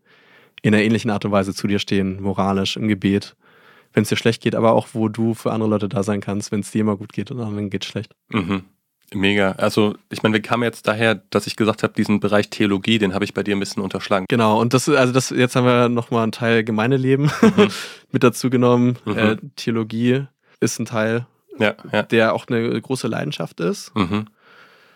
[0.62, 3.36] in einer ähnlichen Art und Weise zu dir stehen, moralisch, im Gebet.
[3.94, 6.52] Wenn es dir schlecht geht, aber auch, wo du für andere Leute da sein kannst,
[6.52, 8.14] wenn es dir immer gut geht und anderen geht es schlecht.
[8.30, 8.66] Mhm.
[9.14, 9.52] Mega.
[9.54, 13.14] Also, ich meine, wir kamen jetzt daher, dass ich gesagt habe, diesen Bereich Theologie, den
[13.14, 14.26] habe ich bei dir ein bisschen unterschlagen.
[14.30, 17.68] Genau, und das, also das, jetzt haben wir nochmal einen Teil Gemeindeleben mhm.
[18.12, 18.98] mit dazu genommen.
[19.06, 19.18] Mhm.
[19.18, 20.26] Äh, Theologie
[20.60, 21.28] ist ein Teil,
[21.60, 22.04] ja, ja.
[22.04, 23.96] der auch eine große Leidenschaft ist.
[23.96, 24.26] Mhm.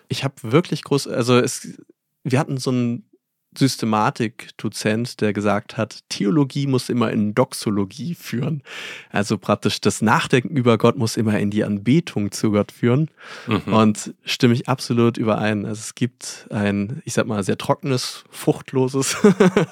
[0.07, 1.79] Ich habe wirklich groß, also es,
[2.23, 3.08] wir hatten so ein
[3.57, 8.61] Systematik-Dozent, der gesagt hat, Theologie muss immer in Doxologie führen.
[9.09, 13.09] Also praktisch das Nachdenken über Gott muss immer in die Anbetung zu Gott führen.
[13.47, 13.73] Mhm.
[13.73, 15.65] Und stimme ich absolut überein.
[15.65, 19.17] Also es gibt ein, ich sag mal, sehr trockenes, fruchtloses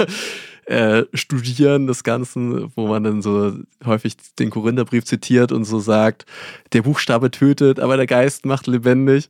[0.65, 3.53] äh, Studieren des Ganzen, wo man dann so
[3.85, 6.25] häufig den Korintherbrief zitiert und so sagt,
[6.73, 9.29] der Buchstabe tötet, aber der Geist macht lebendig.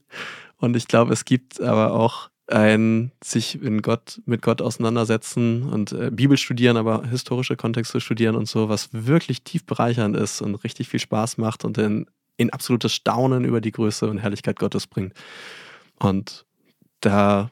[0.58, 5.92] Und ich glaube, es gibt aber auch ein sich in Gott, mit Gott auseinandersetzen und
[5.92, 10.56] äh, Bibel studieren, aber historische Kontexte studieren und so, was wirklich tief bereichernd ist und
[10.56, 12.06] richtig viel Spaß macht und in,
[12.38, 15.14] in absolutes Staunen über die Größe und Herrlichkeit Gottes bringt.
[16.00, 16.46] Und
[17.02, 17.52] da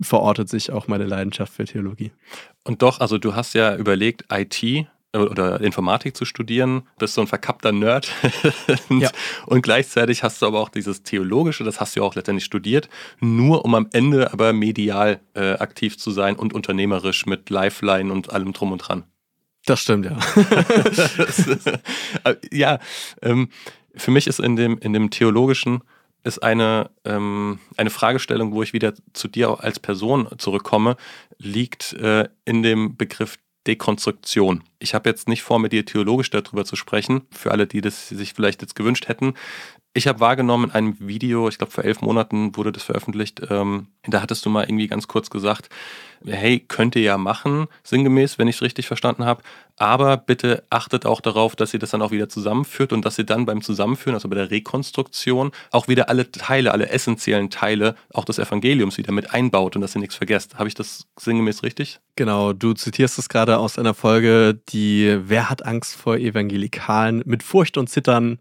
[0.00, 2.12] verortet sich auch meine Leidenschaft für Theologie.
[2.64, 4.86] Und doch, also du hast ja überlegt, IT
[5.16, 8.10] oder Informatik zu studieren, bist so ein verkappter Nerd.
[8.88, 9.10] und, ja.
[9.46, 12.88] und, gleichzeitig hast du aber auch dieses Theologische, das hast du ja auch letztendlich studiert,
[13.20, 18.32] nur um am Ende aber medial äh, aktiv zu sein und unternehmerisch mit Lifeline und
[18.32, 19.04] allem drum und dran.
[19.66, 20.16] Das stimmt, ja.
[22.24, 22.78] Äh, ja,
[23.20, 23.48] ähm,
[23.94, 25.82] für mich ist in dem, in dem Theologischen
[26.26, 30.96] ist eine, ähm, eine Fragestellung, wo ich wieder zu dir als Person zurückkomme,
[31.38, 34.62] liegt äh, in dem Begriff Dekonstruktion.
[34.78, 38.08] Ich habe jetzt nicht vor, mit dir theologisch darüber zu sprechen, für alle, die das
[38.08, 39.34] sich vielleicht jetzt gewünscht hätten.
[39.96, 43.86] Ich habe wahrgenommen in einem Video, ich glaube vor elf Monaten wurde das veröffentlicht, ähm,
[44.06, 45.70] da hattest du mal irgendwie ganz kurz gesagt,
[46.22, 49.42] hey, könnt ihr ja machen, sinngemäß, wenn ich es richtig verstanden habe,
[49.76, 53.24] aber bitte achtet auch darauf, dass ihr das dann auch wieder zusammenführt und dass ihr
[53.24, 58.26] dann beim Zusammenführen, also bei der Rekonstruktion, auch wieder alle Teile, alle essentiellen Teile auch
[58.26, 60.58] des Evangeliums wieder mit einbaut und dass ihr nichts vergesst.
[60.58, 62.00] Habe ich das sinngemäß richtig?
[62.16, 67.42] Genau, du zitierst es gerade aus einer Folge, die Wer hat Angst vor Evangelikalen mit
[67.42, 68.40] Furcht und Zittern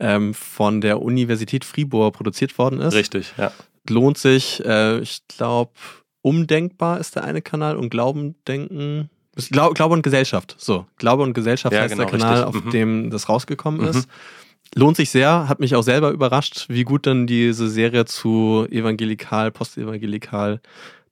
[0.00, 2.94] ähm, von der Universität Fribourg produziert worden ist.
[2.94, 3.52] Richtig, ja.
[3.88, 5.72] Lohnt sich, äh, ich glaube,
[6.22, 9.10] Umdenkbar ist der eine Kanal und Glaubendenken.
[9.50, 10.56] Glaube, Glaube und Gesellschaft.
[10.58, 12.56] So, Glaube und Gesellschaft ja, heißt genau, der Kanal, richtig.
[12.56, 12.70] auf mhm.
[12.70, 13.88] dem das rausgekommen mhm.
[13.88, 14.08] ist.
[14.74, 19.50] Lohnt sich sehr, hat mich auch selber überrascht, wie gut dann diese Serie zu evangelikal,
[19.50, 20.60] postevangelikal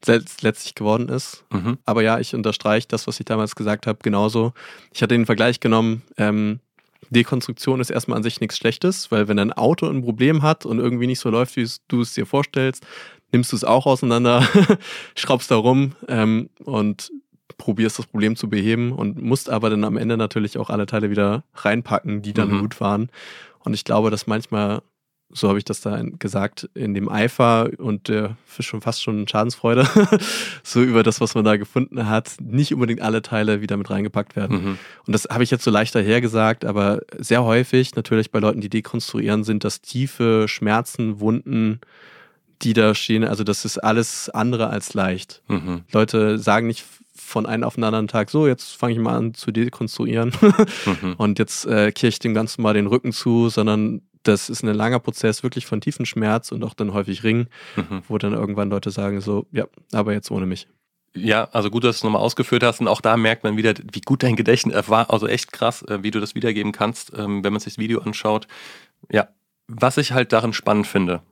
[0.06, 1.44] letztlich geworden ist.
[1.50, 1.78] Mhm.
[1.84, 4.52] Aber ja, ich unterstreiche das, was ich damals gesagt habe, genauso.
[4.92, 6.60] Ich hatte den Vergleich genommen, ähm,
[7.10, 10.78] Dekonstruktion ist erstmal an sich nichts Schlechtes, weil wenn ein Auto ein Problem hat und
[10.78, 12.86] irgendwie nicht so läuft, wie du es dir vorstellst,
[13.32, 14.46] nimmst du es auch auseinander,
[15.16, 17.10] schraubst da rum ähm, und
[17.58, 21.10] probierst das Problem zu beheben und musst aber dann am Ende natürlich auch alle Teile
[21.10, 22.60] wieder reinpacken, die dann mhm.
[22.60, 23.10] gut waren.
[23.60, 24.82] Und ich glaube, dass manchmal
[25.32, 29.26] so habe ich das da gesagt, in dem Eifer und der Fisch schon fast schon
[29.26, 29.88] Schadensfreude,
[30.62, 34.36] so über das, was man da gefunden hat, nicht unbedingt alle Teile wieder mit reingepackt
[34.36, 34.64] werden.
[34.64, 34.78] Mhm.
[35.06, 38.68] Und das habe ich jetzt so leicht dahergesagt, aber sehr häufig natürlich bei Leuten, die
[38.68, 41.80] dekonstruieren, sind das tiefe Schmerzen, Wunden,
[42.62, 43.24] die da stehen.
[43.24, 45.42] Also das ist alles andere als leicht.
[45.48, 45.82] Mhm.
[45.92, 46.84] Leute sagen nicht
[47.14, 50.32] von einem auf den anderen Tag, so, jetzt fange ich mal an zu dekonstruieren
[50.84, 51.14] mhm.
[51.16, 54.74] und jetzt äh, kehre ich dem Ganzen mal den Rücken zu, sondern das ist ein
[54.74, 58.02] langer Prozess, wirklich von tiefen Schmerz und auch dann häufig Ring, mhm.
[58.08, 60.68] wo dann irgendwann Leute sagen so, ja, aber jetzt ohne mich.
[61.14, 63.74] Ja, also gut, dass du es nochmal ausgeführt hast und auch da merkt man wieder,
[63.92, 65.10] wie gut dein Gedächtnis war.
[65.10, 68.00] Also echt krass, äh, wie du das wiedergeben kannst, ähm, wenn man sich das Video
[68.00, 68.46] anschaut.
[69.10, 69.28] Ja,
[69.68, 71.22] was ich halt darin spannend finde,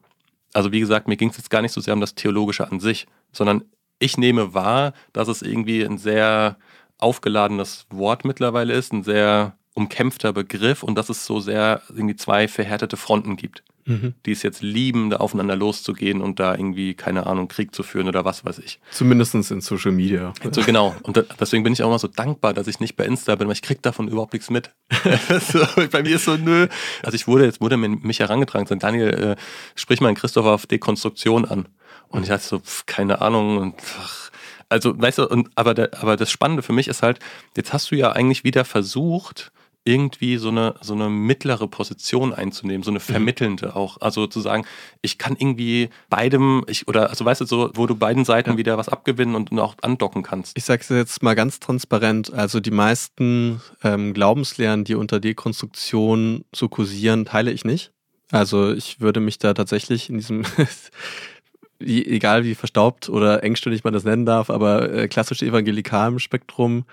[0.53, 2.81] also wie gesagt, mir ging es jetzt gar nicht so sehr um das Theologische an
[2.81, 3.65] sich, sondern
[3.99, 6.57] ich nehme wahr, dass es irgendwie ein sehr
[6.99, 12.49] aufgeladenes Wort mittlerweile ist, ein sehr umkämpfter Begriff und dass es so sehr irgendwie zwei
[12.49, 14.15] verhärtete Fronten gibt mhm.
[14.25, 18.09] die es jetzt lieben, da aufeinander loszugehen und da irgendwie, keine Ahnung, Krieg zu führen
[18.09, 18.81] oder was weiß ich.
[18.91, 20.33] Zumindest in Social Media.
[20.51, 20.95] So, genau.
[21.03, 23.49] Und da, deswegen bin ich auch immer so dankbar, dass ich nicht bei Insta bin,
[23.49, 24.71] weil ich krieg davon überhaupt nichts mit.
[25.53, 25.61] so,
[25.91, 26.69] bei mir ist so, nö.
[27.03, 29.37] Also ich wurde, jetzt wurde mir mich herangetragen, so, Daniel, äh,
[29.75, 31.67] sprich mal Christopher auf Dekonstruktion an.
[32.09, 34.31] Und ich hatte so, pf, keine Ahnung und ach,
[34.69, 37.19] also, weißt du, und, aber, der, aber das Spannende für mich ist halt,
[37.57, 39.51] jetzt hast du ja eigentlich wieder versucht,
[39.91, 43.05] irgendwie so eine, so eine mittlere Position einzunehmen, so eine mhm.
[43.05, 44.01] vermittelnde auch.
[44.01, 44.65] Also zu sagen,
[45.03, 48.57] ich kann irgendwie beidem, ich, oder also weißt du, so, wo du beiden Seiten ja.
[48.57, 50.57] wieder was abgewinnen und auch andocken kannst.
[50.57, 56.45] Ich sage es jetzt mal ganz transparent, also die meisten ähm, Glaubenslehren, die unter Dekonstruktion
[56.55, 57.93] so kursieren, teile ich nicht.
[58.31, 60.45] Also ich würde mich da tatsächlich in diesem
[61.81, 66.85] egal wie verstaubt oder engstirnig man das nennen darf, aber äh, klassisch evangelikalen Spektrum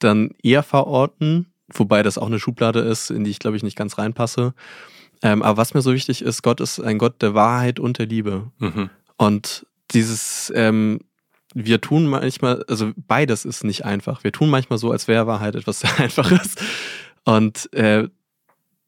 [0.00, 3.76] dann eher verorten wobei das auch eine Schublade ist, in die ich glaube ich nicht
[3.76, 4.54] ganz reinpasse.
[5.22, 8.06] Ähm, aber was mir so wichtig ist, Gott ist ein Gott der Wahrheit und der
[8.06, 8.50] Liebe.
[8.58, 8.90] Mhm.
[9.16, 11.00] Und dieses, ähm,
[11.54, 14.24] wir tun manchmal, also beides ist nicht einfach.
[14.24, 16.56] Wir tun manchmal so, als wäre Wahrheit etwas sehr Einfaches.
[17.24, 18.08] Und äh,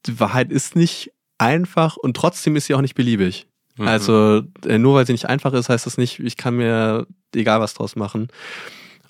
[0.04, 3.46] die Wahrheit ist nicht einfach und trotzdem ist sie auch nicht beliebig.
[3.76, 3.88] Mhm.
[3.88, 7.60] Also äh, nur weil sie nicht einfach ist, heißt das nicht, ich kann mir egal
[7.60, 8.28] was draus machen.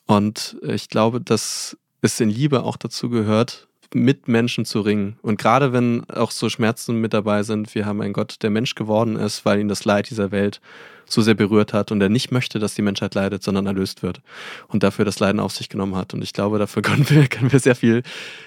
[0.07, 5.19] Und ich glaube, dass es in Liebe auch dazu gehört, mit Menschen zu ringen.
[5.23, 8.75] Und gerade wenn auch so Schmerzen mit dabei sind, wir haben einen Gott, der Mensch
[8.75, 10.61] geworden ist, weil ihn das Leid dieser Welt
[11.09, 14.21] so sehr berührt hat und er nicht möchte, dass die Menschheit leidet, sondern erlöst wird
[14.69, 16.15] und dafür das Leiden auf sich genommen hat.
[16.15, 18.03] Und ich glaube, dafür können wir, können wir sehr viel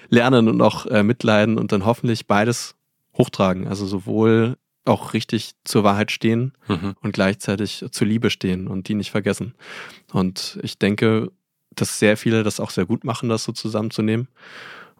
[0.09, 2.75] lernen und auch äh, mitleiden und dann hoffentlich beides
[3.17, 3.67] hochtragen.
[3.67, 6.95] Also sowohl auch richtig zur Wahrheit stehen mhm.
[7.01, 9.53] und gleichzeitig zur Liebe stehen und die nicht vergessen.
[10.11, 11.31] Und ich denke,
[11.71, 14.27] dass sehr viele das auch sehr gut machen, das so zusammenzunehmen.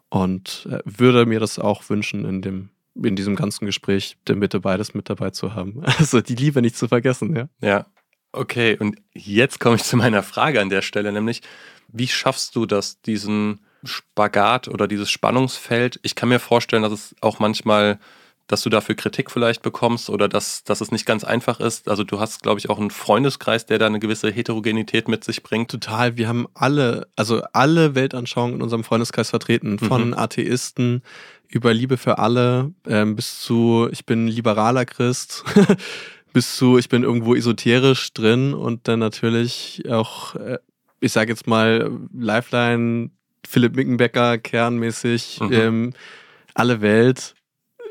[0.08, 4.60] Und äh, würde mir das auch wünschen, in dem in diesem ganzen Gespräch der Mitte
[4.60, 5.82] beides mit dabei zu haben.
[5.98, 7.48] Also die Liebe nicht zu vergessen, ja.
[7.60, 7.86] Ja.
[8.32, 11.42] Okay, und jetzt komme ich zu meiner Frage an der Stelle, nämlich,
[11.88, 15.98] wie schaffst du das, diesen Spagat oder dieses Spannungsfeld?
[16.02, 17.98] Ich kann mir vorstellen, dass es auch manchmal
[18.50, 21.88] dass du dafür Kritik vielleicht bekommst oder dass, dass es nicht ganz einfach ist.
[21.88, 25.44] Also du hast, glaube ich, auch einen Freundeskreis, der da eine gewisse Heterogenität mit sich
[25.44, 25.70] bringt.
[25.70, 26.16] Total.
[26.16, 29.78] Wir haben alle, also alle Weltanschauungen in unserem Freundeskreis vertreten.
[29.78, 30.14] Von mhm.
[30.14, 31.02] Atheisten
[31.46, 35.44] über Liebe für alle ähm, bis zu, ich bin liberaler Christ.
[36.32, 40.58] bis zu, ich bin irgendwo esoterisch drin und dann natürlich auch, äh,
[40.98, 43.10] ich sage jetzt mal, Lifeline,
[43.46, 45.52] Philipp Mickenbecker, kernmäßig, mhm.
[45.52, 45.92] ähm,
[46.54, 47.36] alle Welt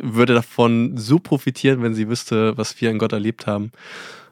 [0.02, 3.72] würde davon so profitieren, wenn sie wüsste, was wir in Gott erlebt haben.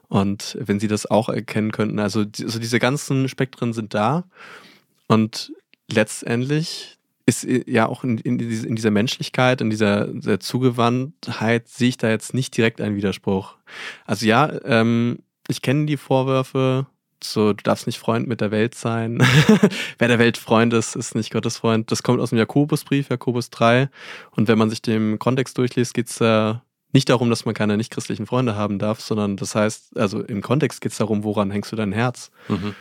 [0.08, 1.98] Und wenn sie das auch erkennen könnten.
[1.98, 4.24] Also, also diese ganzen Spektren sind da.
[5.06, 5.52] Und
[5.90, 11.98] letztendlich ist ja auch in, in, in dieser Menschlichkeit, in dieser, dieser, Zugewandtheit, sehe ich
[11.98, 13.56] da jetzt nicht direkt einen Widerspruch.
[14.06, 16.86] Also ja, ähm, ich kenne die Vorwürfe,
[17.22, 19.18] so, du darfst nicht Freund mit der Welt sein.
[19.98, 21.90] Wer der Welt Freund ist, ist nicht Gottes Freund.
[21.90, 23.88] Das kommt aus dem Jakobusbrief, Jakobus 3.
[24.32, 26.62] Und wenn man sich den Kontext durchliest, geht es da
[26.92, 30.80] nicht darum, dass man keine nichtchristlichen Freunde haben darf, sondern das heißt, also im Kontext
[30.80, 32.30] geht es darum, woran hängst du dein Herz?
[32.48, 32.74] Mhm.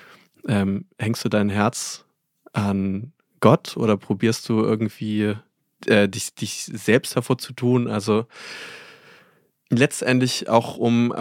[0.47, 2.05] Ähm, hängst du dein Herz
[2.53, 3.11] an
[3.41, 5.35] Gott oder probierst du irgendwie
[5.85, 7.87] äh, dich, dich selbst hervorzutun?
[7.87, 8.25] Also
[9.69, 11.11] letztendlich auch um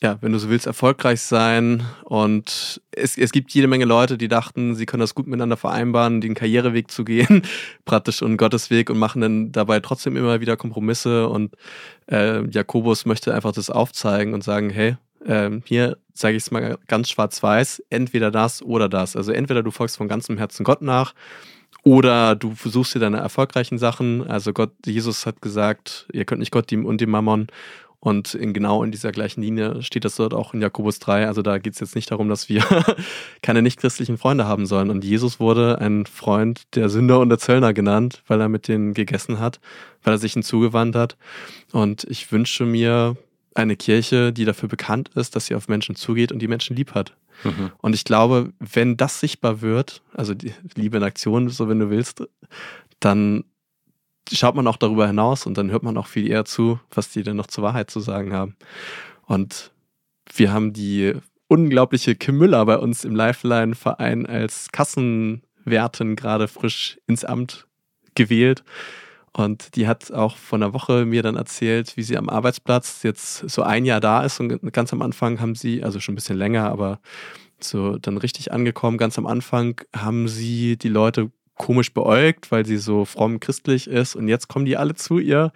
[0.00, 1.82] ja, wenn du so willst, erfolgreich sein.
[2.04, 6.20] Und es, es gibt jede Menge Leute, die dachten, sie können das gut miteinander vereinbaren,
[6.20, 7.42] den Karriereweg zu gehen,
[7.84, 11.28] praktisch und Gottes Weg und machen dann dabei trotzdem immer wieder Kompromisse.
[11.28, 11.56] Und
[12.10, 16.78] äh, Jakobus möchte einfach das aufzeigen und sagen, hey, äh, hier sage ich es mal
[16.86, 19.16] ganz schwarz-weiß, entweder das oder das.
[19.16, 21.14] Also entweder du folgst von ganzem Herzen Gott nach
[21.82, 24.26] oder du versuchst dir deine erfolgreichen Sachen.
[24.26, 27.48] Also Gott, Jesus hat gesagt, ihr könnt nicht Gott und dem Mammon
[28.00, 31.26] und in genau in dieser gleichen Linie steht das dort auch in Jakobus 3.
[31.26, 32.64] Also da geht es jetzt nicht darum, dass wir
[33.42, 34.90] keine nichtchristlichen Freunde haben sollen.
[34.90, 38.94] Und Jesus wurde ein Freund der Sünder und der Zöllner genannt, weil er mit denen
[38.94, 39.58] gegessen hat,
[40.04, 41.16] weil er sich ihnen zugewandt hat.
[41.72, 43.16] Und ich wünsche mir
[43.54, 46.94] eine Kirche, die dafür bekannt ist, dass sie auf Menschen zugeht und die Menschen lieb
[46.94, 47.16] hat.
[47.42, 47.72] Mhm.
[47.78, 51.90] Und ich glaube, wenn das sichtbar wird, also die Liebe in Aktion, so wenn du
[51.90, 52.22] willst,
[53.00, 53.42] dann
[54.32, 57.22] schaut man auch darüber hinaus und dann hört man auch viel eher zu, was die
[57.22, 58.56] denn noch zur Wahrheit zu sagen haben.
[59.26, 59.72] Und
[60.34, 61.14] wir haben die
[61.48, 67.66] unglaubliche Kim Müller bei uns im Lifeline-Verein als Kassenwertin gerade frisch ins Amt
[68.14, 68.62] gewählt.
[69.32, 73.48] Und die hat auch von einer Woche mir dann erzählt, wie sie am Arbeitsplatz jetzt
[73.48, 76.36] so ein Jahr da ist und ganz am Anfang haben sie, also schon ein bisschen
[76.36, 77.00] länger, aber
[77.60, 78.98] so dann richtig angekommen.
[78.98, 84.16] Ganz am Anfang haben sie die Leute komisch beäugt, weil sie so fromm christlich ist.
[84.16, 85.52] Und jetzt kommen die alle zu ihr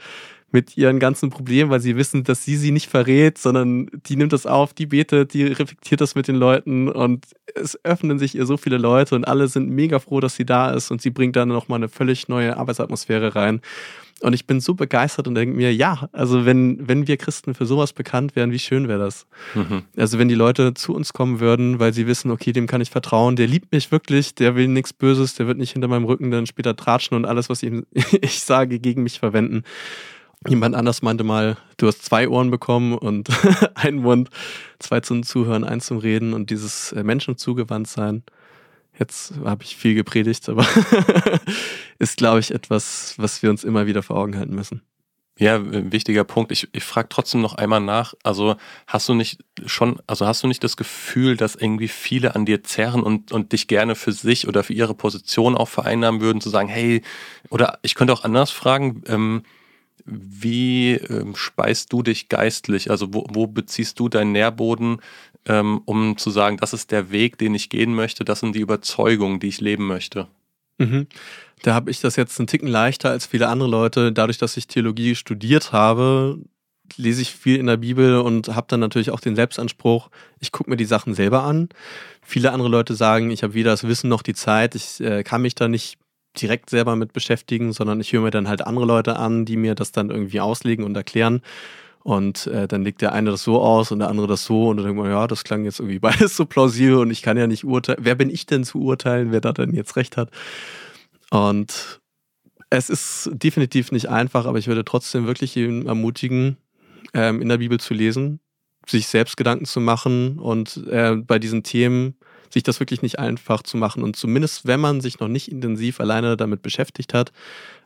[0.53, 4.33] mit ihren ganzen Problemen, weil sie wissen, dass sie sie nicht verrät, sondern die nimmt
[4.33, 8.47] das auf, die betet, die reflektiert das mit den Leuten und es öffnen sich ihr
[8.47, 11.37] so viele Leute und alle sind mega froh, dass sie da ist und sie bringt
[11.37, 13.61] dann nochmal eine völlig neue Arbeitsatmosphäre rein.
[14.23, 17.67] Und ich bin so begeistert und denke mir, ja, also wenn, wenn wir Christen für
[17.67, 19.27] sowas bekannt wären, wie schön wäre das?
[19.55, 19.83] Mhm.
[19.97, 22.91] Also wenn die Leute zu uns kommen würden, weil sie wissen, okay, dem kann ich
[22.91, 26.31] vertrauen, der liebt mich wirklich, der will nichts Böses, der wird nicht hinter meinem Rücken
[26.31, 27.85] dann später tratschen und alles, was ihm,
[28.21, 29.65] ich sage, gegen mich verwenden.
[30.49, 33.29] Jemand anders meinte mal, du hast zwei Ohren bekommen und
[33.75, 34.31] einen Mund,
[34.79, 38.25] zwei zum Zuhören, eins zum Reden und dieses äh, Menschen zugewandt sein.
[38.99, 40.67] Jetzt habe ich viel gepredigt, aber
[41.99, 44.83] ist, glaube ich, etwas, was wir uns immer wieder vor Augen halten müssen.
[45.39, 46.53] Ja, wichtiger Punkt.
[46.53, 48.13] Ich, ich frage trotzdem noch einmal nach.
[48.23, 48.57] Also
[48.87, 52.63] hast du nicht schon, also hast du nicht das Gefühl, dass irgendwie viele an dir
[52.63, 56.51] zerren und, und dich gerne für sich oder für ihre Position auch vereinnahmen würden, zu
[56.51, 57.03] sagen, hey,
[57.49, 59.43] oder ich könnte auch anders fragen, ähm,
[60.05, 62.91] wie ähm, speist du dich geistlich?
[62.91, 64.99] Also wo, wo beziehst du deinen Nährboden,
[65.47, 68.61] ähm, um zu sagen, das ist der Weg, den ich gehen möchte, das sind die
[68.61, 70.29] Überzeugungen, die ich leben möchte?
[70.79, 71.07] Mhm.
[71.63, 74.13] Da habe ich das jetzt einen Ticken leichter als viele andere Leute.
[74.13, 76.39] Dadurch, dass ich Theologie studiert habe,
[76.97, 80.11] lese ich viel in der Bibel und habe dann natürlich auch den Selbstanspruch,
[80.41, 81.69] ich gucke mir die Sachen selber an.
[82.23, 85.43] Viele andere Leute sagen, ich habe weder das Wissen noch die Zeit, ich äh, kann
[85.43, 85.99] mich da nicht
[86.41, 89.75] direkt selber mit beschäftigen, sondern ich höre mir dann halt andere Leute an, die mir
[89.75, 91.43] das dann irgendwie auslegen und erklären.
[92.05, 94.79] Und äh, dann legt der eine das so aus und der andere das so und
[94.79, 97.47] dann denkt man, ja, das klang jetzt irgendwie beides so plausibel und ich kann ja
[97.47, 98.01] nicht urteilen.
[98.03, 100.31] Wer bin ich denn zu urteilen, wer da denn jetzt recht hat?
[101.31, 102.01] Und
[102.71, 106.57] es ist definitiv nicht einfach, aber ich würde trotzdem wirklich jeden ermutigen,
[107.15, 108.41] ähm, in der Bibel zu lesen,
[108.87, 112.17] sich selbst Gedanken zu machen und äh, bei diesen Themen
[112.53, 114.03] sich das wirklich nicht einfach zu machen.
[114.03, 117.33] Und zumindest, wenn man sich noch nicht intensiv alleine damit beschäftigt hat,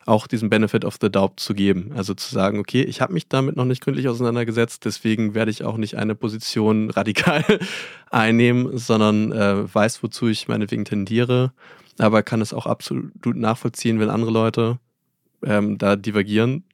[0.07, 1.93] auch diesen Benefit of the Doubt zu geben.
[1.95, 5.65] Also zu sagen, okay, ich habe mich damit noch nicht gründlich auseinandergesetzt, deswegen werde ich
[5.65, 7.45] auch nicht eine Position radikal
[8.11, 11.53] einnehmen, sondern äh, weiß, wozu ich meinetwegen tendiere,
[11.99, 14.79] aber kann es auch absolut nachvollziehen, wenn andere Leute
[15.43, 16.65] ähm, da divergieren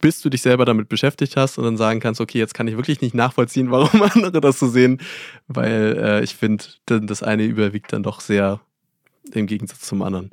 [0.00, 2.76] bis du dich selber damit beschäftigt hast und dann sagen kannst, okay, jetzt kann ich
[2.76, 5.00] wirklich nicht nachvollziehen, warum andere das so sehen,
[5.48, 8.60] weil äh, ich finde, das eine überwiegt dann doch sehr
[9.32, 10.30] im Gegensatz zum anderen.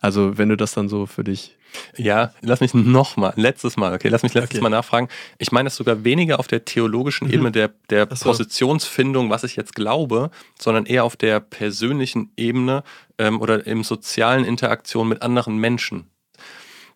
[0.00, 1.56] Also wenn du das dann so für dich
[1.96, 4.62] ja, lass mich nochmal, letztes Mal, okay, lass mich letztes okay.
[4.62, 5.08] Mal nachfragen.
[5.38, 7.34] Ich meine das sogar weniger auf der theologischen mhm.
[7.34, 8.26] Ebene der, der so.
[8.26, 12.82] Positionsfindung, was ich jetzt glaube, sondern eher auf der persönlichen Ebene
[13.18, 16.11] ähm, oder im sozialen Interaktion mit anderen Menschen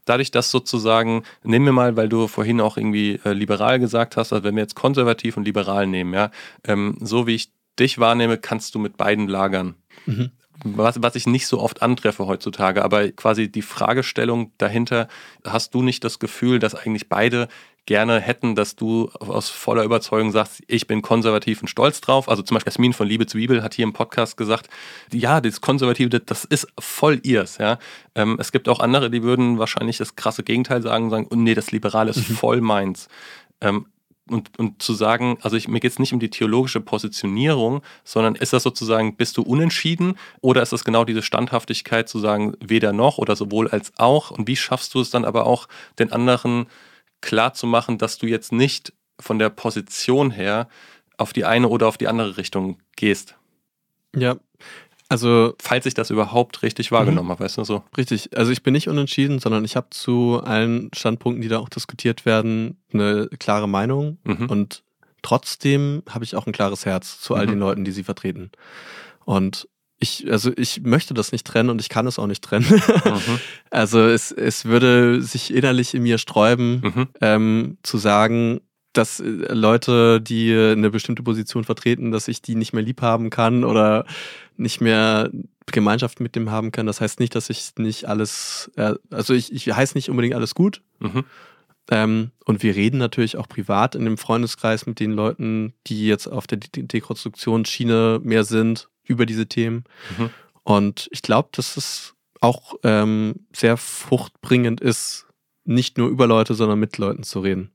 [0.06, 4.32] dadurch, dass sozusagen, nehmen wir mal, weil du vorhin auch irgendwie äh, liberal gesagt hast,
[4.32, 6.30] also wenn wir jetzt konservativ und liberal nehmen, ja,
[6.64, 9.74] ähm, so wie ich dich wahrnehme, kannst du mit beiden lagern.
[10.06, 10.30] Mhm.
[10.64, 15.08] Was, was ich nicht so oft antreffe heutzutage, aber quasi die Fragestellung dahinter,
[15.44, 17.48] hast du nicht das Gefühl, dass eigentlich beide
[17.86, 22.28] gerne hätten, dass du aus voller Überzeugung sagst, ich bin konservativ und stolz drauf.
[22.28, 24.68] Also zum Beispiel Jasmin von Liebe zu Bibel hat hier im Podcast gesagt,
[25.12, 27.58] ja, das Konservative, das ist voll ihrs.
[27.58, 27.78] Ja.
[28.14, 31.54] Ähm, es gibt auch andere, die würden wahrscheinlich das krasse Gegenteil sagen, sagen, oh, nee,
[31.54, 32.34] das Liberale ist mhm.
[32.34, 33.08] voll meins.
[33.60, 33.86] Ähm,
[34.28, 38.34] und, und zu sagen, also ich, mir geht es nicht um die theologische Positionierung, sondern
[38.34, 42.92] ist das sozusagen, bist du unentschieden oder ist das genau diese Standhaftigkeit zu sagen, weder
[42.92, 44.32] noch oder sowohl als auch?
[44.32, 45.68] Und wie schaffst du es dann aber auch,
[46.00, 46.66] den anderen
[47.20, 50.68] klar zu machen, dass du jetzt nicht von der Position her
[51.16, 53.36] auf die eine oder auf die andere Richtung gehst.
[54.14, 54.36] Ja,
[55.09, 55.55] also.
[55.60, 57.32] Falls ich das überhaupt richtig wahrgenommen mhm.
[57.32, 57.84] habe, weißt du so.
[57.97, 58.36] Richtig.
[58.36, 62.26] Also ich bin nicht unentschieden, sondern ich habe zu allen Standpunkten, die da auch diskutiert
[62.26, 64.18] werden, eine klare Meinung.
[64.24, 64.51] Mhm.
[64.51, 64.82] Und
[65.22, 67.51] trotzdem habe ich auch ein klares Herz zu all mhm.
[67.51, 68.51] den Leuten, die sie vertreten.
[69.24, 69.68] Und
[69.98, 72.66] ich, also ich möchte das nicht trennen und ich kann es auch nicht trennen.
[72.70, 73.40] Mhm.
[73.70, 77.09] Also es, es würde sich innerlich in mir sträuben, mhm.
[77.20, 78.60] ähm, zu sagen,
[78.94, 83.28] dass äh, Leute, die eine bestimmte Position vertreten, dass ich die nicht mehr lieb haben
[83.28, 84.06] kann oder
[84.56, 85.31] nicht mehr
[85.66, 86.86] Gemeinschaft mit dem haben kann.
[86.86, 90.55] Das heißt nicht, dass ich nicht alles, äh, also ich, ich heiße nicht unbedingt alles
[90.55, 90.81] gut.
[91.01, 91.24] Mhm.
[91.90, 96.27] Ähm, und wir reden natürlich auch privat in dem Freundeskreis mit den Leuten, die jetzt
[96.27, 99.84] auf der De Dekonstruktionsschiene mehr sind, über diese Themen.
[100.18, 100.30] Mhm.
[100.62, 105.26] Und ich glaube, dass es auch ähm, sehr fruchtbringend ist,
[105.64, 107.70] nicht nur über Leute, sondern mit Leuten zu reden.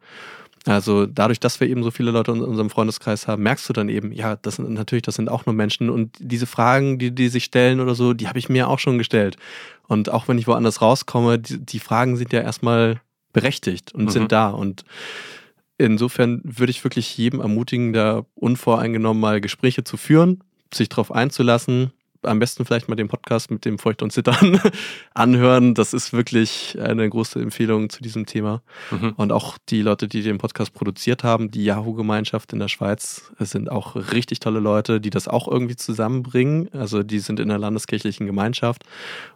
[0.65, 3.89] Also dadurch, dass wir eben so viele Leute in unserem Freundeskreis haben, merkst du dann
[3.89, 7.29] eben, ja, das sind natürlich, das sind auch nur Menschen und diese Fragen, die die
[7.29, 9.37] sich stellen oder so, die habe ich mir auch schon gestellt.
[9.87, 13.01] Und auch wenn ich woanders rauskomme, die, die Fragen sind ja erstmal
[13.33, 14.09] berechtigt und mhm.
[14.09, 14.85] sind da und
[15.79, 20.43] insofern würde ich wirklich jedem ermutigen, da unvoreingenommen mal Gespräche zu führen
[20.73, 21.91] sich darauf einzulassen
[22.23, 24.60] am besten vielleicht mal den Podcast mit dem Feucht und Zittern
[25.14, 25.73] anhören.
[25.73, 28.61] Das ist wirklich eine große Empfehlung zu diesem Thema.
[28.91, 29.14] Mhm.
[29.18, 33.72] Und auch die Leute, die den Podcast produziert haben, die Yahoo-Gemeinschaft in der Schweiz, sind
[33.72, 36.69] auch richtig tolle Leute, die das auch irgendwie zusammenbringen.
[36.73, 38.84] Also die sind in der landeskirchlichen Gemeinschaft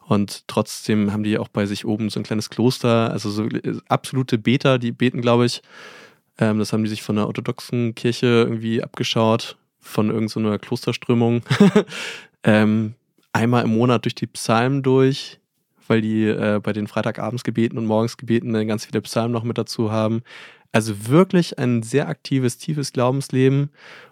[0.07, 3.47] und trotzdem haben die auch bei sich oben so ein kleines Kloster, also so
[3.87, 5.61] absolute Beter, die beten, glaube ich.
[6.37, 11.41] Ähm, das haben die sich von der orthodoxen Kirche irgendwie abgeschaut von irgendeiner so Klosterströmung.
[12.43, 12.95] ähm,
[13.31, 15.39] einmal im Monat durch die Psalmen durch,
[15.87, 19.91] weil die äh, bei den Freitagabendsgebeten und Morgensgebeten dann ganz viele Psalmen noch mit dazu
[19.91, 20.23] haben.
[20.71, 23.69] Also wirklich ein sehr aktives, tiefes Glaubensleben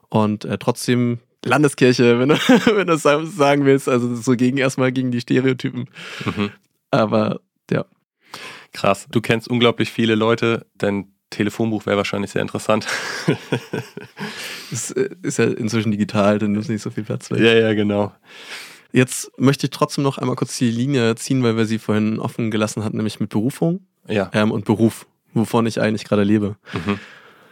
[0.09, 2.35] und äh, trotzdem Landeskirche, wenn du,
[2.65, 3.89] wenn du das sagen willst.
[3.89, 5.89] Also so gegen erstmal gegen die Stereotypen.
[6.25, 6.51] Mhm.
[6.91, 7.85] Aber ja.
[8.71, 9.07] Krass.
[9.11, 12.87] Du kennst unglaublich viele Leute, dein Telefonbuch wäre wahrscheinlich sehr interessant.
[14.71, 17.39] das äh, ist ja inzwischen digital, dann nimmt es nicht so viel Platz weg.
[17.39, 18.11] Ja, ja, genau.
[18.91, 22.51] Jetzt möchte ich trotzdem noch einmal kurz die Linie ziehen, weil wir sie vorhin offen
[22.51, 24.29] gelassen hatten, nämlich mit Berufung ja.
[24.33, 26.55] ähm, und Beruf, wovon ich eigentlich gerade lebe.
[26.73, 26.99] Mhm.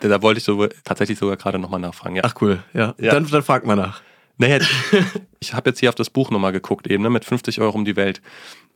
[0.01, 2.15] Da wollte ich so, tatsächlich sogar gerade nochmal nachfragen.
[2.15, 2.23] Ja.
[2.25, 2.95] Ach cool, ja.
[2.99, 3.11] ja.
[3.11, 4.01] Dann, dann frag mal nach.
[4.37, 4.59] Naja,
[5.39, 7.85] ich habe jetzt hier auf das Buch nochmal geguckt, eben ne, mit 50 Euro um
[7.85, 8.21] die Welt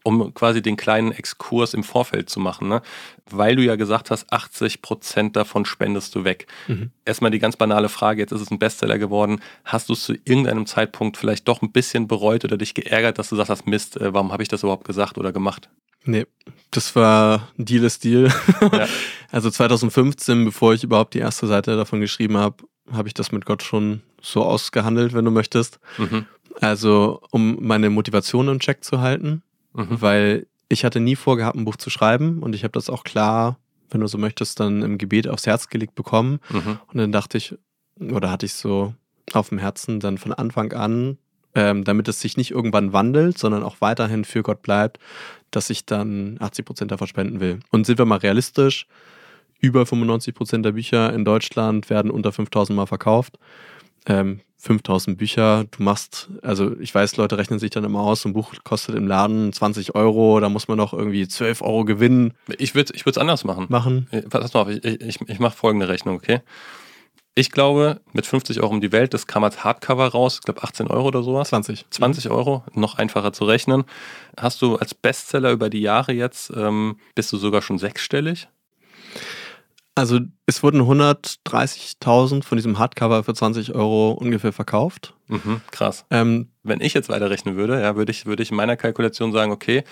[0.06, 2.68] um quasi den kleinen Exkurs im Vorfeld zu machen.
[2.68, 2.84] Ne?
[3.30, 6.46] Weil du ja gesagt hast, 80 Prozent davon spendest du weg.
[6.68, 6.92] Mhm.
[7.06, 9.42] Erstmal die ganz banale Frage, jetzt ist es ein Bestseller geworden.
[9.64, 13.30] Hast du es zu irgendeinem Zeitpunkt vielleicht doch ein bisschen bereut oder dich geärgert, dass
[13.30, 15.70] du sagst, hast, Mist, äh, warum habe ich das überhaupt gesagt oder gemacht?
[16.04, 16.28] Nee,
[16.70, 18.32] das war Deal ist Deal.
[18.62, 18.88] Ja.
[19.32, 23.46] Also 2015, bevor ich überhaupt die erste Seite davon geschrieben habe, habe ich das mit
[23.46, 25.80] Gott schon so ausgehandelt, wenn du möchtest.
[25.98, 26.26] Mhm.
[26.62, 29.42] Also, um meine Motivation im Check zu halten,
[29.76, 30.02] mhm.
[30.02, 33.58] weil ich hatte nie vorgehabt, ein Buch zu schreiben und ich habe das auch klar,
[33.90, 36.40] wenn du so möchtest, dann im Gebet aufs Herz gelegt bekommen.
[36.50, 36.80] Mhm.
[36.88, 37.56] Und dann dachte ich,
[38.00, 38.94] oder hatte ich so
[39.34, 41.18] auf dem Herzen dann von Anfang an,
[41.54, 45.00] ähm, damit es sich nicht irgendwann wandelt, sondern auch weiterhin für Gott bleibt,
[45.52, 47.60] dass ich dann 80 Prozent davon spenden will.
[47.72, 48.88] Und sind wir mal realistisch,
[49.60, 53.40] über 95 Prozent der Bücher in Deutschland werden unter 5000 Mal verkauft.
[54.06, 58.34] Ähm, 5000 Bücher, du machst, also ich weiß, Leute rechnen sich dann immer aus, ein
[58.34, 62.34] Buch kostet im Laden 20 Euro, da muss man noch irgendwie 12 Euro gewinnen.
[62.58, 63.68] Ich würde es ich anders machen.
[63.70, 64.08] Machen?
[64.30, 66.42] Pass mal auf, ich, ich, ich mache folgende Rechnung, okay?
[67.36, 70.64] Ich glaube, mit 50 Euro um die Welt, das kam als Hardcover raus, ich glaube
[70.64, 71.50] 18 Euro oder sowas.
[71.50, 71.86] 20.
[71.90, 73.84] 20 Euro, noch einfacher zu rechnen.
[74.38, 78.48] Hast du als Bestseller über die Jahre jetzt, ähm, bist du sogar schon sechsstellig?
[79.96, 85.14] Also es wurden 130.000 von diesem Hardcover für 20 Euro ungefähr verkauft.
[85.28, 86.06] Mhm, krass.
[86.12, 89.54] Ähm, Wenn ich jetzt weiterrechnen würde, ja, würde ich, würde ich in meiner Kalkulation sagen,
[89.54, 89.86] okay,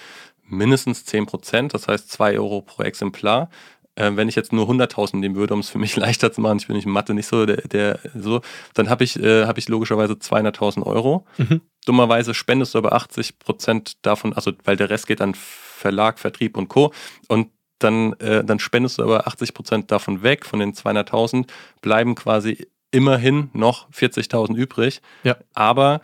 [0.46, 3.50] mindestens 10 Prozent, das heißt 2 Euro pro Exemplar.
[3.96, 6.58] Ähm, wenn ich jetzt nur 100.000 nehmen würde, um es für mich leichter zu machen,
[6.58, 8.42] ich bin nicht in Mathe nicht so, der, der so,
[8.74, 11.26] dann habe ich, äh, hab ich logischerweise 200.000 Euro.
[11.38, 11.62] Mhm.
[11.86, 16.58] Dummerweise spendest du aber 80 Prozent davon, also weil der Rest geht an Verlag, Vertrieb
[16.58, 16.92] und Co.
[17.28, 21.48] Und dann, äh, dann spendest du aber 80 Prozent davon weg, von den 200.000,
[21.82, 25.02] bleiben quasi immerhin noch 40.000 übrig.
[25.24, 25.38] Ja.
[25.54, 26.02] Aber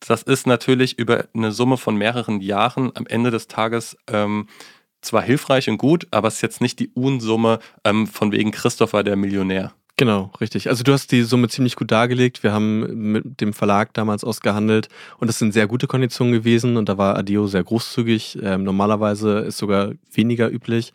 [0.00, 4.48] das ist natürlich über eine Summe von mehreren Jahren am Ende des Tages ähm,
[5.02, 9.02] zwar hilfreich und gut, aber es ist jetzt nicht die Unsumme ähm, von wegen Christopher
[9.02, 9.72] der Millionär.
[10.00, 10.70] Genau, richtig.
[10.70, 12.42] Also du hast die Summe ziemlich gut dargelegt.
[12.42, 16.88] Wir haben mit dem Verlag damals ausgehandelt und das sind sehr gute Konditionen gewesen und
[16.88, 18.38] da war Adio sehr großzügig.
[18.42, 20.94] Ähm, normalerweise ist sogar weniger üblich,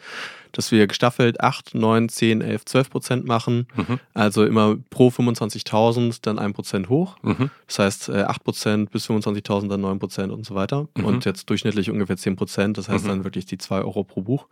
[0.53, 3.67] dass wir gestaffelt 8, 9, 10, 11, 12 Prozent machen.
[3.75, 3.99] Mhm.
[4.15, 7.17] Also immer pro 25.000 dann 1 Prozent hoch.
[7.21, 7.51] Mhm.
[7.67, 10.87] Das heißt äh, 8 Prozent bis 25.000 dann 9 Prozent und so weiter.
[10.97, 11.05] Mhm.
[11.05, 12.79] Und jetzt durchschnittlich ungefähr 10 Prozent.
[12.79, 13.09] Das heißt mhm.
[13.09, 14.47] dann wirklich die 2 Euro pro Buch.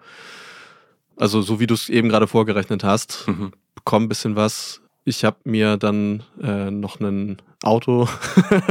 [1.18, 3.54] Also so wie du es eben gerade vorgerechnet hast, mhm
[3.84, 4.82] bekomme ein bisschen was.
[5.06, 8.08] Ich habe mir dann äh, noch ein Auto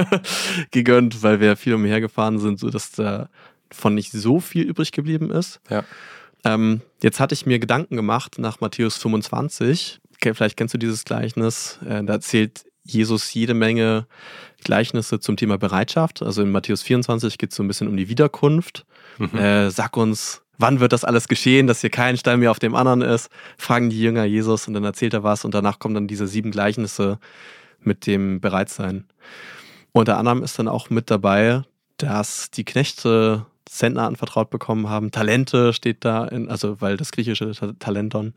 [0.71, 3.29] gegönnt, weil wir viel umhergefahren sind, sodass da
[3.71, 5.61] von nicht so viel übrig geblieben ist.
[5.69, 5.85] Ja.
[6.45, 10.01] Ähm, jetzt hatte ich mir Gedanken gemacht nach Matthäus 25.
[10.21, 11.79] Vielleicht kennst du dieses Gleichnis.
[11.85, 14.07] Äh, da erzählt Jesus jede Menge
[14.65, 16.23] Gleichnisse zum Thema Bereitschaft.
[16.23, 18.87] Also in Matthäus 24 geht es so ein bisschen um die Wiederkunft.
[19.19, 19.37] Mhm.
[19.37, 22.75] Äh, sag uns, wann wird das alles geschehen, dass hier kein Stein mehr auf dem
[22.75, 26.09] anderen ist, fragen die Jünger Jesus und dann erzählt er was und danach kommen dann
[26.09, 27.19] diese sieben Gleichnisse
[27.81, 29.05] mit dem Bereitsein.
[29.93, 31.63] Unter anderem ist dann auch mit dabei,
[31.99, 35.11] dass die Knechte Zentner anvertraut bekommen haben.
[35.11, 38.35] Talente steht da, in, also weil das griechische Talenton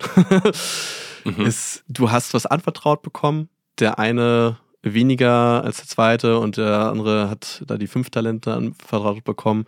[1.26, 1.46] mhm.
[1.46, 3.50] ist, du hast was anvertraut bekommen.
[3.80, 9.24] Der eine weniger als der zweite und der andere hat da die fünf Talente anvertraut
[9.24, 9.66] bekommen.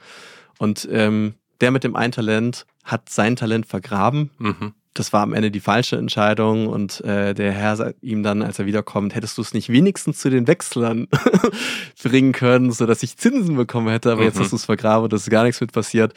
[0.60, 4.32] Und ähm, der mit dem einen Talent hat sein Talent vergraben.
[4.38, 4.74] Mhm.
[4.94, 8.58] das war am Ende die falsche Entscheidung und äh, der Herr sagt ihm dann, als
[8.58, 11.08] er wiederkommt, hättest du es nicht wenigstens zu den Wechslern
[12.04, 14.28] bringen können, sodass ich Zinsen bekommen hätte, aber mhm.
[14.28, 16.14] jetzt hast du es vergraben, das ist gar nichts mit passiert.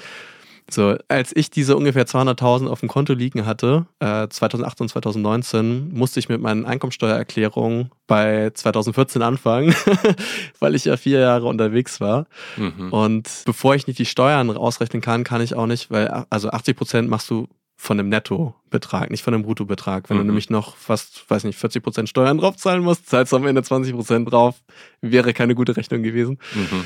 [0.73, 5.93] So, als ich diese ungefähr 200.000 auf dem Konto liegen hatte, äh, 2018 und 2019,
[5.93, 9.75] musste ich mit meinen Einkommensteuererklärungen bei 2014 anfangen,
[10.61, 12.27] weil ich ja vier Jahre unterwegs war.
[12.57, 12.93] Mhm.
[12.93, 16.77] Und bevor ich nicht die Steuern ausrechnen kann, kann ich auch nicht, weil also 80
[16.77, 17.49] Prozent machst du
[17.81, 20.11] von dem Nettobetrag, nicht von dem Bruttobetrag.
[20.11, 20.21] Wenn mhm.
[20.21, 23.63] du nämlich noch fast, weiß nicht, 40 Prozent Steuern draufzahlen musst, zahlst du am Ende
[23.63, 24.57] 20 Prozent drauf.
[25.01, 26.39] Wäre keine gute Rechnung gewesen.
[26.55, 26.85] Mhm.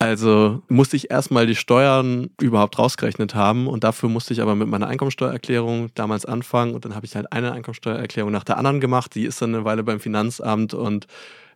[0.00, 4.66] Also musste ich erstmal die Steuern überhaupt rausgerechnet haben und dafür musste ich aber mit
[4.66, 9.14] meiner Einkommensteuererklärung damals anfangen und dann habe ich halt eine Einkommensteuererklärung nach der anderen gemacht.
[9.14, 11.06] Die ist dann eine Weile beim Finanzamt und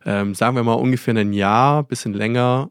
[0.05, 2.69] ähm, sagen wir mal ungefähr ein Jahr, bisschen länger,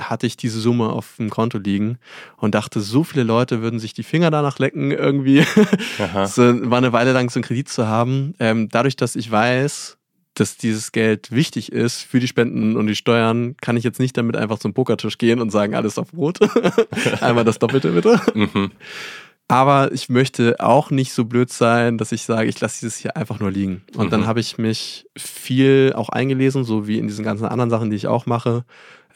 [0.00, 1.98] hatte ich diese Summe auf dem Konto liegen
[2.38, 5.44] und dachte, so viele Leute würden sich die Finger danach lecken, irgendwie
[6.24, 8.32] so, war eine Weile lang so einen Kredit zu haben.
[8.38, 9.98] Ähm, dadurch, dass ich weiß,
[10.34, 14.16] dass dieses Geld wichtig ist für die Spenden und die Steuern, kann ich jetzt nicht
[14.16, 16.38] damit einfach zum Pokertisch gehen und sagen, alles auf Rot.
[17.20, 18.20] Einmal das Doppelte bitte.
[18.34, 18.70] Mhm.
[19.48, 23.16] Aber ich möchte auch nicht so blöd sein, dass ich sage, ich lasse dieses hier
[23.16, 23.82] einfach nur liegen.
[23.94, 24.10] Und mhm.
[24.10, 27.96] dann habe ich mich viel auch eingelesen, so wie in diesen ganzen anderen Sachen, die
[27.96, 28.64] ich auch mache,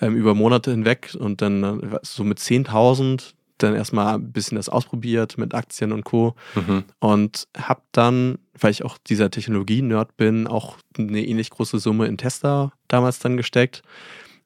[0.00, 1.16] ähm, über Monate hinweg.
[1.18, 6.04] Und dann äh, so mit 10.000 dann erstmal ein bisschen das ausprobiert mit Aktien und
[6.04, 6.34] Co.
[6.54, 6.84] Mhm.
[6.98, 12.18] Und habe dann, weil ich auch dieser Technologie-Nerd bin, auch eine ähnlich große Summe in
[12.18, 13.82] Tesla damals dann gesteckt,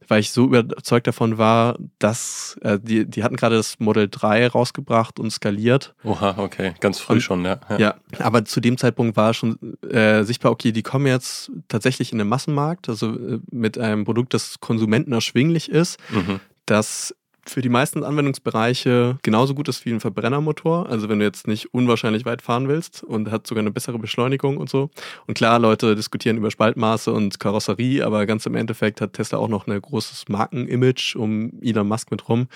[0.09, 4.49] weil ich so überzeugt davon war, dass äh, die, die hatten gerade das Model 3
[4.49, 5.95] rausgebracht und skaliert.
[6.03, 7.95] Oha, okay, ganz früh und, schon, ja, ja, ja.
[8.19, 12.29] aber zu dem Zeitpunkt war schon äh, sichtbar, okay, die kommen jetzt tatsächlich in den
[12.29, 15.99] Massenmarkt, also äh, mit einem Produkt, das Konsumenten erschwinglich ist.
[16.11, 16.41] Mhm.
[16.67, 17.15] Das
[17.51, 20.89] für die meisten Anwendungsbereiche genauso gut ist wie ein Verbrennermotor.
[20.89, 24.57] Also wenn du jetzt nicht unwahrscheinlich weit fahren willst und hat sogar eine bessere Beschleunigung
[24.57, 24.91] und so.
[25.27, 29.49] Und klar, Leute diskutieren über Spaltmaße und Karosserie, aber ganz im Endeffekt hat Tesla auch
[29.49, 32.47] noch ein großes Markenimage um Elon Musk mit rum.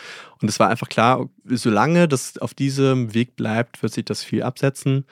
[0.40, 4.42] Und es war einfach klar, solange das auf diesem Weg bleibt, wird sich das viel
[4.42, 5.06] absetzen.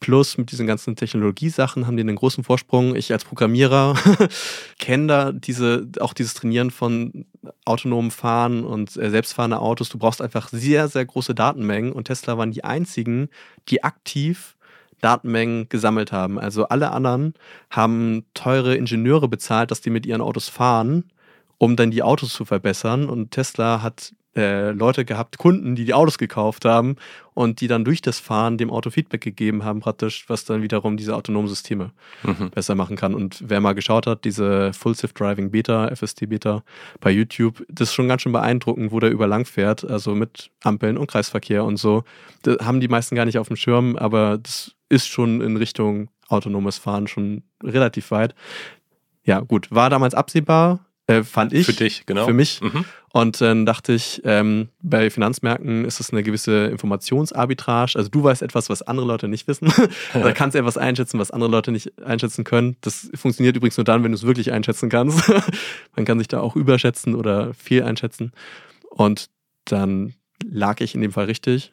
[0.00, 2.94] Plus mit diesen ganzen Technologiesachen haben die einen großen Vorsprung.
[2.94, 3.96] Ich als Programmierer
[4.78, 7.26] kenne da diese, auch dieses Trainieren von
[7.64, 9.88] autonomen Fahren und äh, selbstfahrende Autos.
[9.88, 13.28] Du brauchst einfach sehr, sehr große Datenmengen und Tesla waren die einzigen,
[13.68, 14.56] die aktiv
[15.00, 16.38] Datenmengen gesammelt haben.
[16.38, 17.34] Also alle anderen
[17.70, 21.04] haben teure Ingenieure bezahlt, dass die mit ihren Autos fahren,
[21.58, 23.08] um dann die Autos zu verbessern.
[23.08, 26.96] Und Tesla hat äh, Leute gehabt, Kunden, die die Autos gekauft haben
[27.34, 30.96] und die dann durch das Fahren dem Auto Feedback gegeben haben, praktisch, was dann wiederum
[30.96, 31.92] diese autonomen Systeme
[32.22, 32.50] mhm.
[32.50, 33.14] besser machen kann.
[33.14, 36.62] Und wer mal geschaut hat, diese Full Shift Driving Beta, FST Beta
[37.00, 40.50] bei YouTube, das ist schon ganz schön beeindruckend, wo der über lang fährt, also mit
[40.62, 42.04] Ampeln und Kreisverkehr und so.
[42.42, 46.10] Das haben die meisten gar nicht auf dem Schirm, aber das ist schon in Richtung
[46.28, 48.34] autonomes Fahren schon relativ weit.
[49.24, 51.66] Ja, gut, war damals absehbar, äh, fand ich.
[51.66, 52.26] Für dich, genau.
[52.26, 52.60] Für mich.
[52.60, 52.84] Mhm.
[53.12, 57.96] Und dann dachte ich, ähm, bei Finanzmärkten ist es eine gewisse Informationsarbitrage.
[57.96, 59.72] Also du weißt etwas, was andere Leute nicht wissen.
[60.14, 62.76] Oder kannst etwas einschätzen, was andere Leute nicht einschätzen können.
[62.82, 65.32] Das funktioniert übrigens nur dann, wenn du es wirklich einschätzen kannst.
[65.96, 68.32] Man kann sich da auch überschätzen oder viel einschätzen.
[68.90, 69.30] Und
[69.64, 70.14] dann
[70.44, 71.72] lag ich in dem Fall richtig.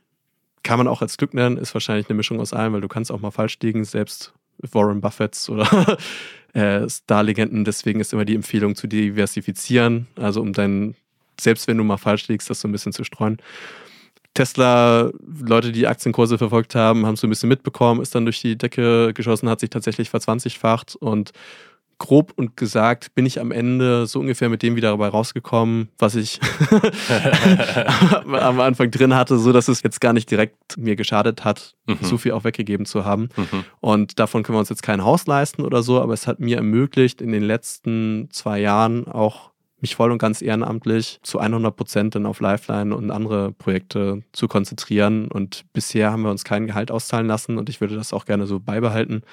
[0.64, 3.12] Kann man auch als Glück nennen, ist wahrscheinlich eine Mischung aus allem, weil du kannst
[3.12, 5.98] auch mal falsch liegen, selbst Warren Buffetts oder
[6.54, 7.66] äh, Star-Legenden.
[7.66, 10.96] Deswegen ist immer die Empfehlung zu diversifizieren, also um deinen,
[11.40, 13.38] selbst wenn du mal falsch liegst, das so ein bisschen zu streuen.
[14.34, 15.12] Tesla,
[15.42, 18.58] Leute, die Aktienkurse verfolgt haben, haben es so ein bisschen mitbekommen, ist dann durch die
[18.58, 21.34] Decke geschossen, hat sich tatsächlich verzwanzigfacht und
[22.04, 26.16] grob und gesagt bin ich am Ende so ungefähr mit dem wieder dabei rausgekommen, was
[26.16, 26.42] ich
[28.26, 32.00] am Anfang drin hatte, so dass es jetzt gar nicht direkt mir geschadet hat, mhm.
[32.02, 33.30] so viel auch weggegeben zu haben.
[33.38, 33.64] Mhm.
[33.80, 36.58] Und davon können wir uns jetzt kein Haus leisten oder so, aber es hat mir
[36.58, 42.16] ermöglicht, in den letzten zwei Jahren auch mich voll und ganz ehrenamtlich zu 100 Prozent
[42.16, 45.30] dann auf Lifeline und andere Projekte zu konzentrieren.
[45.30, 48.46] Und bisher haben wir uns kein Gehalt auszahlen lassen und ich würde das auch gerne
[48.46, 49.24] so beibehalten.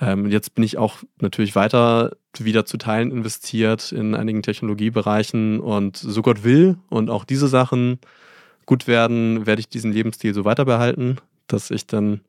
[0.00, 5.96] Ähm, jetzt bin ich auch natürlich weiter wieder zu Teilen investiert in einigen Technologiebereichen und
[5.96, 7.98] so Gott will und auch diese Sachen
[8.66, 11.16] gut werden, werde ich diesen Lebensstil so weiter behalten,
[11.46, 12.20] dass ich dann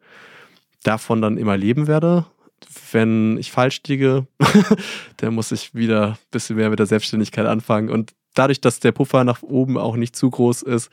[0.83, 2.25] davon dann immer leben werde.
[2.91, 4.27] Wenn ich falsch liege,
[5.17, 7.89] dann muss ich wieder ein bisschen mehr mit der Selbstständigkeit anfangen.
[7.89, 10.89] Und dadurch, dass der Puffer nach oben auch nicht zu groß ist,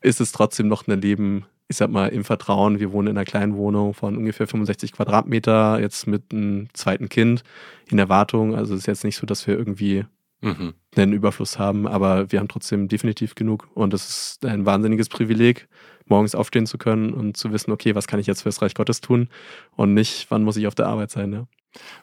[0.00, 2.78] ist es trotzdem noch ein Leben, ich sag mal, im Vertrauen.
[2.78, 7.42] Wir wohnen in einer kleinen Wohnung von ungefähr 65 Quadratmeter, jetzt mit einem zweiten Kind
[7.90, 8.54] in Erwartung.
[8.54, 10.04] Also es ist jetzt nicht so, dass wir irgendwie
[10.40, 10.74] mhm.
[10.96, 15.68] einen Überfluss haben, aber wir haben trotzdem definitiv genug und es ist ein wahnsinniges Privileg,
[16.06, 19.00] morgens aufstehen zu können und zu wissen, okay, was kann ich jetzt fürs Reich Gottes
[19.00, 19.28] tun
[19.74, 21.32] und nicht, wann muss ich auf der Arbeit sein.
[21.32, 21.46] Ja?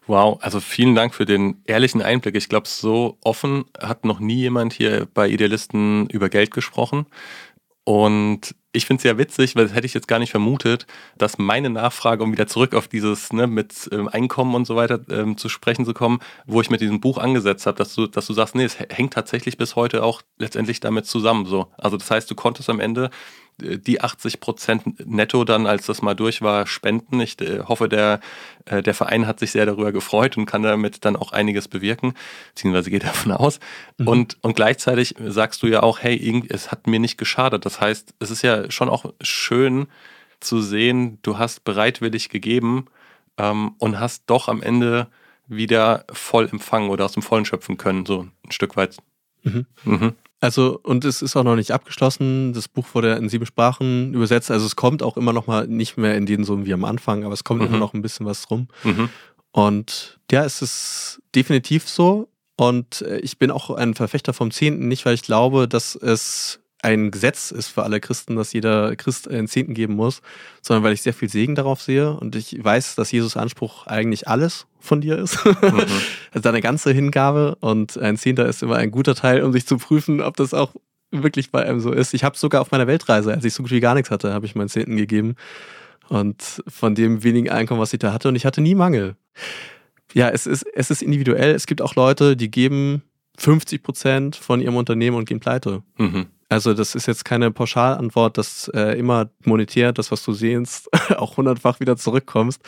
[0.07, 2.35] Wow, also vielen Dank für den ehrlichen Einblick.
[2.35, 7.06] Ich glaube, so offen hat noch nie jemand hier bei Idealisten über Geld gesprochen.
[7.85, 10.88] Und ich finde es ja witzig, weil das hätte ich jetzt gar nicht vermutet,
[11.18, 14.99] dass meine Nachfrage, um wieder zurück auf dieses ne, mit ähm, Einkommen und so weiter
[15.10, 18.26] ähm, zu sprechen zu kommen, wo ich mit diesem Buch angesetzt habe, dass du, dass
[18.26, 21.45] du sagst, nee, es hängt tatsächlich bis heute auch letztendlich damit zusammen.
[21.45, 21.68] So.
[21.77, 23.11] Also das heißt, du konntest am Ende
[23.57, 27.19] die 80 Prozent netto dann, als das mal durch war, spenden.
[27.19, 28.19] Ich äh, hoffe, der,
[28.65, 32.13] äh, der Verein hat sich sehr darüber gefreut und kann damit dann auch einiges bewirken,
[32.53, 33.59] beziehungsweise geht davon aus.
[33.97, 34.07] Mhm.
[34.07, 37.65] Und, und gleichzeitig sagst du ja auch, hey, es hat mir nicht geschadet.
[37.65, 39.88] Das heißt, es ist ja schon auch schön
[40.39, 42.85] zu sehen, du hast bereitwillig gegeben
[43.38, 45.07] ähm, und hast doch am Ende
[45.47, 48.97] wieder voll empfangen oder aus dem Vollen schöpfen können, so ein Stück weit.
[49.43, 49.65] Mhm.
[49.84, 50.13] Mhm.
[50.44, 52.52] Also, und es ist auch noch nicht abgeschlossen.
[52.52, 54.52] Das Buch wurde in sieben Sprachen übersetzt.
[54.52, 57.24] Also, es kommt auch immer noch mal nicht mehr in den so wie am Anfang,
[57.24, 57.68] aber es kommt mhm.
[57.68, 58.68] immer noch ein bisschen was rum.
[58.84, 59.07] Mhm.
[59.52, 62.28] Und ja, es ist definitiv so.
[62.57, 66.60] Und äh, ich bin auch ein Verfechter vom Zehnten, nicht weil ich glaube, dass es
[66.84, 70.22] ein Gesetz ist für alle Christen, dass jeder Christ einen Zehnten geben muss,
[70.61, 74.27] sondern weil ich sehr viel Segen darauf sehe und ich weiß, dass Jesus Anspruch eigentlich
[74.27, 75.39] alles von dir ist.
[75.64, 75.80] Mhm.
[76.31, 79.77] also deine ganze Hingabe und ein Zehnter ist immer ein guter Teil, um sich zu
[79.77, 80.73] prüfen, ob das auch
[81.10, 82.14] wirklich bei einem so ist.
[82.14, 84.45] Ich habe sogar auf meiner Weltreise, als ich so gut wie gar nichts hatte, habe
[84.45, 85.35] ich meinen Zehnten gegeben
[86.10, 89.15] und von dem wenigen Einkommen, was ich da hatte und ich hatte nie Mangel.
[90.14, 91.55] Ja, es ist, es ist individuell.
[91.55, 93.03] Es gibt auch Leute, die geben
[93.38, 95.81] 50 Prozent von ihrem Unternehmen und gehen pleite.
[95.97, 96.27] Mhm.
[96.53, 101.35] Also das ist jetzt keine Pauschalantwort, dass äh, immer monetär das, was du sehnst, auch
[101.35, 102.61] hundertfach wieder zurückkommst.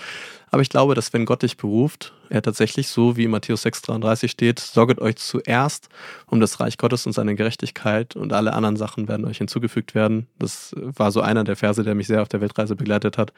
[0.49, 4.30] Aber ich glaube, dass wenn Gott dich beruft, er tatsächlich so wie in Matthäus 6,33
[4.30, 5.90] steht, sorget euch zuerst
[6.26, 10.26] um das Reich Gottes und seine Gerechtigkeit und alle anderen Sachen werden euch hinzugefügt werden.
[10.40, 13.34] Das war so einer der Verse, der mich sehr auf der Weltreise begleitet hat,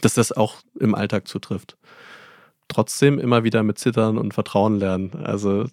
[0.00, 1.76] dass das auch im Alltag zutrifft.
[2.66, 5.12] Trotzdem immer wieder mit Zittern und Vertrauen lernen.
[5.22, 5.66] Also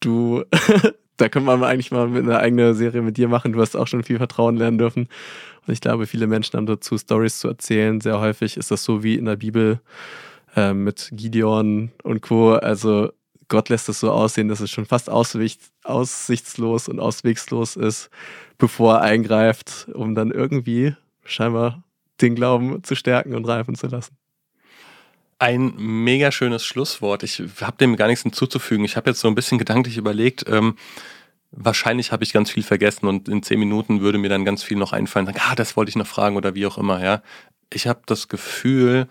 [0.00, 0.44] du
[1.20, 3.52] da können wir eigentlich mal eine eigene Serie mit dir machen.
[3.52, 5.08] Du hast auch schon viel Vertrauen lernen dürfen.
[5.66, 8.00] Und ich glaube, viele Menschen haben dazu Stories zu erzählen.
[8.00, 9.80] Sehr häufig ist das so wie in der Bibel
[10.56, 12.54] äh, mit Gideon und Co.
[12.54, 13.12] Also
[13.48, 18.10] Gott lässt es so aussehen, dass es schon fast aussichtslos und auswegslos ist,
[18.58, 20.94] bevor er eingreift, um dann irgendwie
[21.24, 21.82] scheinbar
[22.20, 24.19] den Glauben zu stärken und reifen zu lassen.
[25.40, 27.22] Ein mega schönes Schlusswort.
[27.22, 28.84] Ich habe dem gar nichts hinzuzufügen.
[28.84, 30.76] Ich habe jetzt so ein bisschen gedanklich überlegt, ähm,
[31.50, 34.76] wahrscheinlich habe ich ganz viel vergessen und in zehn Minuten würde mir dann ganz viel
[34.76, 37.22] noch einfallen, sagen, ah, das wollte ich noch fragen oder wie auch immer, ja.
[37.72, 39.08] Ich habe das Gefühl,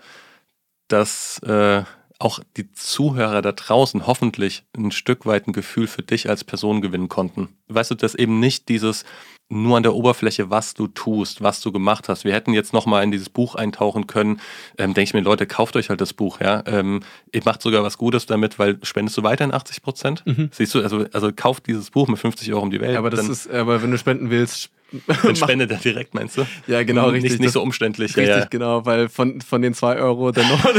[0.86, 1.82] dass äh,
[2.20, 6.80] auch die Zuhörer da draußen hoffentlich ein Stück weit ein Gefühl für dich als Person
[6.80, 7.48] gewinnen konnten.
[7.66, 9.04] Weißt du, dass eben nicht dieses
[9.50, 12.24] nur an der Oberfläche, was du tust, was du gemacht hast.
[12.24, 14.40] Wir hätten jetzt nochmal in dieses Buch eintauchen können.
[14.78, 16.62] Ähm, denke ich mir, Leute, kauft euch halt das Buch, ja.
[16.66, 17.00] Ähm,
[17.32, 20.22] ihr macht sogar was Gutes damit, weil spendest du weiterhin 80 Prozent?
[20.24, 20.50] Mhm.
[20.52, 22.96] Siehst du, also, also kauft dieses Buch mit 50 Euro um die Welt.
[22.96, 24.70] Aber das ist, aber wenn du spenden willst,
[25.22, 26.46] dann spendet er direkt, meinst du?
[26.66, 27.32] Ja, genau, richtig.
[27.32, 28.16] Nicht, nicht so umständlich.
[28.16, 28.44] Richtig, ja, ja.
[28.46, 30.64] genau, weil von, von den 2 Euro dann noch,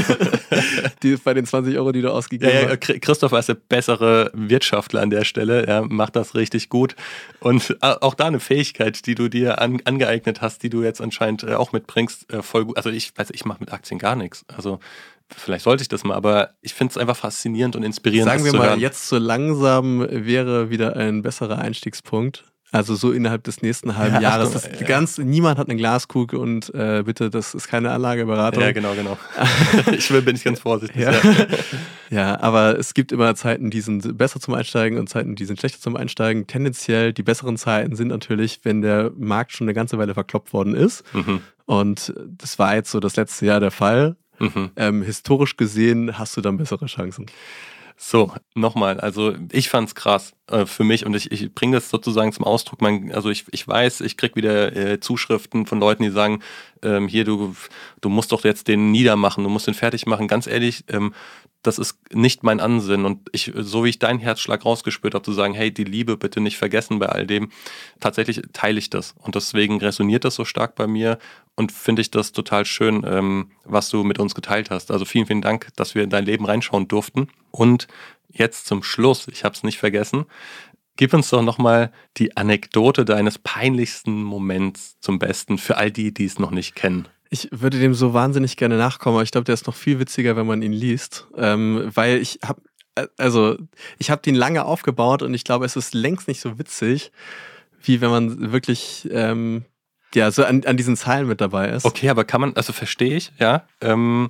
[1.04, 3.02] die, bei den 20 Euro, die du ausgegeben ja, ja, hast.
[3.02, 6.96] Christopher ist der bessere Wirtschaftler an der Stelle, er macht das richtig gut.
[7.40, 11.44] Und auch da eine Fähigkeit, die du dir an, angeeignet hast, die du jetzt anscheinend
[11.44, 12.78] äh, auch mitbringst, äh, voll gut.
[12.78, 14.46] Also ich weiß, ich mache mit Aktien gar nichts.
[14.56, 14.80] Also
[15.36, 18.30] vielleicht sollte ich das mal, aber ich finde es einfach faszinierend und inspirierend.
[18.30, 18.80] Sagen wir mal, hören.
[18.80, 22.44] jetzt so langsam wäre wieder ein besserer Einstiegspunkt.
[22.74, 24.52] Also so innerhalb des nächsten halben ja, Jahres.
[24.52, 24.88] Das ja.
[24.88, 28.64] ganz, niemand hat eine Glaskugel und äh, bitte, das ist keine Anlageberatung.
[28.64, 29.18] Ja, genau, genau.
[29.92, 31.02] ich will, bin ich ganz vorsichtig.
[31.02, 31.14] Ja.
[32.10, 35.60] ja, aber es gibt immer Zeiten, die sind besser zum Einsteigen und Zeiten, die sind
[35.60, 36.48] schlechter zum Einsteigen.
[36.48, 40.74] Tendenziell die besseren Zeiten sind natürlich, wenn der Markt schon eine ganze Weile verkloppt worden
[40.74, 41.04] ist.
[41.14, 41.42] Mhm.
[41.66, 44.16] Und das war jetzt so das letzte Jahr der Fall.
[44.40, 44.72] Mhm.
[44.76, 47.28] Ähm, historisch gesehen hast du dann bessere Chancen.
[47.98, 52.32] So, nochmal, also ich fand's krass äh, für mich und ich, ich bringe das sozusagen
[52.32, 52.82] zum Ausdruck.
[52.82, 56.42] Man, also ich, ich weiß, ich krieg wieder äh, Zuschriften von Leuten, die sagen,
[56.84, 57.56] ähm, hier, du,
[58.02, 60.28] du musst doch jetzt den niedermachen, du musst den fertig machen.
[60.28, 61.14] Ganz ehrlich, ähm,
[61.64, 63.06] das ist nicht mein Ansinn.
[63.06, 66.42] Und ich, so wie ich deinen Herzschlag rausgespürt habe, zu sagen, hey, die Liebe bitte
[66.42, 67.52] nicht vergessen bei all dem,
[68.00, 69.14] tatsächlich teile ich das.
[69.20, 71.20] Und deswegen resoniert das so stark bei mir
[71.56, 74.92] und finde ich das total schön, ähm, was du mit uns geteilt hast.
[74.92, 77.28] Also vielen, vielen Dank, dass wir in dein Leben reinschauen durften.
[77.52, 77.88] Und
[78.30, 80.26] jetzt zum Schluss, ich habe es nicht vergessen,
[80.96, 86.26] gib uns doch nochmal die Anekdote deines peinlichsten Moments zum Besten für all die, die
[86.26, 87.08] es noch nicht kennen.
[87.34, 90.36] Ich würde dem so wahnsinnig gerne nachkommen, aber ich glaube, der ist noch viel witziger,
[90.36, 92.62] wenn man ihn liest, ähm, weil ich habe
[93.18, 93.58] also
[94.00, 97.12] ich habe den lange aufgebaut und ich glaube, es ist längst nicht so witzig,
[97.82, 99.64] wie wenn man wirklich ähm,
[100.14, 101.86] ja so an, an diesen Zeilen mit dabei ist.
[101.86, 103.66] Okay, aber kann man, also verstehe ich, ja.
[103.80, 104.30] Ähm,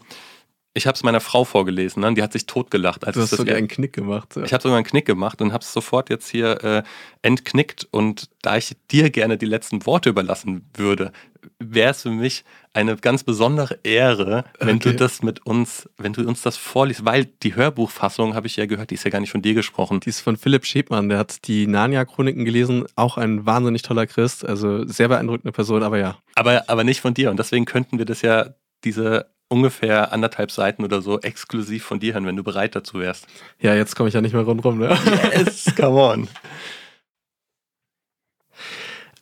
[0.73, 2.14] ich habe es meiner Frau vorgelesen, ne?
[2.14, 3.06] die hat sich totgelacht.
[3.06, 4.35] Als du hast sogar einen Knick gemacht.
[4.38, 4.43] Ja.
[4.43, 6.84] Ich habe sogar einen Knick gemacht und habe es sofort jetzt hier äh,
[7.22, 7.88] entknickt.
[7.91, 11.11] Und da ich dir gerne die letzten Worte überlassen würde,
[11.60, 14.91] wäre es für mich eine ganz besondere Ehre, wenn okay.
[14.91, 18.65] du das mit uns, wenn du uns das vorliest, weil die Hörbuchfassung, habe ich ja
[18.65, 19.99] gehört, die ist ja gar nicht von dir gesprochen.
[19.99, 24.45] Die ist von Philipp Schäbmann, der hat die Narnia-Chroniken gelesen, auch ein wahnsinnig toller Christ,
[24.45, 26.18] also sehr beeindruckende Person, aber ja.
[26.35, 30.84] Aber, aber nicht von dir und deswegen könnten wir das ja, diese ungefähr anderthalb Seiten
[30.84, 33.28] oder so exklusiv von dir hören, wenn du bereit dazu wärst.
[33.60, 34.98] Ja, jetzt komme ich ja nicht mehr rundherum, ne?
[35.36, 36.28] Yes, come on.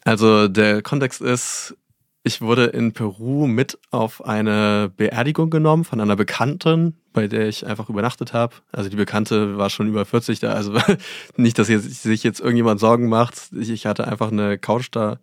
[0.04, 1.76] Also der Kontext ist,
[2.24, 7.66] ich wurde in Peru mit auf eine Beerdigung genommen von einer Bekannten, bei der ich
[7.66, 8.56] einfach übernachtet habe.
[8.72, 10.78] Also die Bekannte war schon über 40 da, also
[11.38, 13.50] nicht, dass sich jetzt irgendjemand Sorgen macht.
[13.60, 15.18] Ich hatte einfach eine Couch da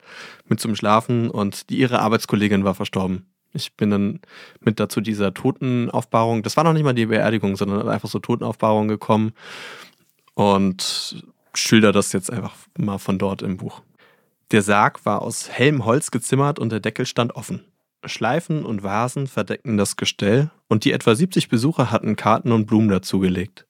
[0.49, 3.27] mit zum Schlafen und die, ihre Arbeitskollegin war verstorben.
[3.57, 4.21] Ich bin dann
[4.61, 8.87] mit dazu dieser Totenaufbahrung, das war noch nicht mal die Beerdigung, sondern einfach so Totenaufbahrung
[8.87, 9.33] gekommen
[10.35, 11.25] und
[11.55, 13.83] schilder das jetzt einfach mal von dort im Buch.
[14.53, 17.65] Der Sarg war aus hellem Holz gezimmert und der Deckel stand offen.
[18.05, 22.89] Schleifen und Vasen verdeckten das Gestell und die etwa 70 Besucher hatten Karten und Blumen
[22.89, 23.67] dazugelegt.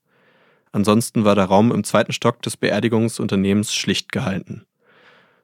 [0.72, 4.66] Ansonsten war der Raum im zweiten Stock des Beerdigungsunternehmens schlicht gehalten.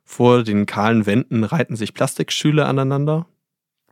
[0.05, 3.27] Vor den kahlen Wänden reihten sich Plastikstühle aneinander,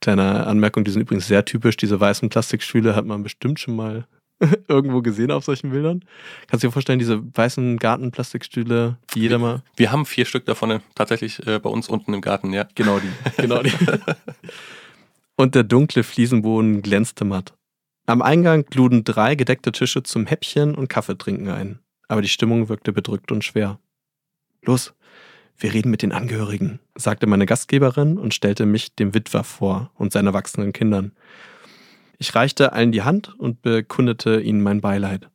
[0.01, 1.77] Kleine Anmerkung, die sind übrigens sehr typisch.
[1.77, 4.07] Diese weißen Plastikstühle hat man bestimmt schon mal
[4.69, 6.05] irgendwo gesehen auf solchen Bildern.
[6.47, 9.63] Kannst du dir vorstellen, diese weißen Gartenplastikstühle, die jeder mal.
[9.77, 12.67] Wir haben vier Stück davon tatsächlich äh, bei uns unten im Garten, ja.
[12.75, 13.43] Genau die.
[13.43, 13.73] Genau die.
[15.37, 17.55] Und der dunkle Fliesenboden glänzte matt.
[18.07, 21.79] Am Eingang luden drei gedeckte Tische zum Häppchen und Kaffeetrinken ein.
[22.09, 23.79] Aber die Stimmung wirkte bedrückt und schwer.
[24.63, 24.93] Los,
[25.61, 30.13] wir reden mit den Angehörigen, sagte meine Gastgeberin und stellte mich dem Witwer vor und
[30.13, 31.13] seinen erwachsenen Kindern.
[32.19, 35.29] Ich reichte allen die Hand und bekundete ihnen mein Beileid.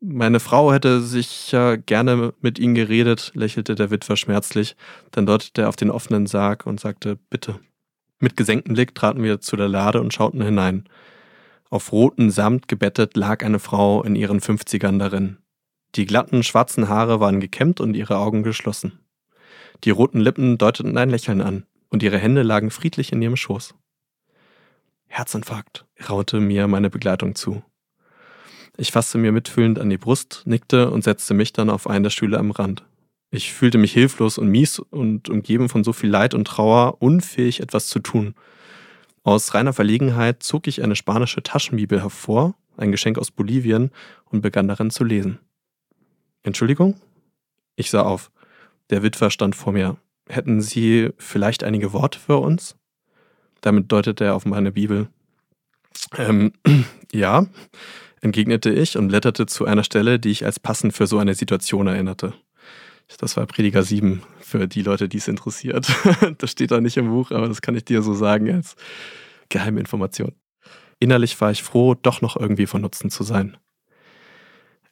[0.00, 4.76] Meine Frau hätte sicher gerne mit ihnen geredet, lächelte der Witwer schmerzlich,
[5.10, 7.58] dann deutete er auf den offenen Sarg und sagte Bitte.
[8.20, 10.88] Mit gesenktem Blick traten wir zu der Lade und schauten hinein.
[11.70, 15.38] Auf roten Samt gebettet lag eine Frau in ihren Fünfzigern darin.
[15.94, 19.00] Die glatten, schwarzen Haare waren gekämmt und ihre Augen geschlossen.
[19.84, 23.74] Die roten Lippen deuteten ein Lächeln an, und ihre Hände lagen friedlich in ihrem Schoß.
[25.06, 27.62] Herzinfarkt, raunte mir meine Begleitung zu.
[28.76, 32.10] Ich fasste mir mitfühlend an die Brust, nickte und setzte mich dann auf einen der
[32.10, 32.84] Stühle am Rand.
[33.30, 37.60] Ich fühlte mich hilflos und mies und umgeben von so viel Leid und Trauer, unfähig
[37.60, 38.34] etwas zu tun.
[39.22, 43.90] Aus reiner Verlegenheit zog ich eine spanische Taschenbibel hervor, ein Geschenk aus Bolivien,
[44.24, 45.38] und begann darin zu lesen.
[46.42, 47.00] Entschuldigung?
[47.76, 48.30] Ich sah auf.
[48.90, 49.96] Der Witwer stand vor mir.
[50.28, 52.76] Hätten Sie vielleicht einige Worte für uns?
[53.60, 55.08] Damit deutete er auf meine Bibel.
[56.16, 56.52] Ähm,
[57.12, 57.46] ja,
[58.20, 61.86] entgegnete ich und blätterte zu einer Stelle, die ich als passend für so eine Situation
[61.86, 62.34] erinnerte.
[63.18, 65.90] Das war Prediger 7 für die Leute, die es interessiert.
[66.38, 68.76] das steht da nicht im Buch, aber das kann ich dir so sagen als
[69.48, 70.32] geheime Information.
[71.00, 73.56] Innerlich war ich froh, doch noch irgendwie von Nutzen zu sein.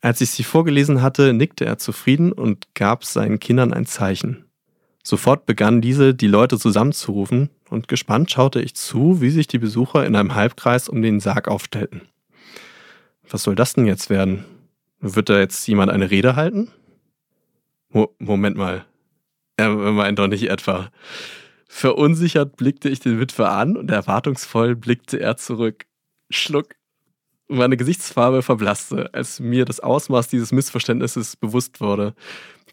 [0.00, 4.44] Als ich sie vorgelesen hatte, nickte er zufrieden und gab seinen Kindern ein Zeichen.
[5.02, 10.06] Sofort begannen diese, die Leute zusammenzurufen, und gespannt schaute ich zu, wie sich die Besucher
[10.06, 12.02] in einem Halbkreis um den Sarg aufstellten.
[13.28, 14.44] Was soll das denn jetzt werden?
[15.00, 16.70] Wird da jetzt jemand eine Rede halten?
[17.88, 18.84] Mo Moment mal.
[19.56, 20.90] Er meint doch nicht etwa.
[21.68, 25.86] Verunsichert blickte ich den Witwer an und erwartungsvoll blickte er zurück.
[26.30, 26.74] Schluck.
[27.48, 32.14] Meine Gesichtsfarbe verblasste, als mir das Ausmaß dieses Missverständnisses bewusst wurde.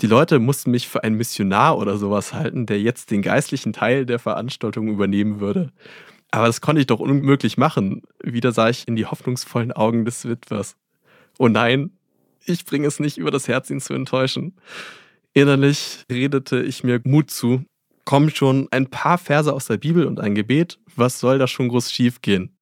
[0.02, 4.08] Die Leute mussten mich für einen Missionar oder sowas halten, der jetzt den geistlichen Teil
[4.08, 5.72] der Veranstaltung übernehmen würde.
[6.32, 8.02] Aber das konnte ich doch unmöglich machen.
[8.24, 10.76] Wieder sah ich in die hoffnungsvollen Augen des Witwers.
[11.38, 11.92] Oh nein,
[12.44, 14.56] ich bringe es nicht über das Herz, ihn zu enttäuschen.
[15.34, 17.64] Innerlich redete ich mir Mut zu.
[18.06, 20.80] Kommen schon ein paar Verse aus der Bibel und ein Gebet.
[20.96, 22.58] Was soll da schon groß schiefgehen?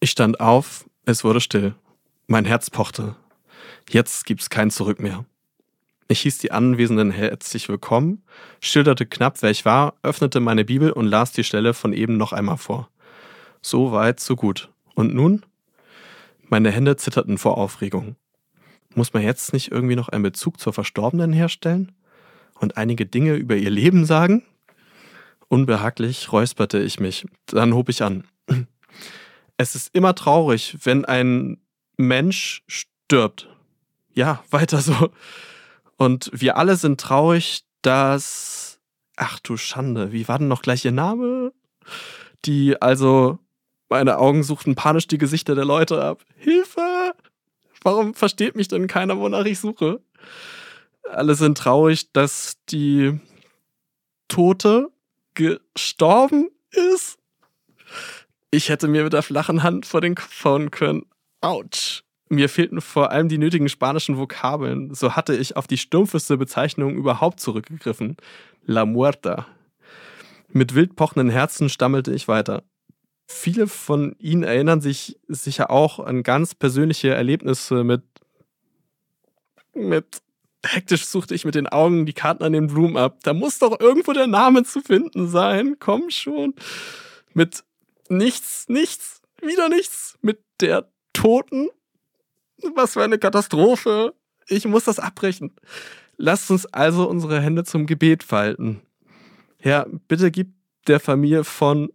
[0.00, 1.74] Ich stand auf, es wurde still.
[2.28, 3.16] Mein Herz pochte.
[3.88, 5.24] Jetzt gibt's kein Zurück mehr.
[6.08, 8.22] Ich hieß die Anwesenden herzlich willkommen,
[8.60, 12.32] schilderte knapp, wer ich war, öffnete meine Bibel und las die Stelle von eben noch
[12.32, 12.88] einmal vor.
[13.62, 14.70] So weit, so gut.
[14.94, 15.44] Und nun?
[16.48, 18.16] Meine Hände zitterten vor Aufregung.
[18.94, 21.92] Muss man jetzt nicht irgendwie noch einen Bezug zur Verstorbenen herstellen?
[22.58, 24.44] Und einige Dinge über ihr Leben sagen?
[25.48, 27.26] Unbehaglich räusperte ich mich.
[27.46, 28.24] Dann hob ich an
[29.60, 31.58] es ist immer traurig, wenn ein
[31.98, 33.46] Mensch stirbt.
[34.14, 35.10] ja, weiter so.
[35.96, 38.80] Und wir alle sind traurig, dass,
[39.16, 41.52] ach du Schande, wie war denn noch gleich ihr Name?
[42.46, 43.38] Die, also,
[43.90, 46.24] meine Augen suchten panisch die Gesichter der Leute ab.
[46.36, 47.12] Hilfe!
[47.82, 50.00] Warum versteht mich denn keiner, wonach ich suche?
[51.10, 53.20] Alle sind traurig, dass die
[54.28, 54.90] Tote
[55.34, 57.19] gestorben ist.
[58.50, 61.06] Ich hätte mir mit der flachen Hand vor den Kopf hauen können.
[61.40, 62.02] Autsch.
[62.28, 64.94] Mir fehlten vor allem die nötigen spanischen Vokabeln.
[64.94, 68.16] So hatte ich auf die stumpfeste Bezeichnung überhaupt zurückgegriffen.
[68.64, 69.46] La Muerta.
[70.48, 72.64] Mit wild pochenden Herzen stammelte ich weiter.
[73.28, 78.02] Viele von Ihnen erinnern sich sicher auch an ganz persönliche Erlebnisse mit.
[79.74, 80.22] mit.
[80.66, 83.18] Hektisch suchte ich mit den Augen die Karten an den Blumen ab.
[83.22, 85.76] Da muss doch irgendwo der Name zu finden sein.
[85.78, 86.54] Komm schon.
[87.32, 87.64] Mit
[88.10, 90.18] nichts, nichts, wieder nichts.
[90.22, 91.68] Mit der Toten.
[92.74, 94.14] Was für eine Katastrophe.
[94.48, 95.54] Ich muss das abbrechen.
[96.16, 98.82] Lasst uns also unsere Hände zum Gebet falten.
[99.58, 100.52] Herr, bitte gib
[100.86, 101.92] der Familie von,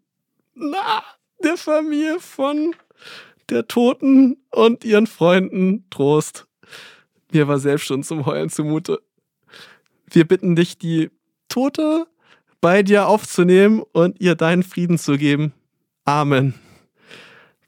[0.53, 1.03] na,
[1.43, 2.75] der Familie von
[3.49, 6.47] der Toten und ihren Freunden Trost.
[7.31, 9.01] Mir war selbst schon zum Heulen zumute.
[10.09, 11.11] Wir bitten dich, die
[11.49, 12.07] Tote
[12.61, 15.53] bei dir aufzunehmen und ihr deinen Frieden zu geben.
[16.05, 16.53] Amen.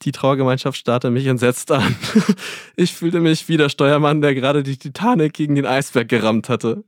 [0.03, 1.95] Die Trauergemeinschaft starrte mich entsetzt an.
[2.79, 6.83] Ich fühlte mich wie der Steuermann, der gerade die Titanic gegen den Eisberg gerammt hatte.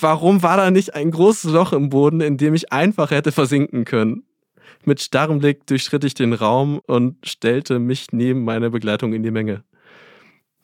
[0.00, 3.84] Warum war da nicht ein großes Loch im Boden, in dem ich einfach hätte versinken
[3.84, 4.24] können?
[4.84, 9.30] Mit starrem Blick durchschritt ich den Raum und stellte mich neben meine Begleitung in die
[9.30, 9.64] Menge.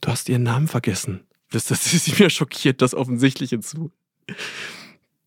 [0.01, 3.91] Du hast ihren Namen vergessen, flüsterte sie mir schockiert das Offensichtliche zu.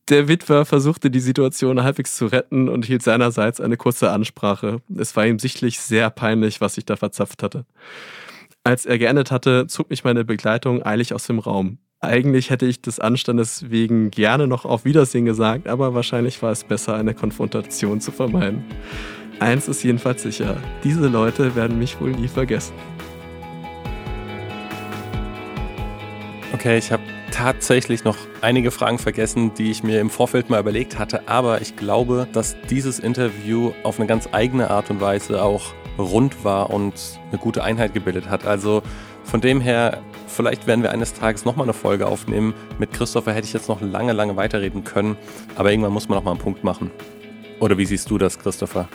[0.10, 4.78] Der Witwer versuchte die Situation halbwegs zu retten und hielt seinerseits eine kurze Ansprache.
[4.98, 7.66] Es war ihm sichtlich sehr peinlich, was ich da verzapft hatte.
[8.64, 11.80] Als er geendet hatte, zog mich meine Begleitung eilig aus dem Raum.
[12.00, 16.64] Eigentlich hätte ich des Anstandes wegen gerne noch auf Wiedersehen gesagt, aber wahrscheinlich war es
[16.64, 18.64] besser, eine Konfrontation zu vermeiden.
[19.40, 20.56] Eins ist jedenfalls sicher,
[20.86, 22.76] diese Leute werden mich wohl nie vergessen.
[26.54, 27.04] Okay, ich habe
[27.38, 31.76] tatsächlich noch einige Fragen vergessen, die ich mir im Vorfeld mal überlegt hatte, aber ich
[31.76, 36.96] glaube, dass dieses Interview auf eine ganz eigene Art und Weise auch rund war und
[37.30, 38.48] eine gute Einheit gebildet hat.
[38.48, 38.82] Also
[39.24, 42.56] von dem her, vielleicht werden wir eines Tages nochmal eine Folge aufnehmen.
[42.80, 45.16] Mit Christopher hätte ich jetzt noch lange, lange weiterreden können,
[45.56, 46.90] aber irgendwann muss man noch mal einen Punkt machen.
[47.60, 48.90] Oder wie siehst du das, Christopher?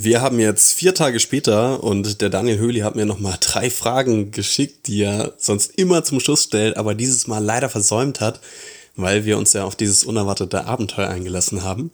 [0.00, 4.30] Wir haben jetzt vier Tage später und der Daniel Höhli hat mir nochmal drei Fragen
[4.30, 8.40] geschickt, die er sonst immer zum Schluss stellt, aber dieses Mal leider versäumt hat,
[8.94, 11.90] weil wir uns ja auf dieses unerwartete Abenteuer eingelassen haben.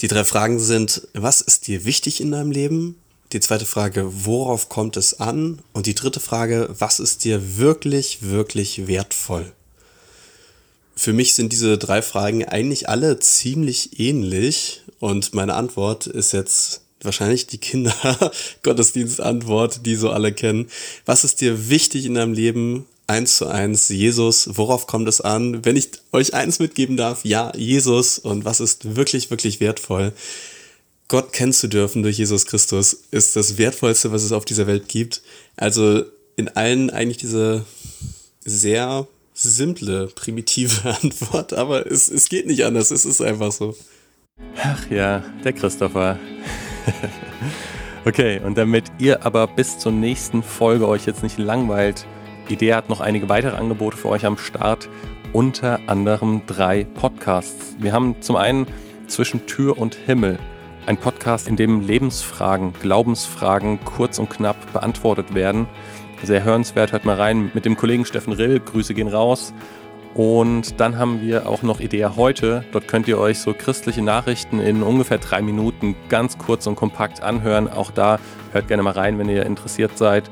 [0.00, 2.96] Die drei Fragen sind, was ist dir wichtig in deinem Leben?
[3.30, 5.60] Die zweite Frage, worauf kommt es an?
[5.72, 9.52] Und die dritte Frage, was ist dir wirklich, wirklich wertvoll?
[10.96, 16.80] Für mich sind diese drei Fragen eigentlich alle ziemlich ähnlich und meine Antwort ist jetzt
[17.02, 20.68] wahrscheinlich die Kinder-Gottesdienstantwort, die so alle kennen.
[21.06, 22.86] Was ist dir wichtig in deinem Leben?
[23.06, 25.64] Eins zu eins, Jesus, worauf kommt es an?
[25.64, 28.18] Wenn ich euch eins mitgeben darf, ja, Jesus.
[28.18, 30.12] Und was ist wirklich, wirklich wertvoll?
[31.08, 34.88] Gott kennen zu dürfen durch Jesus Christus ist das Wertvollste, was es auf dieser Welt
[34.88, 35.22] gibt.
[35.56, 36.02] Also
[36.36, 37.64] in allen eigentlich diese
[38.44, 43.74] sehr simple, primitive Antwort, aber es, es geht nicht anders, es ist einfach so.
[44.56, 46.18] Ach ja, der Christopher.
[48.04, 52.06] Okay, und damit ihr aber bis zur nächsten Folge euch jetzt nicht langweilt,
[52.48, 54.88] Idee hat noch einige weitere Angebote für euch am Start,
[55.32, 57.76] unter anderem drei Podcasts.
[57.78, 58.66] Wir haben zum einen
[59.06, 60.38] zwischen Tür und Himmel,
[60.86, 65.66] ein Podcast, in dem Lebensfragen, Glaubensfragen kurz und knapp beantwortet werden.
[66.22, 69.52] Sehr hörenswert, hört mal rein mit dem Kollegen Steffen Rill, Grüße gehen raus.
[70.18, 72.64] Und dann haben wir auch noch Idee heute.
[72.72, 77.22] Dort könnt ihr euch so christliche Nachrichten in ungefähr drei Minuten ganz kurz und kompakt
[77.22, 77.68] anhören.
[77.68, 78.18] Auch da
[78.50, 80.28] hört gerne mal rein, wenn ihr interessiert seid.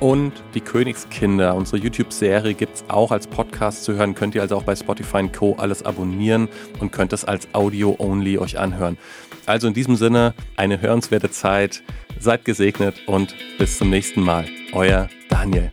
[0.00, 4.14] Und die Königskinder, unsere YouTube-Serie gibt es auch als Podcast zu hören.
[4.14, 5.54] Könnt ihr also auch bei Spotify Co.
[5.56, 8.98] alles abonnieren und könnt es als Audio-only euch anhören.
[9.46, 11.82] Also in diesem Sinne eine hörenswerte Zeit.
[12.20, 14.44] Seid gesegnet und bis zum nächsten Mal.
[14.74, 15.72] Euer Daniel.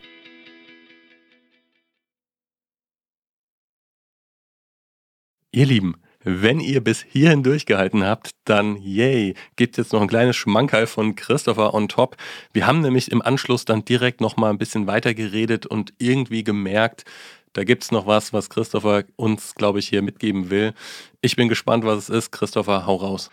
[5.52, 10.36] Ihr Lieben, wenn ihr bis hierhin durchgehalten habt, dann yay, gibt jetzt noch ein kleines
[10.36, 12.16] Schmankerl von Christopher on top.
[12.52, 17.04] Wir haben nämlich im Anschluss dann direkt nochmal ein bisschen weiter geredet und irgendwie gemerkt,
[17.52, 20.72] da gibt es noch was, was Christopher uns, glaube ich, hier mitgeben will.
[21.20, 22.30] Ich bin gespannt, was es ist.
[22.30, 23.28] Christopher, hau raus.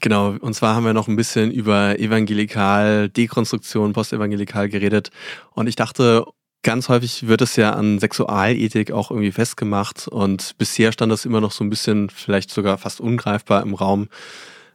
[0.00, 5.12] Genau, und zwar haben wir noch ein bisschen über Evangelikal, Dekonstruktion, Postevangelikal geredet.
[5.52, 6.24] Und ich dachte,
[6.64, 11.40] ganz häufig wird es ja an Sexualethik auch irgendwie festgemacht und bisher stand das immer
[11.40, 14.08] noch so ein bisschen, vielleicht sogar fast ungreifbar im Raum.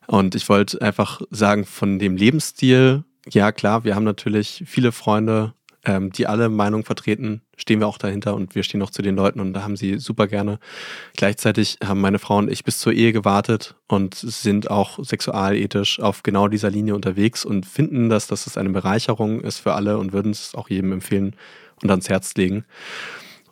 [0.08, 5.54] Und ich wollte einfach sagen, von dem Lebensstil, ja klar, wir haben natürlich viele Freunde,
[5.86, 9.16] ähm, die alle Meinungen vertreten, stehen wir auch dahinter und wir stehen auch zu den
[9.16, 10.60] Leuten und da haben sie super gerne.
[11.16, 16.24] Gleichzeitig haben meine Frau und ich bis zur Ehe gewartet und sind auch sexualethisch auf
[16.24, 20.12] genau dieser Linie unterwegs und finden, dass, dass es eine Bereicherung ist für alle und
[20.12, 21.36] würden es auch jedem empfehlen
[21.84, 22.66] und ans Herz legen.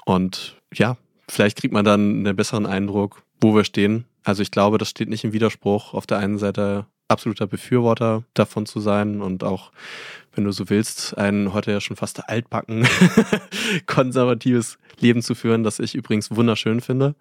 [0.06, 0.98] Und ja,
[1.30, 4.06] vielleicht kriegt man dann einen besseren Eindruck, wo wir stehen.
[4.24, 8.66] Also ich glaube, das steht nicht im Widerspruch, auf der einen Seite absoluter Befürworter davon
[8.66, 9.72] zu sein und auch,
[10.34, 12.88] wenn du so willst, ein heute ja schon fast altbacken
[13.86, 17.16] konservatives Leben zu führen, das ich übrigens wunderschön finde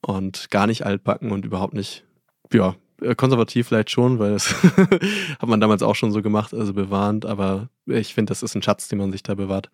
[0.00, 2.04] und gar nicht altbacken und überhaupt nicht,
[2.52, 2.74] ja,
[3.16, 4.54] konservativ vielleicht schon, weil das
[5.38, 8.62] hat man damals auch schon so gemacht, also bewahrend, aber ich finde, das ist ein
[8.62, 9.70] Schatz, den man sich da bewahrt.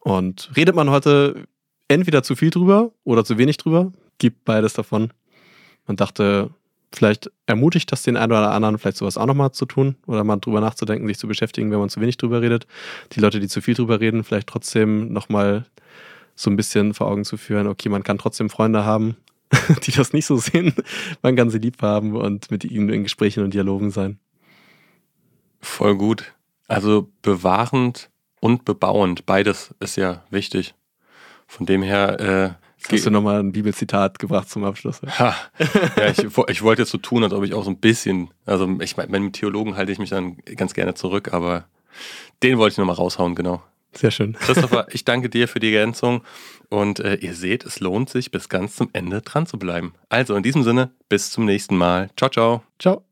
[0.00, 1.46] Und redet man heute
[1.88, 5.12] entweder zu viel drüber oder zu wenig drüber, gibt beides davon.
[5.86, 6.50] Man dachte,
[6.92, 10.36] vielleicht ermutigt das den einen oder anderen, vielleicht sowas auch nochmal zu tun oder mal
[10.36, 12.66] drüber nachzudenken, sich zu beschäftigen, wenn man zu wenig drüber redet.
[13.12, 15.66] Die Leute, die zu viel drüber reden, vielleicht trotzdem nochmal
[16.36, 19.16] so ein bisschen vor Augen zu führen, okay, man kann trotzdem Freunde haben,
[19.84, 20.74] die das nicht so sehen.
[21.22, 24.18] Man kann sie lieb haben und mit ihnen in Gesprächen und Dialogen sein.
[25.60, 26.34] Voll gut.
[26.68, 28.10] Also bewahrend
[28.40, 30.74] und bebauend, beides ist ja wichtig.
[31.46, 35.00] Von dem her äh, Hast du nochmal ein Bibelzitat gebracht zum Abschluss?
[35.18, 35.34] Ha.
[35.96, 38.68] Ja, ich, ich wollte jetzt so tun, als ob ich auch so ein bisschen, also
[38.80, 41.64] ich meine, mit Theologen halte ich mich dann ganz gerne zurück, aber
[42.42, 43.62] den wollte ich nochmal raushauen, genau.
[43.94, 44.34] Sehr schön.
[44.34, 46.22] Christopher, ich danke dir für die Ergänzung
[46.68, 49.94] und äh, ihr seht, es lohnt sich bis ganz zum Ende dran zu bleiben.
[50.08, 52.10] Also in diesem Sinne, bis zum nächsten Mal.
[52.16, 52.62] Ciao, ciao.
[52.78, 53.04] Ciao.